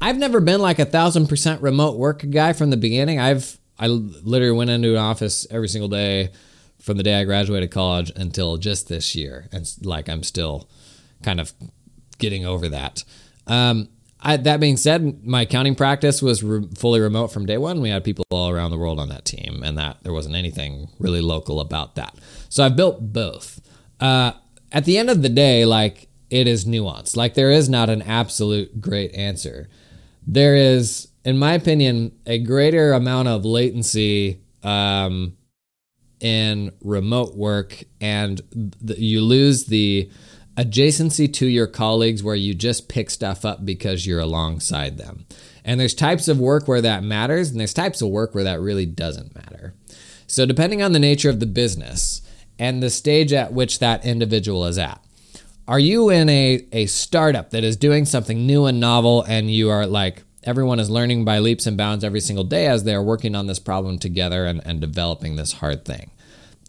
I've 0.02 0.18
never 0.18 0.42
been 0.42 0.60
like 0.60 0.80
a 0.80 0.86
thousand 0.86 1.28
percent 1.28 1.62
remote 1.62 1.98
work 1.98 2.26
guy 2.30 2.52
from 2.52 2.70
the 2.70 2.78
beginning. 2.78 3.20
I've 3.20 3.58
I 3.82 3.88
literally 3.88 4.56
went 4.56 4.70
into 4.70 4.92
an 4.92 4.98
office 4.98 5.48
every 5.50 5.68
single 5.68 5.90
day 5.90 6.30
from 6.80 6.98
the 6.98 7.04
day 7.04 7.20
I 7.20 7.24
graduated 7.24 7.72
college 7.72 8.12
until 8.16 8.58
just 8.58 8.88
this 8.88 9.16
year, 9.16 9.48
and 9.52 9.68
like 9.82 10.08
I'm 10.08 10.22
still 10.24 10.70
kind 11.24 11.40
of 11.40 11.52
getting 12.20 12.46
over 12.46 12.70
that. 12.70 13.04
Um, 13.48 13.90
I, 14.22 14.38
that 14.38 14.60
being 14.60 14.78
said, 14.78 15.26
my 15.26 15.42
accounting 15.42 15.76
practice 15.76 16.22
was 16.22 16.44
re- 16.44 16.68
fully 16.78 17.00
remote 17.00 17.28
from 17.30 17.46
day 17.46 17.58
one. 17.58 17.82
We 17.82 17.90
had 17.90 18.04
people 18.04 18.24
all 18.30 18.50
around 18.50 18.72
the 18.72 18.78
world 18.78 19.00
on 19.00 19.10
that 19.10 19.26
team, 19.26 19.64
and 19.64 19.78
that 19.78 20.04
there 20.04 20.14
wasn't 20.14 20.36
anything 20.36 20.90
really 21.00 21.22
local 21.22 21.60
about 21.60 21.96
that. 21.96 22.16
So 22.50 22.64
I've 22.64 22.76
built 22.76 23.14
both. 23.14 23.62
Uh, 24.00 24.34
at 24.72 24.86
the 24.86 24.98
end 24.98 25.10
of 25.10 25.22
the 25.22 25.30
day, 25.30 25.66
like 25.66 26.08
it 26.30 26.48
is 26.48 26.66
nuanced. 26.66 27.18
Like 27.18 27.34
there 27.34 27.52
is 27.52 27.68
not 27.68 27.90
an 27.90 28.02
absolute 28.04 28.80
great 28.80 29.14
answer. 29.16 29.70
There 30.26 30.56
is, 30.56 31.08
in 31.26 31.38
my 31.38 31.54
opinion, 31.54 32.12
a 32.26 32.40
greater 32.40 32.94
amount 32.94 33.28
of 33.28 33.44
latency 33.44 34.42
um, 34.64 35.36
in 36.20 36.72
remote 36.84 37.36
work, 37.36 37.84
and 38.00 38.40
the, 38.52 39.00
you 39.00 39.22
lose 39.22 39.66
the 39.66 40.10
adjacency 40.58 41.32
to 41.34 41.48
your 41.48 41.68
colleagues 41.68 42.24
where 42.24 42.36
you 42.36 42.54
just 42.54 42.90
pick 42.90 43.10
stuff 43.10 43.46
up 43.46 43.66
because 43.66 44.06
you're 44.06 44.20
alongside 44.20 44.98
them. 44.98 45.26
And 45.64 45.80
there's 45.80 45.94
types 45.94 46.28
of 46.28 46.40
work 46.40 46.68
where 46.68 46.82
that 46.82 47.04
matters, 47.04 47.52
and 47.52 47.60
there's 47.60 47.74
types 47.74 48.02
of 48.02 48.10
work 48.10 48.34
where 48.34 48.44
that 48.44 48.60
really 48.60 48.86
doesn't 48.86 49.36
matter. 49.36 49.74
So, 50.28 50.46
depending 50.46 50.82
on 50.82 50.92
the 50.92 51.00
nature 51.00 51.30
of 51.30 51.40
the 51.40 51.46
business 51.46 52.22
and 52.58 52.82
the 52.82 52.90
stage 52.90 53.34
at 53.34 53.54
which 53.54 53.80
that 53.80 54.06
individual 54.06 54.66
is 54.66 54.78
at, 54.78 55.04
are 55.68 55.80
you 55.80 56.10
in 56.10 56.30
a, 56.30 56.66
a 56.72 56.86
startup 56.88 57.52
that 57.52 57.64
is 57.64 57.78
doing 57.78 58.06
something 58.06 58.46
new 58.46 58.66
and 58.66 58.80
novel, 58.80 59.24
and 59.24 59.52
you 59.52 59.70
are 59.70 59.86
like, 59.86 60.24
everyone 60.44 60.80
is 60.80 60.90
learning 60.90 61.24
by 61.24 61.40
leaps 61.40 61.68
and 61.68 61.78
bounds 61.78 62.04
every 62.04 62.20
single 62.20 62.44
day 62.44 62.66
as 62.66 62.84
they're 62.84 63.04
working 63.04 63.36
on 63.36 63.46
this 63.46 63.60
problem 63.60 64.00
together 64.00 64.46
and, 64.46 64.62
and 64.66 64.82
developing 64.82 65.36
this 65.36 65.54
hard 65.54 65.86
thing? 65.86 66.12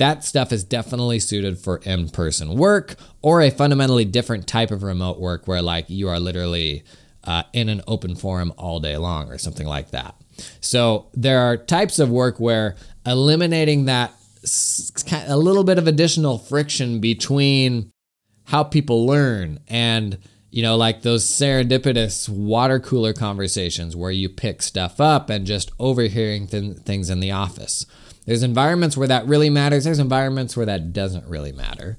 That 0.03 0.25
stuff 0.25 0.51
is 0.53 0.65
definitely 0.65 1.21
suited 1.21 1.57
for 1.57 1.77
in 1.85 2.09
person 2.09 2.57
work 2.57 2.97
or 3.23 3.41
a 3.41 3.53
fundamentally 3.53 4.05
different 4.05 4.49
type 4.49 4.73
of 4.73 4.83
remote 4.83 5.21
work 5.21 5.47
where, 5.47 5.63
like, 5.63 5.89
you 5.89 6.09
are 6.09 6.19
literally 6.19 6.83
uh, 7.23 7.45
in 7.53 7.69
an 7.69 7.83
open 7.87 8.17
forum 8.17 8.53
all 8.59 8.81
day 8.81 8.97
long 8.97 9.31
or 9.31 9.39
something 9.39 9.69
like 9.69 9.93
that. 9.93 10.17
So, 10.61 11.07
there 11.15 11.39
are 11.39 11.57
types 11.57 12.01
of 12.01 12.11
work 12.11 12.41
where 12.41 12.75
eliminating 13.07 13.85
that 13.85 14.13
a 15.29 15.37
little 15.37 15.63
bit 15.63 15.79
of 15.79 15.87
additional 15.87 16.37
friction 16.37 16.99
between 16.99 17.93
how 18.47 18.65
people 18.65 19.07
learn 19.07 19.61
and 19.69 20.19
you 20.51 20.65
know 20.65 20.77
like 20.77 21.03
those 21.03 21.25
serendipitous 21.25 22.29
water 22.29 22.81
cooler 22.81 23.13
conversations 23.13 23.95
where 23.95 24.11
you 24.11 24.29
pick 24.29 24.63
stuff 24.63 25.01
up 25.01 25.31
and 25.31 25.47
just 25.47 25.71
overhearing 25.79 26.49
th- 26.49 26.79
things 26.79 27.09
in 27.09 27.21
the 27.21 27.31
office 27.31 27.87
there's 28.27 28.43
environments 28.43 28.97
where 28.97 29.09
that 29.09 29.27
really 29.27 29.51
matters, 29.51 29.85
there's 29.85 29.99
environments 29.99 30.57
where 30.57 30.67
that 30.67 30.93
doesn't 30.93 31.27
really 31.27 31.53
matter. 31.53 31.99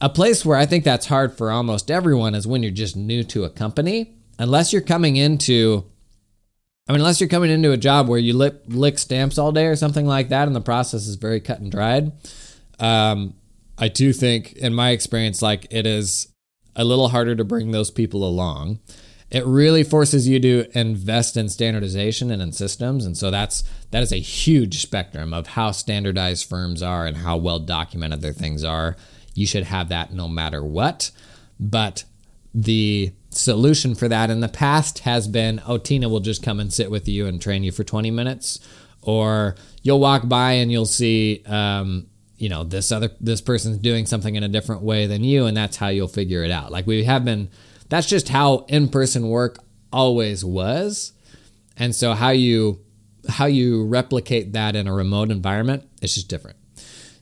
A 0.00 0.08
place 0.08 0.44
where 0.44 0.58
I 0.58 0.66
think 0.66 0.84
that's 0.84 1.06
hard 1.06 1.36
for 1.36 1.50
almost 1.50 1.90
everyone 1.90 2.34
is 2.34 2.46
when 2.46 2.62
you're 2.62 2.72
just 2.72 2.96
new 2.96 3.22
to 3.24 3.44
a 3.44 3.50
company. 3.50 4.16
Unless 4.38 4.72
you're 4.72 4.82
coming 4.82 5.16
into 5.16 5.84
I 6.88 6.92
mean, 6.92 7.00
unless 7.00 7.20
you're 7.20 7.28
coming 7.28 7.50
into 7.50 7.70
a 7.70 7.76
job 7.76 8.08
where 8.08 8.18
you 8.18 8.34
lick, 8.34 8.54
lick 8.66 8.98
stamps 8.98 9.38
all 9.38 9.52
day 9.52 9.66
or 9.66 9.76
something 9.76 10.04
like 10.04 10.30
that, 10.30 10.48
and 10.48 10.56
the 10.56 10.60
process 10.60 11.06
is 11.06 11.14
very 11.14 11.40
cut 11.40 11.60
and 11.60 11.70
dried, 11.70 12.10
um, 12.80 13.34
I 13.78 13.86
do 13.88 14.12
think, 14.12 14.54
in 14.54 14.74
my 14.74 14.90
experience, 14.90 15.42
like 15.42 15.68
it 15.70 15.86
is 15.86 16.28
a 16.74 16.84
little 16.84 17.08
harder 17.08 17.36
to 17.36 17.44
bring 17.44 17.70
those 17.70 17.90
people 17.90 18.24
along 18.24 18.80
it 19.32 19.46
really 19.46 19.82
forces 19.82 20.28
you 20.28 20.38
to 20.38 20.66
invest 20.78 21.38
in 21.38 21.48
standardization 21.48 22.30
and 22.30 22.42
in 22.42 22.52
systems 22.52 23.06
and 23.06 23.16
so 23.16 23.30
that's 23.30 23.64
that 23.90 24.02
is 24.02 24.12
a 24.12 24.16
huge 24.16 24.82
spectrum 24.82 25.32
of 25.32 25.48
how 25.48 25.70
standardized 25.72 26.48
firms 26.48 26.82
are 26.82 27.06
and 27.06 27.16
how 27.16 27.36
well 27.36 27.58
documented 27.58 28.20
their 28.20 28.32
things 28.32 28.62
are. 28.62 28.96
You 29.34 29.46
should 29.46 29.64
have 29.64 29.88
that 29.88 30.12
no 30.12 30.28
matter 30.28 30.62
what 30.62 31.10
but 31.58 32.04
the 32.54 33.10
solution 33.30 33.94
for 33.94 34.08
that 34.08 34.28
in 34.28 34.40
the 34.40 34.48
past 34.48 35.00
has 35.00 35.26
been 35.26 35.62
oh 35.66 35.78
tina 35.78 36.08
will 36.08 36.20
just 36.20 36.42
come 36.42 36.60
and 36.60 36.70
sit 36.70 36.90
with 36.90 37.08
you 37.08 37.26
and 37.26 37.40
train 37.40 37.64
you 37.64 37.72
for 37.72 37.82
20 37.82 38.10
minutes 38.10 38.60
or 39.00 39.56
you'll 39.82 40.00
walk 40.00 40.28
by 40.28 40.52
and 40.52 40.70
you'll 40.70 40.84
see 40.84 41.42
um, 41.46 42.06
you 42.36 42.48
know 42.48 42.64
this 42.64 42.92
other 42.92 43.10
this 43.20 43.40
person's 43.40 43.78
doing 43.78 44.04
something 44.04 44.34
in 44.34 44.42
a 44.42 44.48
different 44.48 44.82
way 44.82 45.06
than 45.06 45.24
you 45.24 45.46
and 45.46 45.56
that's 45.56 45.76
how 45.76 45.88
you'll 45.88 46.08
figure 46.08 46.42
it 46.44 46.50
out. 46.50 46.72
Like 46.72 46.86
we 46.86 47.04
have 47.04 47.24
been 47.24 47.48
that's 47.92 48.06
just 48.06 48.30
how 48.30 48.64
in-person 48.68 49.28
work 49.28 49.58
always 49.92 50.42
was. 50.42 51.12
And 51.76 51.94
so 51.94 52.14
how 52.14 52.30
you 52.30 52.80
how 53.28 53.44
you 53.44 53.84
replicate 53.84 54.54
that 54.54 54.74
in 54.74 54.88
a 54.88 54.94
remote 54.94 55.30
environment 55.30 55.86
is 56.00 56.14
just 56.14 56.26
different. 56.26 56.56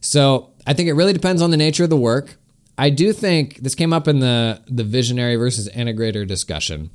So 0.01 0.53
I 0.69 0.73
think 0.75 0.89
it 0.89 0.93
really 0.93 1.13
depends 1.13 1.43
on 1.43 1.51
the 1.51 1.57
nature 1.57 1.83
of 1.83 1.91
the 1.91 1.97
work. 1.97 2.37
I 2.79 2.89
do 2.89 3.13
think 3.13 3.57
this 3.57 3.75
came 3.75 3.93
up 3.93 4.07
in 4.07 4.21
the 4.21 4.63
the 4.69 4.85
visionary 4.85 5.35
versus 5.35 5.69
integrator 5.71 6.25
discussion. 6.25 6.91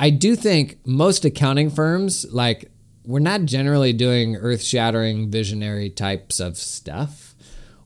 I 0.00 0.10
do 0.10 0.34
think 0.34 0.84
most 0.84 1.24
accounting 1.24 1.70
firms 1.70 2.26
like 2.32 2.72
we're 3.06 3.20
not 3.20 3.44
generally 3.44 3.92
doing 3.92 4.34
earth-shattering 4.34 5.30
visionary 5.30 5.90
types 5.90 6.40
of 6.40 6.56
stuff 6.56 7.31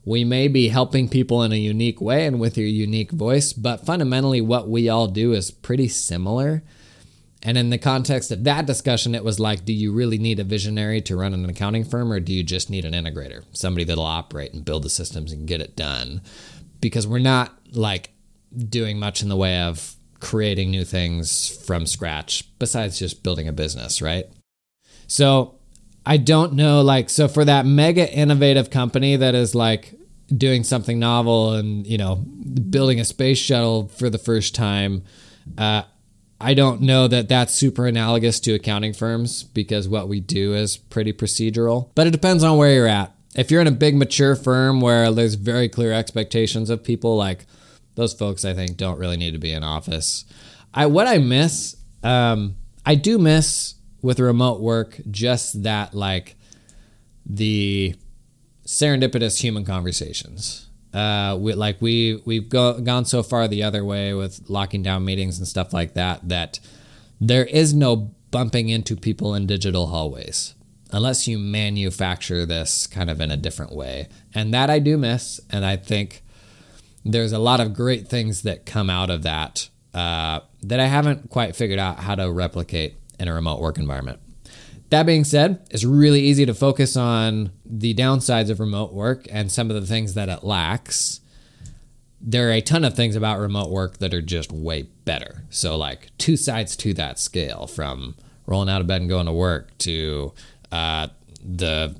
we 0.06 0.24
may 0.24 0.46
be 0.46 0.68
helping 0.68 1.08
people 1.08 1.42
in 1.42 1.52
a 1.52 1.56
unique 1.56 2.00
way 2.00 2.26
and 2.26 2.38
with 2.38 2.56
your 2.56 2.68
unique 2.68 3.10
voice, 3.10 3.52
but 3.52 3.84
fundamentally, 3.84 4.40
what 4.40 4.70
we 4.70 4.88
all 4.88 5.08
do 5.08 5.32
is 5.32 5.50
pretty 5.50 5.88
similar. 5.88 6.62
And 7.42 7.58
in 7.58 7.70
the 7.70 7.78
context 7.78 8.30
of 8.30 8.44
that 8.44 8.66
discussion, 8.66 9.14
it 9.14 9.24
was 9.24 9.40
like, 9.40 9.64
do 9.64 9.72
you 9.72 9.92
really 9.92 10.16
need 10.16 10.38
a 10.38 10.44
visionary 10.44 11.00
to 11.02 11.16
run 11.16 11.34
an 11.34 11.44
accounting 11.44 11.84
firm, 11.84 12.12
or 12.12 12.20
do 12.20 12.32
you 12.32 12.44
just 12.44 12.70
need 12.70 12.84
an 12.84 12.94
integrator, 12.94 13.44
somebody 13.52 13.84
that'll 13.84 14.04
operate 14.04 14.54
and 14.54 14.64
build 14.64 14.84
the 14.84 14.90
systems 14.90 15.32
and 15.32 15.48
get 15.48 15.60
it 15.60 15.76
done? 15.76 16.22
Because 16.80 17.06
we're 17.06 17.18
not 17.18 17.52
like 17.72 18.10
doing 18.56 18.98
much 19.00 19.22
in 19.22 19.28
the 19.28 19.36
way 19.36 19.60
of 19.60 19.96
creating 20.20 20.70
new 20.70 20.84
things 20.84 21.48
from 21.66 21.84
scratch, 21.84 22.44
besides 22.60 22.98
just 22.98 23.24
building 23.24 23.48
a 23.48 23.52
business, 23.52 24.00
right? 24.00 24.26
So 25.08 25.58
I 26.04 26.16
don't 26.16 26.52
know, 26.52 26.80
like, 26.80 27.10
so 27.10 27.26
for 27.26 27.44
that 27.44 27.66
mega 27.66 28.08
innovative 28.12 28.70
company 28.70 29.16
that 29.16 29.34
is 29.34 29.54
like 29.54 29.95
doing 30.34 30.64
something 30.64 30.98
novel 30.98 31.54
and 31.54 31.86
you 31.86 31.98
know 31.98 32.16
building 32.16 33.00
a 33.00 33.04
space 33.04 33.38
shuttle 33.38 33.88
for 33.88 34.10
the 34.10 34.18
first 34.18 34.54
time 34.54 35.02
uh, 35.58 35.82
i 36.40 36.52
don't 36.52 36.80
know 36.80 37.06
that 37.06 37.28
that's 37.28 37.54
super 37.54 37.86
analogous 37.86 38.40
to 38.40 38.52
accounting 38.52 38.92
firms 38.92 39.44
because 39.44 39.88
what 39.88 40.08
we 40.08 40.20
do 40.20 40.54
is 40.54 40.76
pretty 40.76 41.12
procedural. 41.12 41.90
But 41.94 42.06
it 42.06 42.10
depends 42.10 42.42
on 42.42 42.56
where 42.58 42.72
you're 42.72 42.86
at. 42.88 43.14
If 43.36 43.50
you're 43.50 43.60
in 43.60 43.66
a 43.66 43.72
big 43.72 43.96
mature 43.96 44.34
firm 44.34 44.80
where 44.80 45.12
there's 45.12 45.34
very 45.34 45.68
clear 45.68 45.92
expectations 45.92 46.70
of 46.70 46.82
people 46.82 47.16
like 47.16 47.46
those 47.94 48.12
folks 48.12 48.44
i 48.44 48.52
think 48.52 48.76
don't 48.76 48.98
really 48.98 49.16
need 49.16 49.32
to 49.32 49.38
be 49.38 49.52
in 49.52 49.62
office. 49.62 50.24
I 50.74 50.86
what 50.86 51.06
i 51.06 51.18
miss 51.18 51.76
um, 52.02 52.56
i 52.84 52.94
do 52.94 53.18
miss 53.18 53.74
with 54.02 54.20
remote 54.20 54.60
work 54.60 55.00
just 55.10 55.62
that 55.62 55.94
like 55.94 56.36
the 57.24 57.96
serendipitous 58.66 59.40
human 59.40 59.64
conversations. 59.64 60.68
Uh, 60.92 61.36
we, 61.38 61.54
like 61.54 61.80
we 61.80 62.20
we've 62.24 62.48
go, 62.48 62.80
gone 62.80 63.04
so 63.04 63.22
far 63.22 63.48
the 63.48 63.62
other 63.62 63.84
way 63.84 64.12
with 64.12 64.40
locking 64.48 64.82
down 64.82 65.04
meetings 65.04 65.38
and 65.38 65.46
stuff 65.46 65.72
like 65.72 65.94
that 65.94 66.28
that 66.28 66.58
there 67.20 67.44
is 67.44 67.74
no 67.74 68.12
bumping 68.30 68.68
into 68.68 68.96
people 68.96 69.34
in 69.34 69.46
digital 69.46 69.86
hallways 69.88 70.54
unless 70.92 71.26
you 71.26 71.38
manufacture 71.38 72.46
this 72.46 72.86
kind 72.86 73.10
of 73.10 73.20
in 73.20 73.30
a 73.30 73.36
different 73.36 73.72
way. 73.72 74.08
And 74.34 74.54
that 74.54 74.70
I 74.70 74.78
do 74.78 74.96
miss, 74.96 75.40
and 75.50 75.64
I 75.64 75.76
think 75.76 76.22
there's 77.04 77.32
a 77.32 77.38
lot 77.38 77.60
of 77.60 77.74
great 77.74 78.08
things 78.08 78.42
that 78.42 78.66
come 78.66 78.90
out 78.90 79.10
of 79.10 79.22
that 79.22 79.68
uh, 79.94 80.40
that 80.62 80.80
I 80.80 80.86
haven't 80.86 81.30
quite 81.30 81.56
figured 81.56 81.78
out 81.78 82.00
how 82.00 82.14
to 82.14 82.30
replicate 82.30 82.96
in 83.18 83.28
a 83.28 83.34
remote 83.34 83.60
work 83.60 83.78
environment. 83.78 84.20
That 84.90 85.04
being 85.04 85.24
said, 85.24 85.66
it's 85.70 85.84
really 85.84 86.20
easy 86.20 86.46
to 86.46 86.54
focus 86.54 86.96
on 86.96 87.50
the 87.64 87.94
downsides 87.94 88.50
of 88.50 88.60
remote 88.60 88.92
work 88.92 89.26
and 89.30 89.50
some 89.50 89.70
of 89.70 89.80
the 89.80 89.86
things 89.86 90.14
that 90.14 90.28
it 90.28 90.44
lacks. 90.44 91.20
There 92.20 92.48
are 92.48 92.52
a 92.52 92.60
ton 92.60 92.84
of 92.84 92.94
things 92.94 93.16
about 93.16 93.40
remote 93.40 93.70
work 93.70 93.98
that 93.98 94.14
are 94.14 94.22
just 94.22 94.52
way 94.52 94.82
better. 95.04 95.44
So, 95.50 95.76
like, 95.76 96.16
two 96.18 96.36
sides 96.36 96.76
to 96.76 96.94
that 96.94 97.18
scale 97.18 97.66
from 97.66 98.14
rolling 98.46 98.68
out 98.68 98.80
of 98.80 98.86
bed 98.86 99.00
and 99.00 99.10
going 99.10 99.26
to 99.26 99.32
work 99.32 99.76
to 99.78 100.32
uh, 100.70 101.08
the 101.44 101.96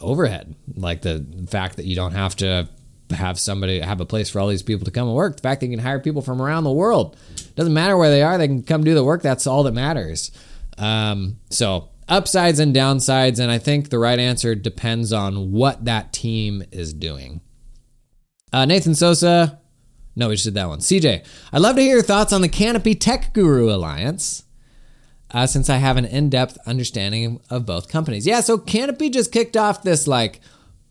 overhead, 0.00 0.54
like 0.76 1.02
the 1.02 1.24
fact 1.48 1.76
that 1.76 1.86
you 1.86 1.96
don't 1.96 2.12
have 2.12 2.36
to 2.36 2.68
have 3.10 3.38
somebody 3.38 3.80
have 3.80 4.00
a 4.00 4.06
place 4.06 4.28
for 4.28 4.38
all 4.38 4.48
these 4.48 4.62
people 4.62 4.84
to 4.84 4.90
come 4.90 5.08
and 5.08 5.16
work. 5.16 5.36
The 5.36 5.42
fact 5.42 5.60
that 5.60 5.66
you 5.66 5.76
can 5.76 5.84
hire 5.84 5.98
people 5.98 6.20
from 6.20 6.42
around 6.42 6.64
the 6.64 6.72
world 6.72 7.16
doesn't 7.54 7.72
matter 7.72 7.96
where 7.96 8.10
they 8.10 8.22
are; 8.22 8.36
they 8.38 8.48
can 8.48 8.62
come 8.62 8.84
do 8.84 8.94
the 8.94 9.04
work. 9.04 9.22
That's 9.22 9.46
all 9.46 9.62
that 9.64 9.72
matters. 9.72 10.30
Um, 10.76 11.38
so 11.50 11.88
upsides 12.08 12.58
and 12.58 12.74
downsides. 12.74 13.38
And 13.38 13.50
I 13.50 13.58
think 13.58 13.90
the 13.90 13.98
right 13.98 14.18
answer 14.18 14.54
depends 14.54 15.12
on 15.12 15.52
what 15.52 15.84
that 15.84 16.12
team 16.12 16.62
is 16.72 16.92
doing. 16.92 17.40
Uh, 18.52 18.64
Nathan 18.64 18.94
Sosa. 18.94 19.60
No, 20.16 20.28
we 20.28 20.34
just 20.34 20.44
did 20.46 20.54
that 20.54 20.68
one. 20.68 20.80
CJ, 20.80 21.24
I'd 21.52 21.60
love 21.60 21.76
to 21.76 21.82
hear 21.82 21.94
your 21.94 22.02
thoughts 22.02 22.32
on 22.32 22.40
the 22.40 22.48
Canopy 22.48 22.94
Tech 22.96 23.32
Guru 23.32 23.70
Alliance. 23.72 24.44
uh, 25.30 25.46
since 25.46 25.68
I 25.68 25.76
have 25.76 25.96
an 25.98 26.06
in 26.06 26.30
depth 26.30 26.56
understanding 26.66 27.40
of 27.50 27.66
both 27.66 27.88
companies. 27.90 28.26
Yeah, 28.26 28.40
so 28.40 28.56
Canopy 28.58 29.10
just 29.10 29.30
kicked 29.30 29.56
off 29.56 29.82
this 29.82 30.08
like 30.08 30.40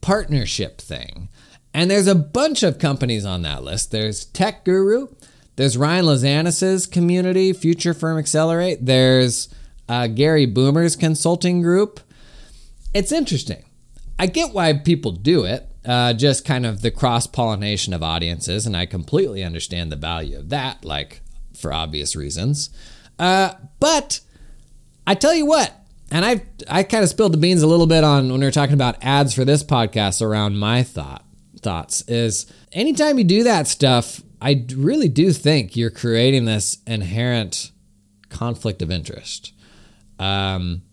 partnership 0.02 0.80
thing. 0.80 1.30
And 1.74 1.90
there's 1.92 2.08
a 2.08 2.16
bunch 2.16 2.64
of 2.64 2.80
companies 2.80 3.26
on 3.26 3.42
that 3.42 3.64
list. 3.64 3.92
There's 3.92 4.26
Tech 4.26 4.64
Guru, 4.64 5.08
there's 5.56 5.76
Ryan 5.76 6.06
Lazanis's 6.06 6.86
community, 6.86 7.52
Future 7.52 7.94
Firm 7.96 8.18
Accelerate, 8.20 8.86
there's 8.86 9.50
uh, 9.90 10.08
Gary 10.08 10.46
Boomer's 10.46 10.96
consulting 10.96 11.62
group. 11.62 12.00
It's 12.94 13.12
interesting. 13.12 13.64
I 14.20 14.26
get 14.28 14.54
why 14.54 14.74
people 14.74 15.12
do 15.12 15.44
it, 15.44 15.70
uh, 15.86 16.14
just 16.14 16.46
kind 16.46 16.66
of 16.66 16.82
the 16.82 16.92
cross 16.92 17.28
pollination 17.28 17.94
of 17.94 18.02
audiences, 18.02 18.66
and 18.66 18.76
I 18.76 18.86
completely 18.86 19.44
understand 19.44 19.92
the 19.92 19.96
value 19.96 20.38
of 20.38 20.50
that, 20.50 20.84
like 20.84 21.22
for 21.56 21.72
obvious 21.72 22.16
reasons. 22.16 22.70
Uh, 23.20 23.54
but 23.80 24.20
I 25.06 25.16
tell 25.16 25.34
you 25.34 25.46
what, 25.46 25.74
and 26.12 26.26
I 26.26 26.42
I 26.68 26.84
kind 26.84 27.04
of 27.04 27.10
spilled 27.10 27.34
the 27.34 27.38
beans 27.38 27.62
a 27.62 27.68
little 27.68 27.88
bit 27.88 28.04
on 28.04 28.30
when 28.32 28.40
we 28.40 28.46
were 28.46 28.52
talking 28.52 28.74
about 28.74 29.04
ads 29.04 29.34
for 29.34 29.46
this 29.46 29.64
podcast 29.64 30.22
around 30.22 30.58
my 30.58 30.84
thought 30.84 31.24
thoughts 31.60 32.02
is 32.08 32.46
anytime 32.72 33.18
you 33.18 33.24
do 33.24 33.44
that 33.44 33.68
stuff, 33.68 34.22
I 34.42 34.66
really 34.76 35.10
do 35.10 35.32
think 35.32 35.76
you're 35.76 35.90
creating 35.90 36.46
this 36.46 36.78
inherent 36.86 37.72
conflict 38.30 38.82
of 38.82 38.92
interest. 38.92 39.54
Um, 40.20 40.84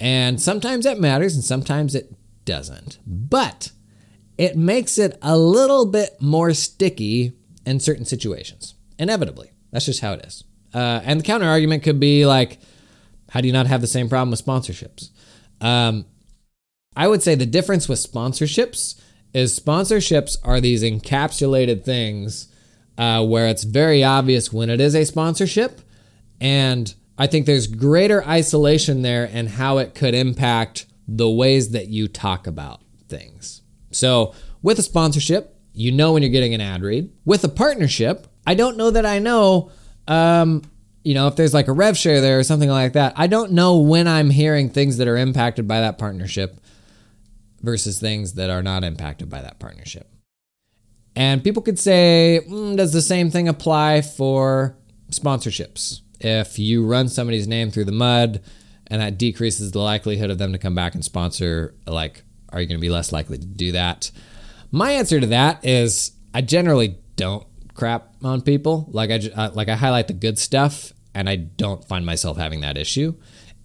and 0.00 0.40
sometimes 0.40 0.84
that 0.84 0.98
matters 1.00 1.34
and 1.34 1.44
sometimes 1.44 1.94
it 1.94 2.14
doesn't. 2.44 2.98
But 3.06 3.70
it 4.38 4.56
makes 4.56 4.98
it 4.98 5.18
a 5.22 5.36
little 5.38 5.86
bit 5.86 6.20
more 6.20 6.52
sticky 6.54 7.32
in 7.64 7.80
certain 7.80 8.04
situations, 8.04 8.74
inevitably. 8.98 9.52
That's 9.70 9.86
just 9.86 10.00
how 10.00 10.14
it 10.14 10.24
is. 10.26 10.44
Uh, 10.74 11.00
and 11.04 11.20
the 11.20 11.24
counter 11.24 11.46
argument 11.46 11.82
could 11.82 12.00
be 12.00 12.26
like, 12.26 12.58
how 13.30 13.40
do 13.40 13.46
you 13.46 13.52
not 13.52 13.66
have 13.66 13.80
the 13.80 13.86
same 13.86 14.08
problem 14.08 14.30
with 14.30 14.44
sponsorships? 14.44 15.10
Um, 15.60 16.06
I 16.96 17.08
would 17.08 17.22
say 17.22 17.34
the 17.34 17.46
difference 17.46 17.88
with 17.88 17.98
sponsorships 17.98 19.00
is 19.32 19.58
sponsorships 19.58 20.36
are 20.42 20.60
these 20.60 20.82
encapsulated 20.82 21.84
things 21.84 22.48
uh, 22.98 23.24
where 23.24 23.48
it's 23.48 23.64
very 23.64 24.04
obvious 24.04 24.52
when 24.52 24.68
it 24.68 24.80
is 24.80 24.94
a 24.94 25.04
sponsorship. 25.04 25.80
And 26.40 26.94
I 27.18 27.26
think 27.26 27.46
there's 27.46 27.66
greater 27.66 28.24
isolation 28.26 29.02
there 29.02 29.28
and 29.30 29.48
how 29.48 29.78
it 29.78 29.94
could 29.94 30.14
impact 30.14 30.86
the 31.06 31.28
ways 31.28 31.70
that 31.70 31.88
you 31.88 32.08
talk 32.08 32.46
about 32.46 32.80
things. 33.08 33.62
So, 33.90 34.34
with 34.62 34.78
a 34.78 34.82
sponsorship, 34.82 35.56
you 35.72 35.92
know 35.92 36.12
when 36.12 36.22
you're 36.22 36.30
getting 36.30 36.54
an 36.54 36.60
ad 36.60 36.82
read. 36.82 37.10
With 37.24 37.44
a 37.44 37.48
partnership, 37.48 38.26
I 38.46 38.54
don't 38.54 38.76
know 38.76 38.90
that 38.90 39.04
I 39.04 39.18
know 39.18 39.70
um, 40.08 40.62
you 41.04 41.14
know, 41.14 41.26
if 41.26 41.36
there's 41.36 41.54
like 41.54 41.68
a 41.68 41.72
rev 41.72 41.96
share 41.96 42.20
there 42.20 42.38
or 42.38 42.44
something 42.44 42.68
like 42.68 42.92
that, 42.92 43.14
I 43.16 43.26
don't 43.26 43.52
know 43.52 43.78
when 43.78 44.06
I'm 44.06 44.30
hearing 44.30 44.70
things 44.70 44.98
that 44.98 45.08
are 45.08 45.16
impacted 45.16 45.66
by 45.66 45.80
that 45.80 45.98
partnership 45.98 46.60
versus 47.60 47.98
things 47.98 48.34
that 48.34 48.50
are 48.50 48.62
not 48.62 48.84
impacted 48.84 49.28
by 49.28 49.42
that 49.42 49.58
partnership. 49.58 50.08
And 51.14 51.44
people 51.44 51.62
could 51.62 51.78
say, 51.78 52.40
mm, 52.48 52.76
does 52.76 52.92
the 52.92 53.02
same 53.02 53.30
thing 53.30 53.48
apply 53.48 54.02
for 54.02 54.76
sponsorships? 55.10 56.00
If 56.22 56.58
you 56.58 56.86
run 56.86 57.08
somebody's 57.08 57.48
name 57.48 57.70
through 57.70 57.86
the 57.86 57.92
mud 57.92 58.40
and 58.86 59.00
that 59.00 59.18
decreases 59.18 59.72
the 59.72 59.80
likelihood 59.80 60.30
of 60.30 60.38
them 60.38 60.52
to 60.52 60.58
come 60.58 60.74
back 60.74 60.94
and 60.94 61.04
sponsor, 61.04 61.74
like, 61.86 62.22
are 62.50 62.60
you 62.60 62.68
going 62.68 62.78
to 62.78 62.82
be 62.82 62.90
less 62.90 63.12
likely 63.12 63.38
to 63.38 63.46
do 63.46 63.72
that? 63.72 64.10
My 64.70 64.92
answer 64.92 65.18
to 65.18 65.26
that 65.26 65.64
is 65.64 66.12
I 66.32 66.42
generally 66.42 66.98
don't 67.16 67.46
crap 67.74 68.14
on 68.22 68.40
people. 68.42 68.88
Like 68.90 69.10
I 69.10 69.20
uh, 69.34 69.50
like 69.54 69.68
I 69.68 69.76
highlight 69.76 70.08
the 70.08 70.14
good 70.14 70.38
stuff, 70.38 70.92
and 71.14 71.28
I 71.28 71.36
don't 71.36 71.84
find 71.84 72.06
myself 72.06 72.36
having 72.36 72.60
that 72.60 72.76
issue. 72.76 73.14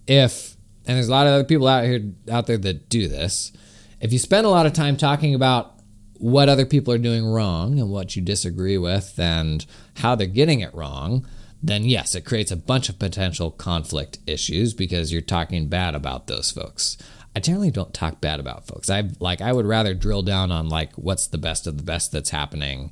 If 0.06 0.56
and 0.86 0.96
there's 0.96 1.08
a 1.08 1.12
lot 1.12 1.26
of 1.26 1.34
other 1.34 1.44
people 1.44 1.68
out 1.68 1.84
here 1.84 2.12
out 2.30 2.46
there 2.46 2.58
that 2.58 2.88
do 2.88 3.08
this. 3.08 3.52
If 4.00 4.12
you 4.12 4.18
spend 4.18 4.46
a 4.46 4.50
lot 4.50 4.66
of 4.66 4.72
time 4.72 4.96
talking 4.96 5.34
about 5.34 5.74
what 6.14 6.48
other 6.48 6.66
people 6.66 6.92
are 6.92 6.98
doing 6.98 7.26
wrong 7.26 7.78
and 7.78 7.90
what 7.90 8.16
you 8.16 8.22
disagree 8.22 8.78
with 8.78 9.18
and 9.18 9.64
how 9.96 10.14
they're 10.14 10.26
getting 10.26 10.60
it 10.60 10.74
wrong, 10.74 11.26
then 11.62 11.84
yes, 11.84 12.14
it 12.14 12.24
creates 12.24 12.50
a 12.50 12.56
bunch 12.56 12.88
of 12.88 12.98
potential 12.98 13.50
conflict 13.50 14.18
issues 14.26 14.74
because 14.74 15.12
you're 15.12 15.20
talking 15.20 15.68
bad 15.68 15.94
about 15.94 16.26
those 16.26 16.50
folks. 16.50 16.96
I 17.34 17.40
generally 17.40 17.70
don't 17.70 17.94
talk 17.94 18.20
bad 18.20 18.40
about 18.40 18.66
folks. 18.66 18.90
I 18.90 19.10
like 19.20 19.40
I 19.40 19.52
would 19.52 19.66
rather 19.66 19.94
drill 19.94 20.22
down 20.22 20.50
on 20.50 20.68
like 20.68 20.92
what's 20.94 21.26
the 21.28 21.38
best 21.38 21.66
of 21.66 21.76
the 21.76 21.82
best 21.82 22.12
that's 22.12 22.30
happening 22.30 22.90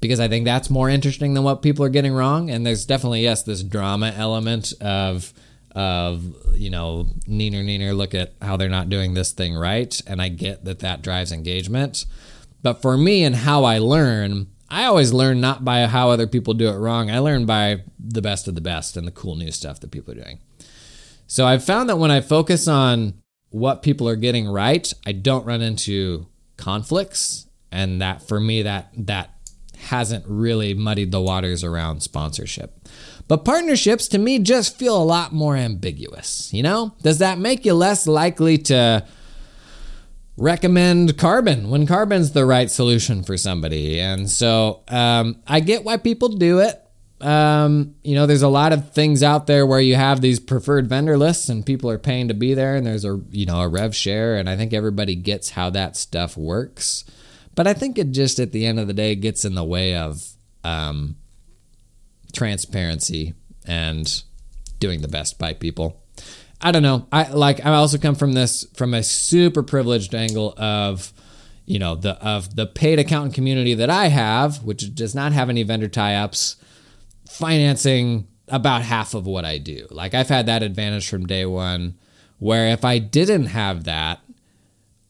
because 0.00 0.20
I 0.20 0.28
think 0.28 0.44
that's 0.44 0.68
more 0.68 0.90
interesting 0.90 1.32
than 1.32 1.44
what 1.44 1.62
people 1.62 1.82
are 1.84 1.90
getting 1.90 2.12
wrong. 2.12 2.50
And 2.50 2.66
there's 2.66 2.84
definitely 2.84 3.22
yes 3.22 3.42
this 3.42 3.62
drama 3.62 4.12
element 4.14 4.72
of 4.80 5.32
of 5.74 6.22
you 6.54 6.70
know 6.70 7.06
neener 7.26 7.64
neener 7.64 7.96
look 7.96 8.14
at 8.14 8.34
how 8.40 8.56
they're 8.56 8.68
not 8.68 8.88
doing 8.88 9.14
this 9.14 9.32
thing 9.32 9.54
right, 9.54 9.98
and 10.06 10.20
I 10.20 10.28
get 10.28 10.64
that 10.64 10.80
that 10.80 11.02
drives 11.02 11.32
engagement. 11.32 12.04
But 12.62 12.82
for 12.82 12.96
me 12.96 13.24
and 13.24 13.34
how 13.34 13.64
I 13.64 13.78
learn, 13.78 14.48
I 14.68 14.84
always 14.84 15.12
learn 15.12 15.40
not 15.40 15.64
by 15.64 15.86
how 15.86 16.10
other 16.10 16.26
people 16.26 16.54
do 16.54 16.68
it 16.68 16.76
wrong. 16.76 17.10
I 17.10 17.18
learn 17.18 17.46
by 17.46 17.82
the 17.98 18.22
best 18.22 18.48
of 18.48 18.54
the 18.54 18.60
best 18.60 18.96
and 18.96 19.06
the 19.06 19.12
cool 19.12 19.36
new 19.36 19.50
stuff 19.50 19.80
that 19.80 19.90
people 19.90 20.12
are 20.12 20.22
doing. 20.22 20.38
So 21.26 21.46
I've 21.46 21.64
found 21.64 21.88
that 21.88 21.98
when 21.98 22.10
I 22.10 22.20
focus 22.20 22.68
on 22.68 23.14
what 23.50 23.82
people 23.82 24.08
are 24.08 24.16
getting 24.16 24.48
right, 24.48 24.92
I 25.06 25.12
don't 25.12 25.46
run 25.46 25.62
into 25.62 26.26
conflicts 26.56 27.46
and 27.70 28.00
that 28.00 28.22
for 28.22 28.40
me 28.40 28.62
that 28.62 28.90
that 28.96 29.30
hasn't 29.76 30.24
really 30.26 30.74
muddied 30.74 31.12
the 31.12 31.20
waters 31.20 31.62
around 31.62 32.00
sponsorship. 32.00 32.88
But 33.26 33.44
partnerships 33.44 34.06
to 34.08 34.18
me 34.18 34.38
just 34.38 34.78
feel 34.78 34.96
a 34.96 35.04
lot 35.04 35.32
more 35.32 35.56
ambiguous, 35.56 36.52
you 36.52 36.62
know? 36.62 36.94
Does 37.02 37.18
that 37.18 37.38
make 37.38 37.64
you 37.64 37.74
less 37.74 38.06
likely 38.06 38.58
to 38.58 39.06
recommend 40.36 41.16
Karbon 41.16 41.68
when 41.68 41.86
Karbon's 41.86 42.32
the 42.32 42.46
right 42.46 42.70
solution 42.70 43.22
for 43.22 43.36
somebody? 43.36 44.00
And 44.00 44.30
so 44.30 44.82
um, 44.88 45.42
I 45.46 45.60
get 45.60 45.84
why 45.84 45.96
people 45.96 46.28
do 46.28 46.60
it. 46.60 46.80
Um, 47.20 47.94
you 48.02 48.14
know, 48.14 48.26
there's 48.26 48.42
a 48.42 48.48
lot 48.48 48.72
of 48.72 48.92
things 48.92 49.22
out 49.22 49.46
there 49.46 49.64
where 49.64 49.80
you 49.80 49.94
have 49.94 50.20
these 50.20 50.40
preferred 50.40 50.88
vendor 50.88 51.16
lists 51.16 51.48
and 51.48 51.64
people 51.64 51.88
are 51.88 51.98
paying 51.98 52.28
to 52.28 52.34
be 52.34 52.54
there 52.54 52.76
and 52.76 52.86
there's 52.86 53.04
a, 53.04 53.20
you 53.30 53.46
know, 53.46 53.60
a 53.60 53.68
rev 53.68 53.94
share. 53.94 54.36
And 54.36 54.50
I 54.50 54.56
think 54.56 54.72
everybody 54.72 55.14
gets 55.14 55.50
how 55.50 55.70
that 55.70 55.96
stuff 55.96 56.36
works. 56.36 57.04
But 57.54 57.66
I 57.66 57.72
think 57.72 57.98
it 57.98 58.10
just 58.10 58.40
at 58.40 58.52
the 58.52 58.66
end 58.66 58.80
of 58.80 58.88
the 58.88 58.92
day 58.92 59.14
gets 59.14 59.44
in 59.44 59.54
the 59.54 59.64
way 59.64 59.94
of 59.94 60.22
um, 60.64 61.16
transparency 62.32 63.34
and 63.66 64.22
doing 64.80 65.00
the 65.00 65.08
best 65.08 65.38
by 65.38 65.54
people. 65.54 66.03
I 66.64 66.72
don't 66.72 66.82
know. 66.82 67.06
I 67.12 67.30
like. 67.30 67.64
I 67.64 67.74
also 67.74 67.98
come 67.98 68.14
from 68.14 68.32
this 68.32 68.66
from 68.74 68.94
a 68.94 69.02
super 69.02 69.62
privileged 69.62 70.14
angle 70.14 70.54
of, 70.56 71.12
you 71.66 71.78
know, 71.78 71.94
the 71.94 72.12
of 72.24 72.56
the 72.56 72.66
paid 72.66 72.98
accountant 72.98 73.34
community 73.34 73.74
that 73.74 73.90
I 73.90 74.06
have, 74.08 74.64
which 74.64 74.94
does 74.94 75.14
not 75.14 75.32
have 75.32 75.50
any 75.50 75.62
vendor 75.62 75.88
tie-ups, 75.88 76.56
financing 77.28 78.26
about 78.48 78.82
half 78.82 79.12
of 79.12 79.26
what 79.26 79.44
I 79.44 79.58
do. 79.58 79.86
Like 79.90 80.14
I've 80.14 80.30
had 80.30 80.46
that 80.46 80.62
advantage 80.62 81.08
from 81.08 81.26
day 81.26 81.44
one, 81.44 81.98
where 82.38 82.68
if 82.68 82.84
I 82.84 82.98
didn't 82.98 83.46
have 83.46 83.84
that, 83.84 84.20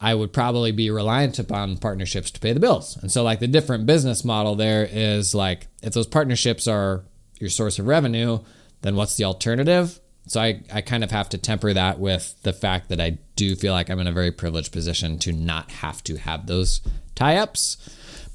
I 0.00 0.14
would 0.14 0.32
probably 0.32 0.72
be 0.72 0.90
reliant 0.90 1.38
upon 1.38 1.78
partnerships 1.78 2.30
to 2.32 2.40
pay 2.40 2.52
the 2.52 2.60
bills. 2.60 2.98
And 3.00 3.10
so, 3.10 3.22
like, 3.22 3.40
the 3.40 3.46
different 3.46 3.86
business 3.86 4.24
model 4.24 4.54
there 4.54 4.86
is 4.90 5.34
like, 5.34 5.68
if 5.82 5.94
those 5.94 6.06
partnerships 6.06 6.68
are 6.68 7.04
your 7.38 7.48
source 7.48 7.78
of 7.78 7.86
revenue, 7.86 8.40
then 8.82 8.96
what's 8.96 9.16
the 9.16 9.24
alternative? 9.24 10.00
So, 10.26 10.40
I, 10.40 10.62
I 10.72 10.80
kind 10.80 11.04
of 11.04 11.10
have 11.10 11.28
to 11.30 11.38
temper 11.38 11.72
that 11.72 11.98
with 11.98 12.34
the 12.42 12.52
fact 12.52 12.88
that 12.88 13.00
I 13.00 13.18
do 13.36 13.54
feel 13.56 13.72
like 13.72 13.90
I'm 13.90 14.00
in 14.00 14.06
a 14.06 14.12
very 14.12 14.30
privileged 14.30 14.72
position 14.72 15.18
to 15.20 15.32
not 15.32 15.70
have 15.70 16.02
to 16.04 16.16
have 16.16 16.46
those 16.46 16.80
tie 17.14 17.36
ups. 17.36 17.76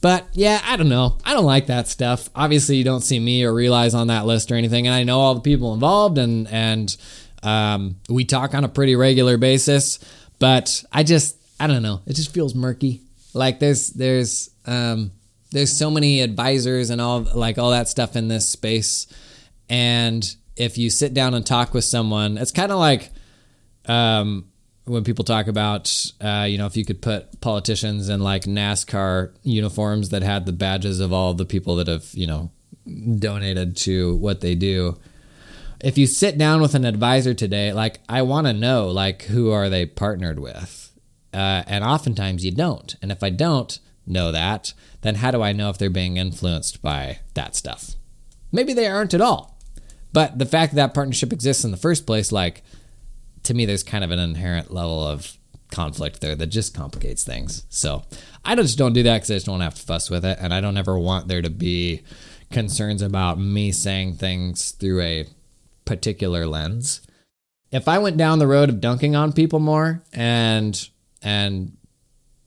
But 0.02 0.28
yeah, 0.34 0.62
I 0.64 0.78
don't 0.78 0.90
know. 0.90 1.18
I 1.26 1.34
don't 1.34 1.46
like 1.46 1.68
that 1.68 1.88
stuff. 1.88 2.30
Obviously, 2.36 2.78
you 2.78 2.84
don't 2.84 3.02
see 3.02 3.20
me 3.20 3.44
or 3.44 3.54
Realize 3.54 3.94
on 3.94 4.08
that 4.08 4.26
list 4.26 4.52
or 4.52 4.56
anything, 4.56 4.88
and 4.88 4.96
I 4.96 5.04
know 5.04 5.20
all 5.20 5.36
the 5.36 5.42
people 5.42 5.74
involved, 5.74 6.18
and 6.18 6.48
and 6.48 6.96
um, 7.44 7.98
we 8.08 8.24
talk 8.24 8.54
on 8.54 8.64
a 8.64 8.70
pretty 8.70 8.96
regular 8.96 9.38
basis. 9.38 10.00
But 10.40 10.84
I 10.92 11.04
just 11.04 11.38
I 11.60 11.68
don't 11.68 11.84
know. 11.84 12.02
It 12.06 12.14
just 12.14 12.34
feels 12.34 12.56
murky. 12.56 13.02
Like 13.34 13.60
there's 13.60 13.90
there's 13.90 14.50
um 14.66 15.12
there's 15.52 15.76
so 15.76 15.92
many 15.92 16.22
advisors 16.22 16.90
and 16.90 17.02
all 17.02 17.22
like 17.36 17.58
all 17.58 17.72
that 17.72 17.90
stuff 17.90 18.16
in 18.16 18.28
this 18.28 18.48
space 18.48 19.08
and 19.70 20.36
if 20.60 20.78
you 20.78 20.90
sit 20.90 21.14
down 21.14 21.34
and 21.34 21.46
talk 21.46 21.74
with 21.74 21.84
someone 21.84 22.38
it's 22.38 22.52
kind 22.52 22.72
of 22.72 22.78
like 22.78 23.12
um, 23.86 24.46
when 24.86 25.04
people 25.04 25.26
talk 25.26 25.48
about 25.48 26.12
uh, 26.22 26.46
you 26.48 26.58
know 26.58 26.66
if 26.66 26.78
you 26.78 26.86
could 26.86 27.02
put 27.02 27.40
politicians 27.42 28.10
in 28.10 28.20
like 28.20 28.44
nascar 28.44 29.34
uniforms 29.44 30.10
that 30.10 30.22
had 30.22 30.46
the 30.46 30.54
badges 30.54 31.00
of 31.00 31.12
all 31.14 31.34
the 31.34 31.46
people 31.46 31.76
that 31.76 31.88
have 31.88 32.06
you 32.14 32.28
know 32.28 32.52
donated 33.18 33.76
to 33.78 34.16
what 34.18 34.42
they 34.42 34.56
do 34.56 34.98
if 35.82 35.98
you 35.98 36.06
sit 36.06 36.38
down 36.38 36.62
with 36.62 36.76
an 36.76 36.86
advisor 36.86 37.34
today 37.34 37.72
like 37.72 38.00
i 38.10 38.22
want 38.22 38.48
to 38.48 38.54
know 38.54 38.88
like 38.88 39.24
who 39.24 39.52
are 39.52 39.70
they 39.70 39.86
partnered 39.86 40.40
with 40.40 40.90
uh, 41.34 41.64
and 41.68 41.84
oftentimes 41.84 42.44
you 42.44 42.52
don't. 42.52 42.96
And 43.02 43.12
if 43.12 43.24
I 43.24 43.30
don't 43.30 43.80
know 44.06 44.32
that, 44.32 44.74
then 45.02 45.16
how 45.16 45.32
do 45.32 45.42
I 45.42 45.54
know 45.54 45.70
if 45.70 45.78
they're 45.78 45.90
being 45.90 46.18
influenced 46.18 46.82
by 46.82 47.20
that 47.36 47.56
stuff? 47.56 47.92
Maybe 48.52 48.74
they 48.74 48.88
aren't 48.88 49.14
at 49.14 49.22
all. 49.22 49.59
But 50.12 50.40
the 50.40 50.46
fact 50.46 50.74
that 50.74 50.88
that 50.88 50.94
partnership 50.94 51.32
exists 51.32 51.64
in 51.64 51.72
the 51.72 51.78
first 51.78 52.06
place, 52.06 52.32
like 52.32 52.64
to 53.44 53.54
me, 53.54 53.66
there's 53.66 53.84
kind 53.84 54.04
of 54.04 54.12
an 54.12 54.20
inherent 54.20 54.74
level 54.74 55.06
of 55.06 55.38
conflict 55.72 56.22
there 56.22 56.36
that 56.36 56.48
just 56.48 56.74
complicates 56.74 57.24
things. 57.24 57.66
So 57.70 58.04
I 58.44 58.56
just 58.56 58.78
don't 58.78 58.94
do 58.94 59.04
that 59.04 59.18
because 59.18 59.32
I 59.32 59.36
just 59.36 59.46
don't 59.46 59.62
have 59.62 59.76
to 59.76 59.82
fuss 59.82 60.10
with 60.10 60.26
it. 60.26 60.38
And 60.42 60.54
I 60.54 60.62
don't 60.62 60.78
ever 60.78 60.98
want 60.98 61.28
there 61.28 61.42
to 61.42 61.50
be 61.50 62.02
concerns 62.52 63.02
about 63.02 63.40
me 63.40 63.72
saying 63.72 64.16
things 64.16 64.72
through 64.72 65.02
a 65.02 65.28
particular 65.86 66.48
lens. 66.48 67.02
If 67.72 67.88
I 67.88 68.00
went 68.00 68.18
down 68.18 68.40
the 68.40 68.48
road 68.48 68.70
of 68.70 68.82
dunking 68.82 69.16
on 69.16 69.32
people 69.32 69.60
more 69.60 70.04
and 70.12 70.90
and 71.22 71.78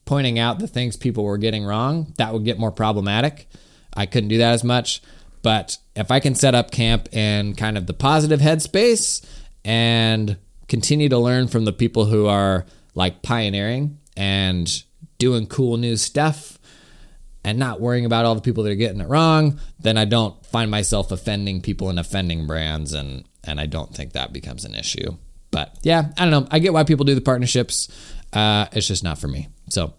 pointing 0.04 0.38
out 0.38 0.58
the 0.58 0.66
things 0.66 0.96
people 0.96 1.24
were 1.24 1.38
getting 1.38 1.64
wrong, 1.64 2.12
that 2.18 2.32
would 2.32 2.44
get 2.44 2.58
more 2.58 2.72
problematic. 2.72 3.46
I 3.94 4.06
couldn't 4.06 4.30
do 4.30 4.38
that 4.38 4.52
as 4.52 4.64
much. 4.64 5.00
But 5.42 5.76
if 5.96 6.10
I 6.10 6.20
can 6.20 6.34
set 6.34 6.54
up 6.54 6.70
camp 6.70 7.12
in 7.14 7.54
kind 7.54 7.76
of 7.76 7.86
the 7.86 7.94
positive 7.94 8.40
headspace 8.40 9.24
and 9.64 10.36
continue 10.68 11.08
to 11.08 11.18
learn 11.18 11.48
from 11.48 11.64
the 11.64 11.72
people 11.72 12.06
who 12.06 12.26
are 12.26 12.64
like 12.94 13.22
pioneering 13.22 13.98
and 14.16 14.82
doing 15.18 15.46
cool 15.46 15.76
new 15.76 15.96
stuff 15.96 16.58
and 17.44 17.58
not 17.58 17.80
worrying 17.80 18.04
about 18.04 18.24
all 18.24 18.34
the 18.34 18.40
people 18.40 18.62
that 18.64 18.70
are 18.70 18.76
getting 18.76 19.00
it 19.00 19.08
wrong, 19.08 19.58
then 19.80 19.98
I 19.98 20.04
don't 20.04 20.44
find 20.46 20.70
myself 20.70 21.10
offending 21.10 21.60
people 21.60 21.90
and 21.90 21.98
offending 21.98 22.46
brands 22.46 22.92
and 22.92 23.24
and 23.44 23.60
I 23.60 23.66
don't 23.66 23.92
think 23.92 24.12
that 24.12 24.32
becomes 24.32 24.64
an 24.64 24.76
issue. 24.76 25.16
But 25.50 25.76
yeah, 25.82 26.12
I 26.16 26.24
don't 26.24 26.30
know. 26.30 26.48
I 26.50 26.60
get 26.60 26.72
why 26.72 26.84
people 26.84 27.04
do 27.04 27.16
the 27.16 27.20
partnerships. 27.20 27.88
Uh, 28.32 28.66
it's 28.72 28.86
just 28.86 29.02
not 29.02 29.18
for 29.18 29.26
me. 29.26 29.48
So 29.68 29.94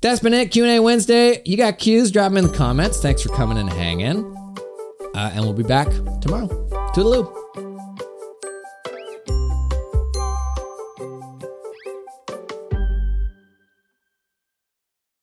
that's 0.00 0.20
been 0.20 0.34
it. 0.34 0.50
Q&A 0.50 0.80
Wednesday. 0.80 1.42
You 1.44 1.56
got 1.56 1.78
cues, 1.78 2.10
drop 2.10 2.30
them 2.30 2.38
in 2.38 2.50
the 2.50 2.56
comments. 2.56 3.00
Thanks 3.00 3.22
for 3.22 3.28
coming 3.30 3.56
and 3.56 3.70
hanging. 3.70 4.35
Uh, 5.16 5.30
and 5.32 5.42
we'll 5.42 5.54
be 5.54 5.62
back 5.62 5.88
tomorrow. 6.20 6.46
Toodaloo. 6.94 7.45